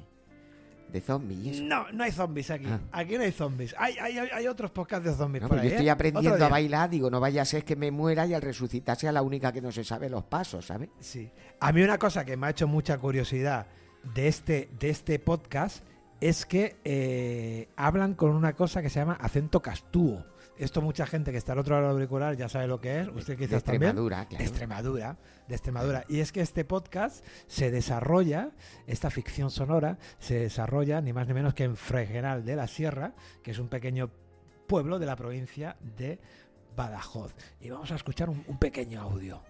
de 0.92 1.00
zombies. 1.00 1.60
No, 1.60 1.90
no 1.92 2.04
hay 2.04 2.12
zombies 2.12 2.50
aquí. 2.50 2.66
Ah. 2.68 2.80
Aquí 2.92 3.16
no 3.16 3.22
hay 3.22 3.32
zombies. 3.32 3.74
Hay, 3.78 3.96
hay, 3.98 4.18
hay- 4.18 4.46
otros 4.46 4.70
podcasts 4.70 5.06
de 5.06 5.14
zombies 5.14 5.42
No, 5.42 5.48
por 5.48 5.58
ahí, 5.58 5.64
yo 5.66 5.70
estoy 5.72 5.88
¿eh? 5.88 5.90
aprendiendo 5.90 6.44
a 6.44 6.48
bailar, 6.48 6.88
digo, 6.90 7.10
no 7.10 7.20
vaya 7.20 7.42
a 7.42 7.44
ser 7.44 7.64
que 7.64 7.76
me 7.76 7.90
muera 7.90 8.26
y 8.26 8.34
al 8.34 8.42
resucitar 8.42 8.96
sea 8.96 9.12
la 9.12 9.22
única 9.22 9.52
que 9.52 9.60
no 9.60 9.70
se 9.70 9.84
sabe 9.84 10.08
los 10.08 10.24
pasos, 10.24 10.66
¿sabes? 10.66 10.88
Sí. 11.00 11.30
A 11.60 11.72
mí 11.72 11.82
una 11.82 11.98
cosa 11.98 12.24
que 12.24 12.36
me 12.36 12.46
ha 12.46 12.50
hecho 12.50 12.66
mucha 12.66 12.96
curiosidad 12.98 13.66
de 14.14 14.28
este, 14.28 14.70
de 14.78 14.90
este 14.90 15.18
podcast 15.18 15.84
es 16.20 16.46
que 16.46 16.76
eh, 16.84 17.68
hablan 17.76 18.14
con 18.14 18.30
una 18.30 18.54
cosa 18.54 18.82
que 18.82 18.90
se 18.90 18.98
llama 19.00 19.18
acento 19.20 19.60
castúo. 19.60 20.24
Esto 20.58 20.82
mucha 20.82 21.06
gente 21.06 21.30
que 21.30 21.38
está 21.38 21.52
al 21.52 21.58
otro 21.60 21.76
lado 21.76 21.88
del 21.88 21.96
auricular 21.96 22.36
ya 22.36 22.48
sabe 22.48 22.66
lo 22.66 22.80
que 22.80 23.00
es. 23.00 23.08
Usted 23.08 23.38
De 23.38 23.46
quizás 23.46 23.62
también. 23.62 23.84
Extremadura, 23.84 24.26
claro. 24.26 24.42
De 24.42 24.48
Extremadura, 24.48 25.16
de 25.46 25.54
Extremadura. 25.54 26.04
Y 26.08 26.20
es 26.20 26.32
que 26.32 26.40
este 26.40 26.64
podcast 26.64 27.24
se 27.46 27.70
desarrolla, 27.70 28.50
esta 28.86 29.10
ficción 29.10 29.50
sonora, 29.50 29.98
se 30.18 30.38
desarrolla 30.38 31.00
ni 31.00 31.12
más 31.12 31.28
ni 31.28 31.34
menos 31.34 31.54
que 31.54 31.64
en 31.64 31.76
Fregenal 31.76 32.44
de 32.44 32.56
la 32.56 32.66
Sierra, 32.66 33.14
que 33.42 33.52
es 33.52 33.58
un 33.58 33.68
pequeño 33.68 34.10
pueblo 34.66 34.98
de 34.98 35.06
la 35.06 35.16
provincia 35.16 35.76
de 35.96 36.18
Badajoz. 36.76 37.34
Y 37.60 37.70
vamos 37.70 37.90
a 37.92 37.94
escuchar 37.94 38.28
un, 38.28 38.44
un 38.46 38.58
pequeño 38.58 39.00
audio. 39.00 39.42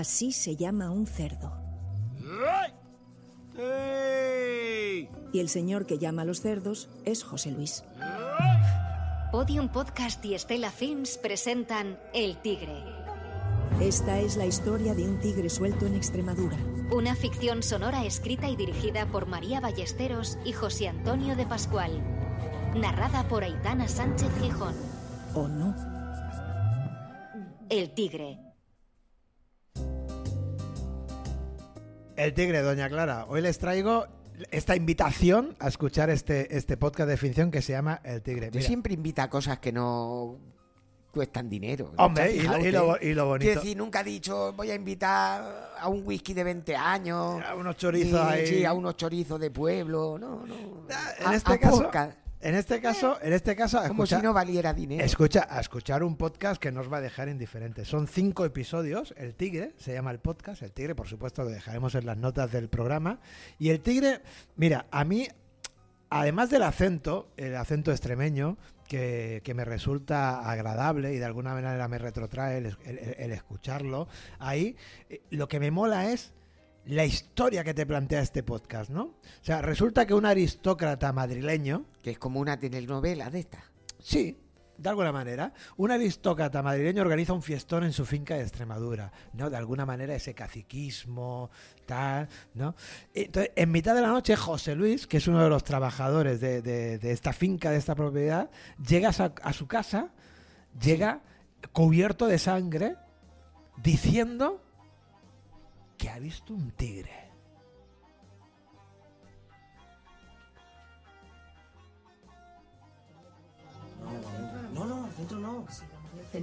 Así 0.00 0.32
se 0.32 0.56
llama 0.56 0.90
un 0.90 1.06
cerdo. 1.06 1.52
Y 5.30 5.40
el 5.40 5.50
señor 5.50 5.84
que 5.84 5.98
llama 5.98 6.22
a 6.22 6.24
los 6.24 6.40
cerdos 6.40 6.88
es 7.04 7.22
José 7.22 7.50
Luis. 7.50 7.84
Podium 9.30 9.68
Podcast 9.68 10.24
y 10.24 10.38
Stella 10.38 10.70
Films 10.70 11.18
presentan 11.18 11.98
El 12.14 12.38
Tigre, 12.38 12.82
Esta 13.78 14.18
es 14.20 14.38
la 14.38 14.46
historia 14.46 14.94
de 14.94 15.04
un 15.06 15.20
tigre 15.20 15.50
suelto 15.50 15.84
en 15.84 15.94
Extremadura. 15.96 16.56
una 16.90 17.14
ficción 17.14 17.62
sonora 17.62 18.06
escrita 18.06 18.48
y 18.48 18.56
dirigida 18.56 19.04
por 19.04 19.26
María 19.26 19.60
Ballesteros 19.60 20.38
y 20.46 20.52
José 20.52 20.88
Antonio 20.88 21.36
de 21.36 21.44
Pascual. 21.44 21.92
Narrada 22.74 23.28
por 23.28 23.44
Aitana 23.44 23.86
Sánchez 23.86 24.30
Gijón. 24.40 24.74
¿O 25.34 25.46
no? 25.46 25.76
El 27.68 27.90
Tigre. 27.92 28.49
El 32.20 32.34
Tigre, 32.34 32.60
Doña 32.60 32.86
Clara. 32.90 33.24
Hoy 33.30 33.40
les 33.40 33.58
traigo 33.58 34.06
esta 34.50 34.76
invitación 34.76 35.56
a 35.58 35.68
escuchar 35.68 36.10
este, 36.10 36.54
este 36.54 36.76
podcast 36.76 37.08
de 37.08 37.16
ficción 37.16 37.50
que 37.50 37.62
se 37.62 37.72
llama 37.72 38.02
El 38.04 38.20
Tigre. 38.20 38.48
Yo 38.48 38.56
Mira, 38.58 38.66
siempre 38.66 38.92
invita 38.92 39.22
a 39.22 39.30
cosas 39.30 39.58
que 39.58 39.72
no 39.72 40.36
cuestan 41.12 41.48
dinero. 41.48 41.92
¿no 41.96 42.04
Hombre, 42.04 42.32
y 42.32 42.36
lo- 42.36 42.42
fijado 42.42 42.58
y 42.66 42.72
lo- 42.72 42.88
usted? 42.92 43.06
y 43.08 43.14
lo 43.14 43.26
bonito- 43.26 43.46
Quiero 43.46 43.60
decir, 43.62 43.76
nunca 43.78 44.00
he 44.02 44.04
dicho 44.04 44.52
voy 44.52 44.70
a 44.70 44.74
invitar 44.74 45.70
a 45.80 45.88
un 45.88 46.06
whisky 46.06 46.34
de 46.34 46.44
20 46.44 46.76
años. 46.76 47.42
A 47.42 47.54
unos 47.54 47.76
chorizos 47.78 48.22
ni- 48.26 48.32
ahí. 48.32 48.46
Sí, 48.46 48.64
a 48.66 48.74
unos 48.74 48.96
chorizos 48.98 49.40
de 49.40 49.50
pueblo. 49.50 50.18
No, 50.20 50.44
no. 50.46 50.54
en 51.18 51.26
A- 51.26 51.34
este 51.34 51.54
a 51.54 51.58
caso, 51.58 51.84
podcast. 51.84 52.18
En 52.40 52.54
este 52.54 52.80
caso, 52.80 53.18
en 53.22 53.32
este 53.32 53.54
caso, 53.54 53.78
a 53.78 53.88
Como 53.88 54.04
escuchar- 54.04 54.20
si 54.20 54.26
no 54.26 54.32
valiera 54.32 54.72
dinero. 54.72 55.04
Escucha, 55.04 55.46
a 55.50 55.60
escuchar 55.60 56.02
un 56.02 56.16
podcast 56.16 56.60
que 56.60 56.72
nos 56.72 56.90
va 56.92 56.98
a 56.98 57.00
dejar 57.00 57.28
indiferentes. 57.28 57.86
Son 57.88 58.06
cinco 58.06 58.44
episodios. 58.44 59.14
El 59.16 59.34
Tigre 59.34 59.72
se 59.76 59.92
llama 59.92 60.10
el 60.10 60.18
podcast. 60.20 60.62
El 60.62 60.72
Tigre, 60.72 60.94
por 60.94 61.06
supuesto, 61.08 61.44
lo 61.44 61.50
dejaremos 61.50 61.94
en 61.94 62.06
las 62.06 62.16
notas 62.16 62.50
del 62.52 62.68
programa. 62.68 63.20
Y 63.58 63.70
el 63.70 63.80
Tigre, 63.80 64.22
mira, 64.56 64.86
a 64.90 65.04
mí, 65.04 65.28
además 66.08 66.50
del 66.50 66.62
acento, 66.62 67.30
el 67.36 67.54
acento 67.56 67.90
extremeño, 67.90 68.56
que, 68.88 69.40
que 69.44 69.54
me 69.54 69.64
resulta 69.64 70.50
agradable 70.50 71.14
y 71.14 71.18
de 71.18 71.24
alguna 71.24 71.54
manera 71.54 71.86
me 71.86 71.98
retrotrae 71.98 72.58
el, 72.58 72.76
el- 72.84 72.98
el 73.18 73.30
escucharlo, 73.30 74.08
ahí 74.40 74.74
eh, 75.08 75.20
lo 75.30 75.46
que 75.46 75.60
me 75.60 75.70
mola 75.70 76.10
es 76.10 76.32
la 76.86 77.04
historia 77.04 77.62
que 77.64 77.74
te 77.74 77.86
plantea 77.86 78.20
este 78.22 78.42
podcast, 78.42 78.90
¿no? 78.90 79.02
O 79.02 79.18
sea, 79.42 79.62
resulta 79.62 80.06
que 80.06 80.14
un 80.14 80.26
aristócrata 80.26 81.12
madrileño, 81.12 81.84
Que 82.02 82.12
es 82.12 82.18
como 82.18 82.40
una 82.40 82.58
telenovela 82.58 83.28
de 83.30 83.40
esta. 83.40 83.62
Sí, 83.98 84.38
de 84.78 84.88
alguna 84.88 85.12
manera. 85.12 85.52
Un 85.76 85.90
aristócrata 85.90 86.62
madrileño 86.62 87.02
organiza 87.02 87.34
un 87.34 87.42
fiestón 87.42 87.84
en 87.84 87.92
su 87.92 88.06
finca 88.06 88.36
de 88.36 88.42
Extremadura, 88.42 89.12
¿no? 89.34 89.50
De 89.50 89.56
alguna 89.58 89.84
manera 89.84 90.14
ese 90.14 90.32
caciquismo, 90.34 91.50
tal, 91.84 92.28
¿no? 92.54 92.74
Entonces, 93.12 93.52
en 93.56 93.70
mitad 93.70 93.94
de 93.94 94.00
la 94.00 94.08
noche, 94.08 94.34
José 94.36 94.74
Luis, 94.74 95.06
que 95.06 95.18
es 95.18 95.28
uno 95.28 95.42
de 95.42 95.50
los 95.50 95.64
trabajadores 95.64 96.40
de, 96.40 96.62
de- 96.62 96.98
de 96.98 97.12
esta 97.12 97.34
finca, 97.34 97.70
de 97.70 97.76
esta 97.76 97.94
propiedad, 97.94 98.50
llega 98.84 99.10
a 99.10 99.52
su 99.52 99.66
casa, 99.66 100.12
llega 100.80 101.20
cubierto 101.72 102.26
de 102.26 102.38
sangre, 102.38 102.96
diciendo 103.76 104.62
ha 106.10 106.18
visto 106.18 106.52
un 106.52 106.70
tigre. 106.72 107.30
No, 114.74 114.84
no, 114.84 115.04
al 115.04 115.12
centro 115.12 115.38
no. 115.38 115.66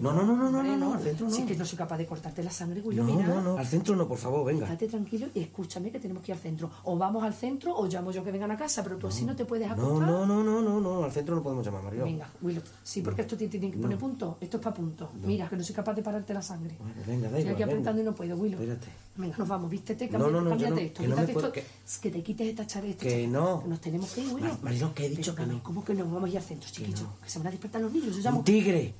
No, 0.01 0.11
no, 0.13 0.23
no, 0.23 0.35
no, 0.35 0.51
no, 0.51 0.63
no, 0.63 0.77
no, 0.77 0.93
al 0.93 1.01
centro 1.01 1.27
no. 1.29 1.35
Es 1.35 1.43
que 1.45 1.55
no 1.55 1.65
soy 1.65 1.77
capaz 1.77 1.97
de 1.97 2.05
cortarte 2.05 2.43
la 2.43 2.51
sangre, 2.51 2.81
Willow, 2.81 3.05
No, 3.05 3.13
mira. 3.15 3.27
no, 3.27 3.41
no, 3.41 3.57
al 3.57 3.65
centro 3.65 3.95
no, 3.95 4.07
por 4.07 4.17
favor, 4.17 4.45
venga. 4.45 4.65
Estate 4.65 4.87
tranquilo 4.87 5.27
y 5.33 5.39
escúchame 5.39 5.91
que 5.91 5.99
tenemos 5.99 6.21
que 6.23 6.31
ir 6.31 6.35
al 6.35 6.41
centro. 6.41 6.69
O 6.83 6.97
vamos 6.97 7.23
al 7.23 7.33
centro 7.33 7.75
o 7.75 7.87
llamo 7.87 8.11
yo 8.11 8.23
que 8.23 8.31
vengan 8.31 8.51
a 8.51 8.57
casa, 8.57 8.83
pero 8.83 8.97
tú 8.97 9.07
así 9.07 9.23
no 9.25 9.35
te 9.35 9.45
puedes 9.45 9.67
No, 9.69 9.73
acostar. 9.73 10.09
no, 10.09 10.25
no, 10.25 10.43
no, 10.43 10.61
no, 10.61 10.79
no, 10.81 11.03
al 11.03 11.11
centro 11.11 11.35
no 11.35 11.41
podemos 11.43 11.65
llamar, 11.65 11.83
Mario. 11.83 12.03
Venga, 12.03 12.29
Willow. 12.41 12.63
Sí, 12.83 13.01
porque 13.01 13.21
esto 13.21 13.37
tiene 13.37 13.71
que 13.71 13.77
poner 13.77 13.97
punto. 13.97 14.37
Esto 14.41 14.57
es 14.57 14.63
para 14.63 14.75
punto. 14.75 15.09
Mira, 15.23 15.47
que 15.47 15.55
no 15.55 15.63
soy 15.63 15.75
capaz 15.75 15.93
de 15.93 16.03
pararte 16.03 16.33
la 16.33 16.41
sangre. 16.41 16.77
Venga, 17.05 17.29
da 17.29 17.37
Estoy 17.39 17.53
aquí 17.53 17.63
apretando 17.63 18.01
y 18.01 18.05
no 18.05 18.13
puedo, 18.13 18.35
Willow. 18.35 18.59
Espérate. 18.59 18.87
Venga, 19.15 19.35
nos 19.37 19.47
vamos, 19.47 19.69
vístete, 19.69 20.05
No, 20.05 20.11
cámbiate, 20.11 20.31
no, 20.33 20.41
no, 20.41 20.49
no, 20.49 20.55
esto, 20.77 21.01
que 21.01 21.07
no 21.07 21.15
te 21.15 22.23
quites 22.23 22.47
esta 22.47 22.67
chareta. 22.67 23.03
Que 23.03 23.27
no. 23.27 23.63
Nos 23.67 23.79
tenemos 23.81 24.11
que 24.11 24.21
ir, 24.21 24.27
Willow. 24.33 24.49
Mar- 24.49 24.59
Mariló, 24.63 24.93
que 24.93 25.05
he 25.05 25.09
dicho 25.09 25.33
que 25.33 25.45
no. 25.45 25.61
¿Cómo 25.63 25.83
que 25.83 25.93
no? 25.93 26.05
Vamos 26.05 26.25
a 26.25 26.29
ir 26.29 26.37
al 26.37 26.43
centro, 26.43 26.69
chiquillo. 26.69 27.07
Que, 27.23 27.29
se 27.29 27.39
van 27.39 27.47
a 27.47 27.51
despertar 27.51 27.81
los 27.81 27.91
niños. 27.91 28.15
Yo 28.15 28.21
llamo. 28.21 28.39
Un 28.39 28.43
tigre. 28.45 28.93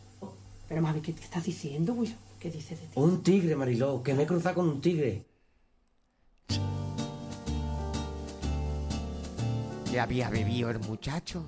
Pero, 0.68 0.82
mami, 0.82 1.02
¿qué, 1.02 1.14
qué 1.14 1.24
estás 1.24 1.44
diciendo, 1.44 1.94
Willow? 1.94 2.18
¿Qué 2.40 2.52
dices 2.52 2.80
de 2.80 2.88
ti? 2.88 2.94
Un 2.96 3.24
tigre, 3.24 3.56
Mariló, 3.56 4.04
que 4.04 4.14
me 4.14 4.24
he 4.24 4.28
cruzado 4.28 4.56
con 4.56 4.70
un 4.70 4.82
tigre. 4.82 5.26
Ya 9.92 10.04
había 10.04 10.30
bebido 10.30 10.70
el 10.70 10.80
muchacho. 10.80 11.44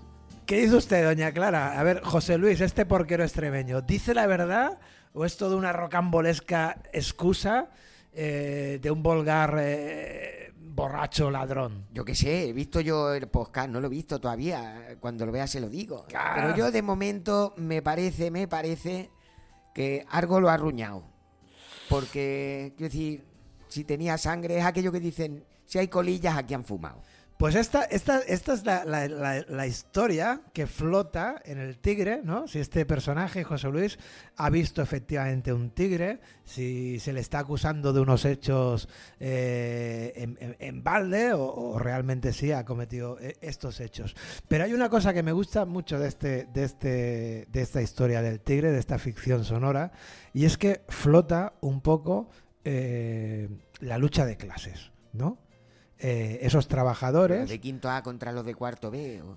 ¿Qué 0.45 0.61
dice 0.61 0.75
usted, 0.75 1.03
doña 1.03 1.31
Clara? 1.31 1.79
A 1.79 1.83
ver, 1.83 2.01
José 2.01 2.37
Luis, 2.39 2.59
este 2.61 2.85
porquero 2.85 3.23
extremeño, 3.23 3.81
¿dice 3.81 4.15
la 4.15 4.25
verdad 4.25 4.79
o 5.13 5.25
es 5.25 5.37
todo 5.37 5.57
una 5.57 5.73
rocambolesca 5.73 6.81
excusa 6.91 7.69
eh, 8.13 8.79
de 8.81 8.91
un 8.91 9.03
vulgar 9.03 9.57
eh, 9.59 10.38
borracho 10.73 11.29
ladrón. 11.29 11.87
Yo 11.91 12.05
qué 12.05 12.15
sé, 12.15 12.49
he 12.49 12.53
visto 12.53 12.81
yo 12.81 13.13
el 13.13 13.27
podcast, 13.27 13.69
no 13.69 13.79
lo 13.79 13.87
he 13.87 13.91
visto 13.91 14.19
todavía. 14.19 14.97
Cuando 14.99 15.25
lo 15.25 15.31
vea 15.31 15.47
se 15.47 15.59
lo 15.59 15.69
digo. 15.69 16.05
Pero 16.35 16.55
yo 16.55 16.71
de 16.71 16.81
momento 16.81 17.53
me 17.57 17.81
parece, 17.81 18.31
me 18.31 18.47
parece 18.47 19.09
que 19.73 20.05
algo 20.09 20.39
lo 20.39 20.49
ha 20.49 20.53
arruñado. 20.53 21.03
Porque, 21.89 22.73
quiero 22.77 22.91
decir, 22.91 23.25
si 23.67 23.83
tenía 23.83 24.17
sangre 24.17 24.57
es 24.59 24.65
aquello 24.65 24.91
que 24.91 24.99
dicen, 24.99 25.43
si 25.65 25.79
hay 25.79 25.87
colillas 25.87 26.37
aquí 26.37 26.53
han 26.53 26.63
fumado. 26.63 27.01
Pues 27.39 27.55
esta, 27.55 27.83
esta, 27.85 28.19
esta 28.19 28.53
es 28.53 28.65
la, 28.65 28.83
la- 28.83 29.65
historia 29.65 30.41
que 30.51 30.67
flota 30.67 31.41
en 31.45 31.57
el 31.57 31.77
tigre, 31.77 32.19
¿no? 32.21 32.49
Si 32.49 32.59
este 32.59 32.85
personaje, 32.85 33.45
José 33.45 33.69
Luis, 33.69 33.97
ha 34.35 34.49
visto 34.49 34.81
efectivamente 34.81 35.53
un 35.53 35.69
tigre, 35.69 36.19
si 36.43 36.99
se 36.99 37.13
le 37.13 37.21
está 37.21 37.39
acusando 37.39 37.93
de 37.93 38.01
unos 38.01 38.25
hechos 38.25 38.89
eh, 39.21 40.35
en, 40.59 40.83
balde 40.83 41.31
o, 41.31 41.43
o 41.45 41.79
realmente 41.79 42.33
sí 42.33 42.51
ha 42.51 42.65
cometido 42.65 43.17
eh, 43.21 43.37
estos 43.39 43.79
hechos. 43.79 44.17
Pero 44.49 44.65
hay 44.65 44.73
una 44.73 44.89
cosa 44.89 45.13
que 45.13 45.23
me 45.23 45.31
gusta 45.31 45.63
mucho 45.63 45.97
de, 45.97 46.09
este, 46.09 46.45
de, 46.53 46.63
este, 46.65 47.47
de 47.49 47.61
esta 47.61 47.81
historia 47.81 48.21
del 48.21 48.41
tigre, 48.41 48.69
de 48.73 48.79
esta 48.79 48.99
ficción 48.99 49.45
sonora, 49.45 49.93
y 50.33 50.43
es 50.43 50.57
que 50.57 50.81
flota 50.89 51.53
un 51.61 51.79
poco 51.79 52.29
eh, 52.65 53.47
la 53.79 53.97
lucha 53.97 54.25
de 54.25 54.35
clases, 54.35 54.91
¿no? 55.13 55.37
Eh, 56.01 56.39
esos 56.43 56.69
trabajadores 56.69 57.49
De 57.49 57.59
quinto 57.59 57.89
A 57.89 58.01
contra 58.01 58.31
los 58.31 58.45
de 58.45 58.55
cuarto 58.55 58.89
B. 58.89 59.21
o- 59.21 59.35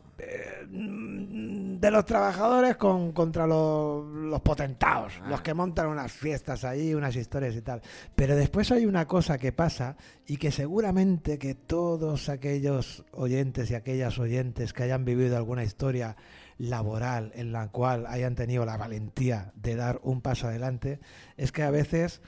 mm, 0.71 1.81
de 1.81 1.91
los 1.91 2.05
trabajadores 2.05 2.77
con, 2.77 3.11
contra 3.13 3.47
los, 3.49 4.07
los 4.07 4.41
potentados, 4.43 5.15
Ah. 5.23 5.29
los 5.29 5.41
que 5.43 5.55
montan 5.55 5.89
unas 5.89 6.13
fiestas 6.13 6.65
ahí, 6.65 6.95
unas 6.95 7.17
historias 7.17 7.57
y 7.57 7.63
tal. 7.63 7.83
Pero 8.15 8.37
después 8.37 8.71
hay 8.71 8.87
una 8.87 9.07
cosa 9.09 9.39
que 9.39 9.51
pasa 9.53 9.97
y 10.27 10.37
que 10.37 10.53
seguramente 10.53 11.39
que 11.39 11.55
todos 11.57 12.29
aquellos 12.29 13.05
oyentes 13.11 13.71
y 13.71 13.75
aquellas 13.75 14.19
oyentes 14.21 14.73
que 14.73 14.85
hayan 14.85 15.05
vivido 15.05 15.37
alguna 15.37 15.65
historia 15.65 16.17
laboral 16.59 17.33
en 17.35 17.51
la 17.51 17.69
cual 17.73 18.07
hayan 18.07 18.37
tenido 18.37 18.65
la 18.65 18.77
valentía 18.77 19.51
de 19.57 19.75
dar 19.75 19.99
un 20.05 20.21
paso 20.21 20.47
adelante, 20.47 21.01
es 21.37 21.51
que 21.51 21.65
a 21.65 21.71
veces 21.73 22.21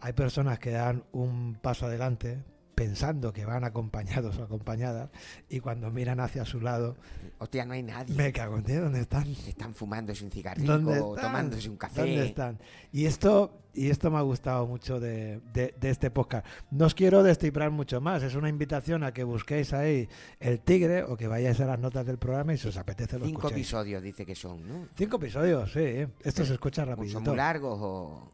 hay 0.00 0.14
personas 0.14 0.58
que 0.58 0.70
dan 0.70 1.04
un 1.12 1.58
paso 1.60 1.86
adelante 1.86 2.38
pensando 2.82 3.32
que 3.32 3.44
van 3.44 3.64
acompañados 3.64 4.38
o 4.38 4.42
acompañadas 4.44 5.10
y 5.48 5.60
cuando 5.60 5.90
miran 5.90 6.20
hacia 6.20 6.44
su 6.44 6.60
lado 6.60 6.96
Hostia, 7.38 7.64
no 7.64 7.74
hay 7.74 7.82
nadie. 7.82 8.14
me 8.14 8.32
cago 8.32 8.56
en 8.58 8.64
Dios, 8.64 8.82
¿dónde 8.82 9.00
están? 9.00 9.26
Están 9.46 9.74
fumándose 9.74 10.24
un 10.24 10.30
cigarrillo 10.30 10.72
¿Dónde 10.72 11.00
o 11.00 11.14
tomándose 11.14 11.68
un 11.68 11.76
café. 11.76 12.00
¿Dónde 12.00 12.26
están? 12.26 12.58
Y 12.92 13.06
esto, 13.06 13.60
y 13.74 13.90
esto 13.90 14.10
me 14.10 14.18
ha 14.18 14.22
gustado 14.22 14.66
mucho 14.66 15.00
de, 15.00 15.40
de- 15.52 15.74
de 15.80 15.90
este 15.90 16.10
podcast. 16.10 16.46
No 16.70 16.86
os 16.86 16.94
quiero 16.94 17.22
destiprar 17.22 17.70
mucho 17.70 18.00
más. 18.00 18.22
Es 18.22 18.34
una 18.34 18.48
invitación 18.48 19.02
a 19.04 19.12
que 19.12 19.24
busquéis 19.24 19.72
ahí 19.72 20.08
el 20.40 20.60
tigre 20.60 21.02
o 21.04 21.16
que 21.16 21.26
vayáis 21.28 21.60
a 21.60 21.66
las 21.66 21.78
notas 21.78 22.04
del 22.06 22.18
programa 22.18 22.54
y 22.54 22.58
si 22.58 22.68
os 22.68 22.76
apetece 22.76 23.18
lo 23.18 23.26
Cinco 23.26 23.40
escuchéis. 23.48 23.60
episodios 23.66 24.02
dice 24.02 24.26
que 24.26 24.34
son, 24.34 24.66
¿no? 24.68 24.88
Cinco 24.96 25.16
episodios, 25.16 25.72
sí. 25.72 26.06
Esto 26.22 26.44
se 26.44 26.54
escucha 26.54 26.82
¿O 26.82 26.86
rapidito. 26.86 27.14
¿Son 27.14 27.24
muy 27.24 27.36
largos 27.36 27.78
o...? 27.80 28.32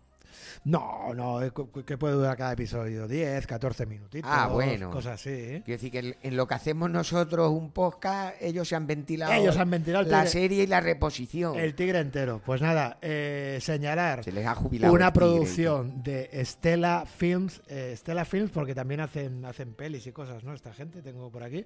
No, 0.64 1.14
no, 1.14 1.40
¿qué 1.84 1.96
puede 1.98 2.14
durar 2.14 2.36
cada 2.36 2.52
episodio? 2.52 3.08
10, 3.08 3.46
14 3.46 3.86
minutitos. 3.86 4.30
Ah, 4.32 4.48
bueno. 4.48 4.90
Cosas 4.90 5.14
así. 5.20 5.30
¿eh? 5.30 5.62
Quiero 5.64 5.80
decir 5.80 5.90
que 5.90 6.16
en- 6.22 6.36
lo 6.36 6.46
que 6.46 6.54
hacemos 6.54 6.90
nosotros 6.90 7.50
un 7.50 7.70
podcast, 7.72 8.36
ellos 8.40 8.68
se 8.68 8.76
han 8.76 8.86
ventilado, 8.86 9.32
Ellos 9.32 9.56
han 9.56 9.70
ventilado 9.70 10.04
el 10.04 10.10
la 10.10 10.26
serie 10.26 10.64
y 10.64 10.66
la 10.66 10.80
reposición. 10.80 11.56
El 11.58 11.74
tigre 11.74 11.98
entero. 12.00 12.40
Pues 12.44 12.60
nada, 12.62 12.98
eh, 13.02 13.58
señalar 13.60 14.22
Se 14.24 14.32
les 14.32 14.46
ha 14.46 14.54
jubilado 14.54 14.92
una 14.92 15.12
producción 15.12 16.02
de 16.02 16.30
Stella 16.44 17.04
Films, 17.06 17.62
eh, 17.68 17.94
Stella 17.96 18.24
Films 18.24 18.50
porque 18.50 18.74
también 18.74 19.00
hacen 19.00 19.44
hacen 19.44 19.74
pelis 19.74 20.06
y 20.06 20.12
cosas, 20.12 20.44
¿no? 20.44 20.54
Esta 20.54 20.72
gente 20.72 21.02
tengo 21.02 21.30
por 21.30 21.42
aquí 21.42 21.64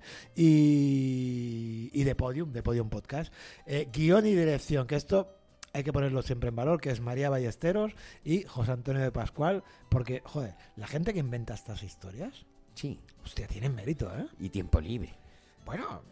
y, 0.73 1.91
y 1.93 2.05
de 2.05 2.15
Podium, 2.15 2.53
de 2.53 2.63
Podium 2.63 2.89
Podcast, 2.89 3.33
guion 3.93 4.27
y 4.27 4.35
dirección, 4.35 4.87
que 4.87 4.97
esto 4.97 5.39
hay 5.73 5.85
que 5.85 5.93
ponerlo 5.93 6.23
siempre 6.23 6.49
en 6.51 6.57
valor, 6.57 6.81
que 6.81 6.91
es 6.91 7.01
María 7.01 7.31
Ballesteros 7.31 7.93
y 8.25 8.43
José 8.45 8.73
Antonio 8.73 9.03
de 9.03 9.11
Pascual, 9.13 9.65
porque 9.89 10.23
joder, 10.25 10.55
la 10.77 10.87
gente 10.87 11.13
que 11.13 11.19
inventa 11.21 11.55
estas 11.55 11.83
historias, 11.83 12.47
Sí, 12.75 12.99
hostia, 13.23 13.47
tienen 13.47 13.75
mérito, 13.75 14.11
¿eh? 14.17 14.27
y 14.39 14.49
tiempo 14.49 14.81
libre. 14.81 15.15
Bueno, 15.67 16.03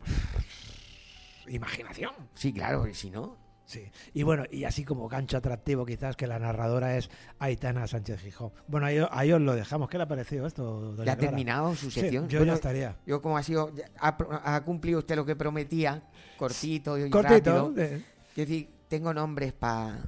imaginación. 1.49 2.13
Sí, 2.35 2.53
claro, 2.53 2.87
y 2.87 2.95
si 2.95 3.11
no... 3.11 3.37
Sí, 3.65 3.89
y 4.15 4.25
bueno, 4.25 4.43
y 4.51 4.65
así 4.65 4.85
como 4.85 5.09
gancho 5.09 5.37
atractivo 5.37 5.87
quizás 5.87 6.17
que 6.17 6.27
la 6.27 6.41
narradora 6.41 6.97
es 6.99 7.09
Aitana 7.39 7.87
Sánchez 7.87 8.21
Gijón. 8.21 8.51
Bueno, 8.67 8.87
ahí, 9.13 9.33
os 9.33 9.41
lo 9.41 9.55
dejamos. 9.55 9.89
¿Qué 9.89 9.97
le 9.97 10.03
ha 10.05 10.09
parecido 10.09 10.45
esto? 10.47 10.65
doña 10.97 11.05
¿Ya 11.05 11.13
ha 11.13 11.17
terminado 11.17 11.75
su 11.77 11.89
Sí, 11.89 12.01
sección? 12.01 12.29
yo 12.29 12.41
Bueno, 12.41 12.53
ya 12.53 12.57
estaría. 12.57 12.97
Yo 13.07 13.23
como 13.23 13.39
ha 13.39 13.45
sido... 13.45 13.73
Ha, 14.01 14.63
cumplido 14.65 14.99
usted 14.99 15.15
lo 15.15 15.25
que 15.25 15.37
prometía, 15.37 16.03
cortito 16.37 16.99
y 16.99 17.09
Cortito, 17.11 17.69
rápido. 17.69 17.75
eh. 17.85 18.05
Quiero 18.35 18.51
decir, 18.51 18.69
tengo 18.91 19.15
nombres 19.15 19.53
para... 19.55 20.03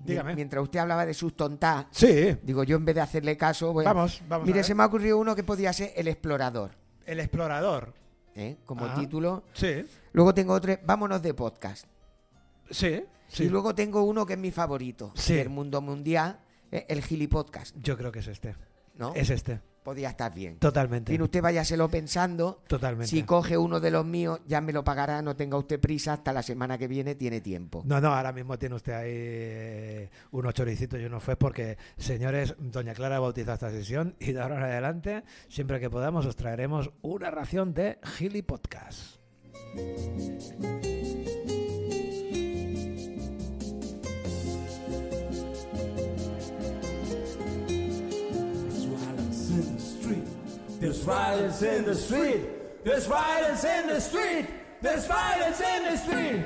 Dígame. 0.00 0.34
Mientras 0.34 0.62
usted 0.62 0.78
hablaba 0.80 1.04
de 1.06 1.14
sus 1.14 1.34
tontas, 1.36 1.86
Sí, 1.90 2.36
digo 2.42 2.62
yo 2.64 2.76
en 2.76 2.84
vez 2.84 2.94
de 2.94 3.00
hacerle 3.00 3.36
caso... 3.36 3.72
voy 3.72 3.84
a- 3.86 3.92
vamos, 3.92 4.22
vamos. 4.28 4.44
a 4.44 4.46
Mire, 4.46 4.58
ver. 4.58 4.64
se 4.64 4.74
me 4.74 4.82
ha 4.82 4.86
ocurrido 4.86 5.18
uno 5.18 5.34
que 5.34 5.42
podía 5.42 5.72
ser 5.72 5.92
El 5.96 6.06
Explorador, 6.08 6.72
El 7.06 7.18
explorador. 7.20 7.94
¿eh? 8.34 8.58
como 8.64 8.84
Ah. 8.84 8.94
título. 8.94 9.42
Sí, 9.54 9.84
Luego 10.12 10.32
tengo 10.34 10.52
otro, 10.54 10.74
Vámonos 10.84 11.20
de 11.22 11.34
podcast. 11.34 11.86
sí, 12.70 13.02
sí. 13.28 13.44
Y 13.44 13.48
luego 13.48 13.74
tengo 13.74 14.02
uno 14.02 14.24
que 14.26 14.34
es 14.34 14.38
mi 14.38 14.50
favorito, 14.52 15.12
Sí. 15.16 15.34
del 15.34 15.48
mundo 15.48 15.80
mundial, 15.80 16.38
eh, 16.70 16.86
el 16.88 17.02
Gilipodcast, 17.02 17.76
Yo 17.78 17.96
creo 17.96 18.12
que 18.12 18.20
es 18.20 18.28
este. 18.28 18.54
¿no? 18.94 19.12
Es 19.14 19.30
este. 19.30 19.60
Podía 19.88 20.10
estar 20.10 20.34
bien. 20.34 20.58
Totalmente. 20.58 21.12
Tiene 21.12 21.24
usted 21.24 21.40
váyaselo 21.40 21.88
pensando. 21.88 22.60
Totalmente. 22.66 23.06
Si 23.06 23.22
coge 23.22 23.56
uno 23.56 23.80
de 23.80 23.90
los 23.90 24.04
míos, 24.04 24.38
ya 24.46 24.60
me 24.60 24.70
lo 24.70 24.84
pagará, 24.84 25.22
no 25.22 25.34
tenga 25.34 25.56
usted 25.56 25.80
prisa, 25.80 26.12
hasta 26.12 26.30
la 26.30 26.42
semana 26.42 26.76
que 26.76 26.86
viene 26.86 27.14
tiene 27.14 27.40
tiempo. 27.40 27.84
No, 27.86 27.98
no, 27.98 28.12
ahora 28.12 28.30
mismo 28.30 28.58
tiene 28.58 28.74
usted 28.74 28.92
ahí 28.92 29.10
eh, 29.10 30.10
unos 30.32 30.52
choricitos 30.52 31.00
y 31.00 31.06
unos 31.06 31.24
fue 31.24 31.36
porque, 31.36 31.78
señores, 31.96 32.54
doña 32.58 32.92
Clara 32.92 33.16
ha 33.16 33.20
bautizado 33.20 33.54
esta 33.54 33.70
sesión 33.70 34.14
y 34.20 34.32
de 34.32 34.42
ahora 34.42 34.58
en 34.58 34.64
adelante, 34.64 35.24
siempre 35.48 35.80
que 35.80 35.88
podamos, 35.88 36.26
os 36.26 36.36
traeremos 36.36 36.90
una 37.00 37.30
ración 37.30 37.72
de 37.72 37.98
Gili 38.02 38.42
Podcast. 38.42 39.16
There's 50.80 51.04
violence 51.04 51.62
in 51.62 51.84
the 51.84 51.94
street. 51.94 52.40
There's 52.84 53.06
violence 53.08 53.64
in 53.64 53.88
the 53.88 54.00
street. 54.00 54.46
There's 54.80 55.06
violence 55.08 55.60
in 55.60 55.84
the 55.84 55.96
street. 55.96 56.44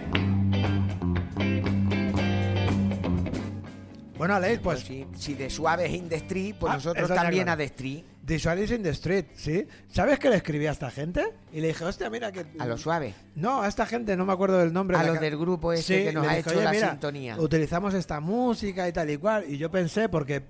Bueno, 4.16 4.34
Alex, 4.36 4.60
pues 4.62 4.80
si, 4.80 5.04
si 5.16 5.34
de 5.34 5.50
suave 5.50 5.86
es 5.86 5.92
in 5.94 6.08
the 6.08 6.16
street, 6.16 6.54
pues 6.58 6.70
Ah, 6.72 6.76
nosotros 6.76 7.08
también 7.08 7.48
a 7.48 7.56
the 7.56 7.64
street. 7.64 8.04
Visualize 8.24 8.72
in 8.72 8.84
the 8.84 8.90
Street, 8.90 9.24
¿sí? 9.34 9.66
¿Sabes 9.90 10.20
qué 10.20 10.30
le 10.30 10.36
escribí 10.36 10.64
a 10.68 10.70
esta 10.70 10.92
gente? 10.92 11.24
Y 11.52 11.60
le 11.60 11.66
dije, 11.68 11.84
hostia, 11.84 12.08
mira 12.08 12.30
que... 12.30 12.46
A 12.60 12.66
lo 12.66 12.78
suave. 12.78 13.14
No, 13.34 13.62
a 13.62 13.66
esta 13.68 13.84
gente, 13.84 14.16
no 14.16 14.24
me 14.24 14.32
acuerdo 14.32 14.58
del 14.60 14.72
nombre. 14.72 14.96
A 14.96 15.02
los 15.02 15.18
del 15.20 15.36
grupo 15.36 15.72
ese 15.72 15.82
Sí, 15.82 16.04
que 16.04 16.12
nos 16.12 16.24
ha 16.28 16.36
dije, 16.36 16.40
hecho 16.48 16.50
"Oye, 16.50 16.64
la 16.64 16.70
mira, 16.70 16.90
sintonía. 16.90 17.36
Utilizamos 17.40 17.94
esta 17.94 18.20
música 18.20 18.86
y 18.88 18.92
tal 18.92 19.10
y 19.10 19.16
cual. 19.16 19.44
Y 19.48 19.58
yo 19.58 19.72
pensé, 19.72 20.08
porque, 20.08 20.44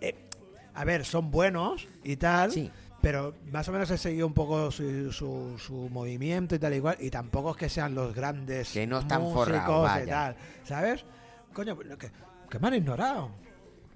eh, 0.00 0.16
a 0.74 0.84
ver, 0.84 1.04
son 1.04 1.30
buenos 1.30 1.86
y 2.02 2.16
tal. 2.16 2.50
Sí. 2.50 2.72
Pero 3.02 3.34
más 3.50 3.68
o 3.68 3.72
menos 3.72 3.90
he 3.90 3.98
seguido 3.98 4.26
un 4.26 4.32
poco 4.32 4.70
su, 4.70 5.12
su, 5.12 5.58
su 5.58 5.74
movimiento 5.90 6.54
y 6.54 6.58
tal 6.60 6.74
y 6.74 6.80
cual. 6.80 6.96
Y 7.00 7.10
tampoco 7.10 7.50
es 7.50 7.56
que 7.56 7.68
sean 7.68 7.94
los 7.94 8.14
grandes 8.14 8.70
Que 8.72 8.86
no 8.86 9.00
están 9.00 9.22
músicos 9.22 9.48
forrados, 9.48 10.02
y 10.04 10.06
tal. 10.08 10.36
¿Sabes? 10.64 11.04
Coño, 11.52 11.76
que, 11.76 12.10
que 12.48 12.58
me 12.60 12.68
han 12.68 12.74
ignorado. 12.74 13.30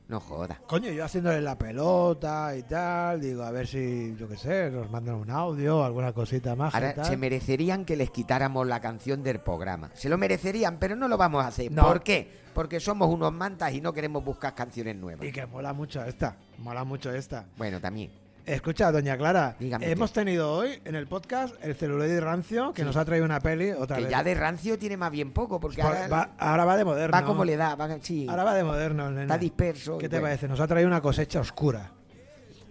No 0.08 0.20
joda. 0.20 0.60
Coño, 0.66 0.90
yo 0.90 1.04
haciéndole 1.04 1.40
la 1.40 1.56
pelota 1.58 2.54
y 2.56 2.62
tal, 2.62 3.20
digo, 3.20 3.42
a 3.42 3.50
ver 3.50 3.66
si, 3.66 4.14
yo 4.16 4.28
qué 4.28 4.36
sé, 4.36 4.70
nos 4.70 4.88
mandan 4.88 5.16
un 5.16 5.30
audio 5.30 5.84
alguna 5.84 6.12
cosita 6.12 6.54
más. 6.54 6.72
y 6.74 6.76
Ahora 6.76 6.94
tal. 6.94 7.04
se 7.06 7.16
merecerían 7.16 7.84
que 7.84 7.96
les 7.96 8.10
quitáramos 8.10 8.66
la 8.68 8.80
canción 8.80 9.22
del 9.24 9.40
programa. 9.40 9.90
Se 9.94 10.08
lo 10.08 10.16
merecerían, 10.18 10.78
pero 10.78 10.94
no 10.94 11.08
lo 11.08 11.16
vamos 11.16 11.44
a 11.44 11.48
hacer. 11.48 11.72
No. 11.72 11.82
¿Por 11.84 12.02
qué? 12.02 12.28
Porque 12.54 12.78
somos 12.78 13.08
unos 13.08 13.32
mantas 13.32 13.72
y 13.72 13.80
no 13.80 13.92
queremos 13.92 14.24
buscar 14.24 14.54
canciones 14.54 14.94
nuevas. 14.96 15.26
Y 15.26 15.32
que 15.32 15.44
mola 15.46 15.72
mucho 15.72 16.04
esta, 16.04 16.36
mola 16.58 16.84
mucho 16.84 17.12
esta. 17.12 17.46
Bueno, 17.56 17.80
también. 17.80 18.25
Escucha, 18.46 18.92
doña 18.92 19.16
Clara, 19.18 19.56
Dígame 19.58 19.90
hemos 19.90 20.12
tenido 20.12 20.52
hoy 20.52 20.80
en 20.84 20.94
el 20.94 21.08
podcast 21.08 21.56
el 21.64 21.74
celuloide 21.74 22.20
rancio 22.20 22.72
que 22.72 22.82
Sí. 22.82 22.86
nos 22.86 22.96
ha 22.96 23.04
traído 23.04 23.24
una 23.24 23.40
peli 23.40 23.72
otra 23.72 23.96
Que 23.96 24.02
vez. 24.04 24.10
ya 24.12 24.22
de 24.22 24.34
rancio 24.36 24.78
tiene 24.78 24.96
más 24.96 25.10
bien 25.10 25.32
poco, 25.32 25.58
porque 25.58 25.82
Por- 25.82 25.90
ahora 25.96 26.06
va, 26.06 26.30
ahora 26.38 26.64
va 26.64 26.76
de 26.76 26.84
moderno. 26.84 27.16
va 27.16 27.24
como 27.24 27.44
le 27.44 27.56
da. 27.56 27.74
va- 27.74 27.98
sí, 28.00 28.24
Ahora 28.30 28.44
va 28.44 28.54
de 28.54 28.62
moderno, 28.62 29.10
nene. 29.10 29.22
está 29.22 29.36
disperso. 29.36 29.98
¿Qué 29.98 30.08
te 30.08 30.16
bueno, 30.20 30.26
parece? 30.26 30.46
Nos 30.46 30.60
ha 30.60 30.66
traído 30.68 30.86
una 30.86 31.00
cosecha 31.00 31.40
oscura. 31.40 31.90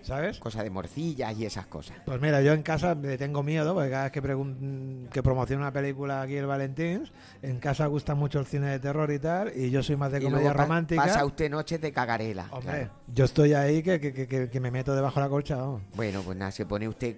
¿Sabes? 0.06 0.38
Cosa 0.40 0.64
de 0.64 0.70
morcillas 0.70 1.36
y 1.38 1.46
esas 1.46 1.66
cosas. 1.66 1.98
Pues 2.06 2.22
mira, 2.22 2.40
yo 2.42 2.54
en 2.54 2.62
casa 2.62 2.94
le 2.94 3.18
tengo 3.18 3.42
miedo, 3.42 3.74
porque 3.74 3.90
cada 3.90 4.04
vez 4.04 4.12
que, 4.12 4.22
que 5.12 5.24
promociono 5.24 5.64
una 5.64 5.72
película 5.74 6.22
aquí 6.22 6.36
el 6.36 6.46
Valentín, 6.46 7.10
en 7.42 7.60
casa 7.60 7.88
gusta 7.88 8.14
mucho 8.14 8.40
el 8.40 8.46
cine 8.46 8.68
de 8.68 8.80
terror 8.80 9.12
y 9.12 9.18
tal, 9.18 9.52
y 9.56 9.72
yo 9.72 9.82
soy 9.82 9.96
más 9.96 10.12
de 10.12 10.20
Y 10.20 10.24
comedia 10.26 10.42
luego 10.50 10.54
romántica. 10.58 11.04
Pasa 11.04 11.26
usted 11.26 11.50
noches 11.50 11.82
de 11.82 11.92
cagarela. 11.92 12.48
Hombre, 12.52 12.72
claro. 12.72 12.92
yo 13.14 13.26
estoy 13.26 13.54
ahí 13.54 13.82
que, 13.82 14.00
que, 14.00 14.14
que- 14.14 14.50
que- 14.50 14.60
me 14.60 14.70
meto 14.70 14.96
debajo 14.96 15.20
de 15.20 15.26
la 15.26 15.30
colcha. 15.30 15.56
vamos. 15.56 15.82
Bueno, 15.96 16.22
pues 16.24 16.38
nada, 16.38 16.52
se 16.52 16.66
pone 16.68 16.88
usted 16.88 17.18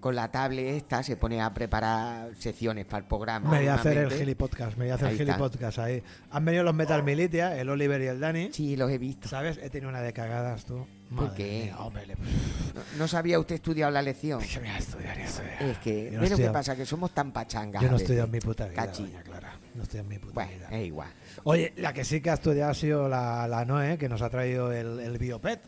con 0.00 0.14
la 0.14 0.30
tablet 0.30 0.76
esta 0.76 1.02
se 1.02 1.16
pone 1.16 1.40
a 1.40 1.52
preparar 1.52 2.30
secciones 2.36 2.84
para 2.84 2.98
el 2.98 3.04
programa. 3.06 3.50
Me 3.50 3.58
voy 3.58 3.66
a 3.68 3.74
hacer 3.74 3.96
el 3.98 4.10
gilipodcast, 4.12 4.76
me 4.76 4.84
voy 4.84 4.90
a 4.92 4.94
hacer 4.94 5.08
Ahí 5.08 5.12
el 5.18 5.18
gilipodcast 5.26 5.78
ahí. 5.80 6.02
Han 6.30 6.44
venido 6.44 6.62
los 6.62 6.74
Metal 6.74 7.02
Militia, 7.02 7.58
el 7.58 7.68
Oliver 7.68 8.00
y 8.02 8.06
el 8.06 8.20
Dani. 8.20 8.50
Sí, 8.52 8.76
los 8.76 8.90
he 8.92 8.98
visto. 8.98 9.28
¿Sabes? 9.28 9.58
He 9.60 9.70
tenido 9.70 9.88
una 9.88 10.00
de 10.02 10.12
cagadas, 10.12 10.66
tú. 10.66 10.86
¿Por 11.14 11.34
qué? 11.34 11.62
mía, 11.64 11.78
hombre, 11.78 12.06
le- 12.06 12.14
¿No, 12.14 12.80
no 12.98 13.08
sabía 13.08 13.38
usted 13.38 13.54
estudiado 13.56 13.90
la 13.90 14.02
lección? 14.02 14.40
Yo 14.40 14.60
voy 14.60 14.68
a 14.68 14.78
estudiar 14.78 15.18
eso. 15.18 15.42
Es 15.60 15.78
que, 15.78 16.10
no 16.12 16.20
¿ves 16.20 16.30
lo 16.30 16.36
que 16.36 16.42
estudio- 16.42 16.52
pasa? 16.52 16.76
Que 16.76 16.84
somos 16.86 17.12
tan 17.14 17.32
pachangas. 17.32 17.82
Yo 17.82 17.90
no 17.90 17.96
estudio 17.96 18.24
en 18.24 18.30
mi 18.30 18.40
puta 18.40 18.66
vida, 18.68 18.86
doña 18.86 19.22
Clara. 19.22 19.58
No 19.74 19.82
estoy 19.84 20.00
en 20.00 20.08
mi 20.08 20.18
puta 20.18 20.34
Bueno, 20.34 20.50
vida. 20.52 20.68
es 20.70 20.86
igual. 20.86 21.08
Oye, 21.44 21.72
la 21.76 21.92
que 21.92 22.04
sí 22.04 22.20
que 22.20 22.30
ha 22.30 22.34
estudiado 22.34 22.70
ha 22.70 22.74
sido 22.74 23.08
la, 23.08 23.46
la 23.48 23.64
Noé, 23.64 23.96
que 23.96 24.08
nos 24.08 24.20
ha 24.22 24.28
traído 24.28 24.72
el, 24.72 24.98
el 25.00 25.18
Biopet. 25.18 25.60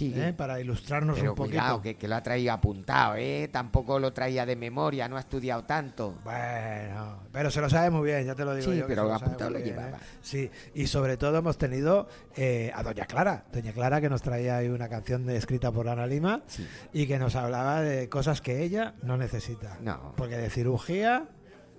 ¿Eh? 0.00 0.32
Para 0.36 0.58
ilustrarnos 0.60 1.18
Pero 1.18 1.32
un 1.32 1.36
poquito. 1.36 1.58
cuidado, 1.58 1.82
que, 1.82 1.96
que 1.96 2.08
lo 2.08 2.16
ha 2.16 2.22
traído 2.22 2.52
apuntado, 2.52 3.14
¿eh? 3.16 3.48
Tampoco 3.52 3.98
lo 3.98 4.12
traía 4.12 4.46
de 4.46 4.56
memoria, 4.56 5.08
no 5.08 5.16
ha 5.16 5.20
estudiado 5.20 5.64
tanto. 5.64 6.14
Bueno, 6.24 7.18
pero 7.30 7.50
se 7.50 7.60
lo 7.60 7.68
sabe 7.68 7.90
muy 7.90 8.06
bien, 8.10 8.24
ya 8.24 8.34
te 8.34 8.44
lo 8.44 8.54
digo 8.54 8.72
Sí, 8.72 8.78
yo. 8.78 8.86
pero 8.86 9.04
lo 9.04 9.14
apuntado 9.14 9.50
lo 9.50 9.58
bien, 9.58 9.68
llevaba. 9.70 9.98
¿eh? 9.98 10.00
Sí, 10.22 10.50
y 10.74 10.86
sobre 10.86 11.16
todo 11.16 11.36
hemos 11.38 11.58
tenido 11.58 12.08
eh, 12.36 12.72
a 12.74 12.82
Doña 12.82 13.04
Clara. 13.06 13.44
Doña 13.52 13.72
Clara 13.72 14.00
que 14.00 14.08
nos 14.08 14.22
traía 14.22 14.56
ahí 14.56 14.68
una 14.68 14.88
canción 14.88 15.26
de- 15.26 15.36
escrita 15.36 15.70
por 15.72 15.88
Ana 15.88 16.06
Lima 16.06 16.42
Sí. 16.46 16.66
y 16.92 17.06
que 17.06 17.18
nos 17.18 17.36
hablaba 17.36 17.82
de 17.82 18.08
cosas 18.08 18.40
que 18.40 18.62
ella 18.62 18.94
no 19.02 19.16
necesita. 19.16 19.76
No. 19.80 20.12
Porque 20.16 20.36
de 20.38 20.48
cirugía, 20.50 21.24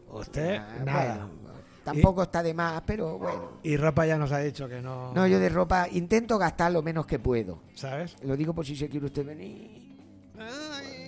usted, 0.09 0.57
Ah, 0.57 0.83
nada. 0.85 1.15
bueno, 1.27 1.29
tampoco 1.83 2.23
está 2.23 2.41
de 2.41 2.53
más, 2.53 2.81
pero 2.85 3.17
bueno. 3.17 3.51
Y 3.63 3.77
ropa 3.77 4.05
ya 4.05 4.17
nos 4.17 4.31
ha 4.31 4.39
dicho 4.39 4.67
que 4.67 4.81
no. 4.81 5.13
No, 5.13 5.27
yo 5.27 5.39
de 5.39 5.49
ropa 5.49 5.87
intento 5.91 6.37
gastar 6.37 6.71
lo 6.71 6.81
menos 6.81 7.05
que 7.05 7.19
puedo. 7.19 7.59
¿Sabes? 7.75 8.15
Lo 8.23 8.35
digo 8.35 8.53
por 8.53 8.65
si 8.65 8.75
se 8.75 8.89
quiere 8.89 9.05
usted 9.05 9.25
venir. 9.25 9.83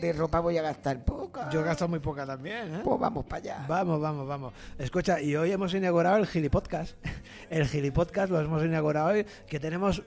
De 0.01 0.13
ropa 0.13 0.39
voy 0.39 0.57
a 0.57 0.61
gastar 0.61 1.03
poca. 1.03 1.49
Yo 1.49 1.63
gasto 1.63 1.87
muy 1.87 1.99
poca 1.99 2.25
también, 2.25 2.75
¿eh? 2.75 2.81
Pues 2.83 2.99
vamos 2.99 3.25
para 3.25 3.41
allá. 3.41 3.65
Vamos, 3.67 3.99
vamos, 3.99 4.27
vamos. 4.27 4.53
Escucha, 4.77 5.19
y 5.19 5.35
hoy 5.35 5.51
hemos 5.51 5.73
inaugurado 5.73 6.17
el 6.17 6.27
Gilipodcast. 6.27 6.95
El 7.49 7.67
Gilipodcast 7.67 8.31
lo 8.31 8.41
hemos 8.41 8.63
inaugurado 8.63 9.09
hoy, 9.09 9.25
que 9.47 9.59
tenemos... 9.59 10.03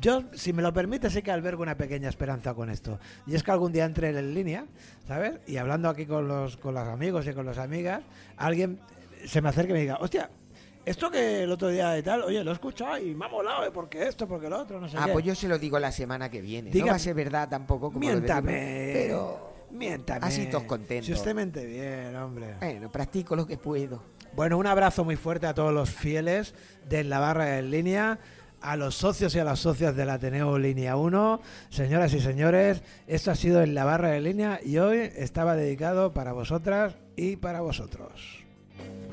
Yo, 0.00 0.24
si 0.32 0.52
me 0.54 0.62
lo 0.62 0.72
permite, 0.72 1.10
sí 1.10 1.20
que 1.20 1.30
albergo 1.30 1.62
una 1.62 1.76
pequeña 1.76 2.08
esperanza 2.08 2.54
con 2.54 2.70
esto. 2.70 2.98
Y 3.26 3.34
es 3.34 3.42
que 3.42 3.50
algún 3.50 3.70
día 3.72 3.84
entre 3.84 4.08
en 4.08 4.34
línea, 4.34 4.64
¿sabes? 5.06 5.40
Y 5.46 5.58
hablando 5.58 5.90
aquí 5.90 6.06
con 6.06 6.26
los, 6.26 6.56
con 6.56 6.74
los 6.74 6.88
amigos 6.88 7.26
y 7.26 7.34
con 7.34 7.44
las 7.44 7.58
amigas, 7.58 8.02
alguien 8.38 8.80
se 9.26 9.40
me 9.40 9.48
acerque 9.48 9.70
y 9.70 9.74
me 9.74 9.80
diga, 9.80 9.98
hostia, 10.00 10.30
esto 10.84 11.10
que 11.10 11.42
el 11.42 11.50
otro 11.52 11.68
día 11.68 11.96
y 11.98 12.02
tal, 12.02 12.22
oye, 12.22 12.42
lo 12.42 12.50
he 12.50 12.54
escuchado 12.54 12.98
y 12.98 13.14
me 13.14 13.26
ha 13.26 13.28
molado, 13.28 13.64
¿eh? 13.66 13.70
¿Por 13.70 13.88
qué 13.88 14.08
esto? 14.08 14.26
¿Por 14.26 14.40
qué 14.40 14.48
lo 14.48 14.58
otro? 14.60 14.80
No 14.80 14.88
sé 14.88 14.96
Ah, 14.98 15.06
qué. 15.06 15.12
pues 15.12 15.24
yo 15.24 15.34
se 15.34 15.46
lo 15.48 15.58
digo 15.58 15.78
la 15.78 15.92
semana 15.92 16.30
que 16.30 16.40
viene. 16.40 16.70
Diga- 16.70 16.86
no 16.86 16.90
va 16.92 16.96
a 16.96 16.98
ser 17.00 17.14
verdad 17.14 17.48
tampoco 17.48 17.92
como 17.92 18.00
lo 18.06 18.12
Miéntame. 18.14 18.90
Pero 18.94 19.52
Miéntame. 19.72 20.26
así 20.26 20.46
todos 20.46 20.64
contentos. 20.64 21.06
Si 21.06 21.12
usted 21.12 21.34
mente 21.34 21.64
bien, 21.66 22.16
hombre. 22.16 22.54
Bueno, 22.60 22.90
practico 22.90 23.36
lo 23.36 23.46
que 23.46 23.56
puedo. 23.58 24.02
Bueno, 24.34 24.56
un 24.58 24.66
abrazo 24.66 25.04
muy 25.04 25.16
fuerte 25.16 25.46
a 25.46 25.54
todos 25.54 25.72
los 25.72 25.90
fieles 25.90 26.54
de 26.88 27.04
la 27.04 27.18
barra 27.18 27.58
en 27.58 27.70
línea, 27.70 28.18
a 28.62 28.76
los 28.76 28.94
socios 28.94 29.34
y 29.34 29.38
a 29.38 29.44
las 29.44 29.58
socias 29.58 29.94
del 29.96 30.08
Ateneo 30.10 30.56
Línea 30.58 30.96
1. 30.96 31.40
Señoras 31.68 32.14
y 32.14 32.20
señores, 32.20 32.82
esto 33.06 33.30
ha 33.32 33.34
sido 33.34 33.62
en 33.62 33.74
la 33.74 33.84
barra 33.84 34.16
en 34.16 34.24
línea 34.24 34.60
y 34.64 34.78
hoy 34.78 34.98
estaba 35.16 35.56
dedicado 35.56 36.12
para 36.14 36.32
vosotras 36.32 36.94
y 37.16 37.36
para 37.36 37.60
vosotros. 37.60 38.39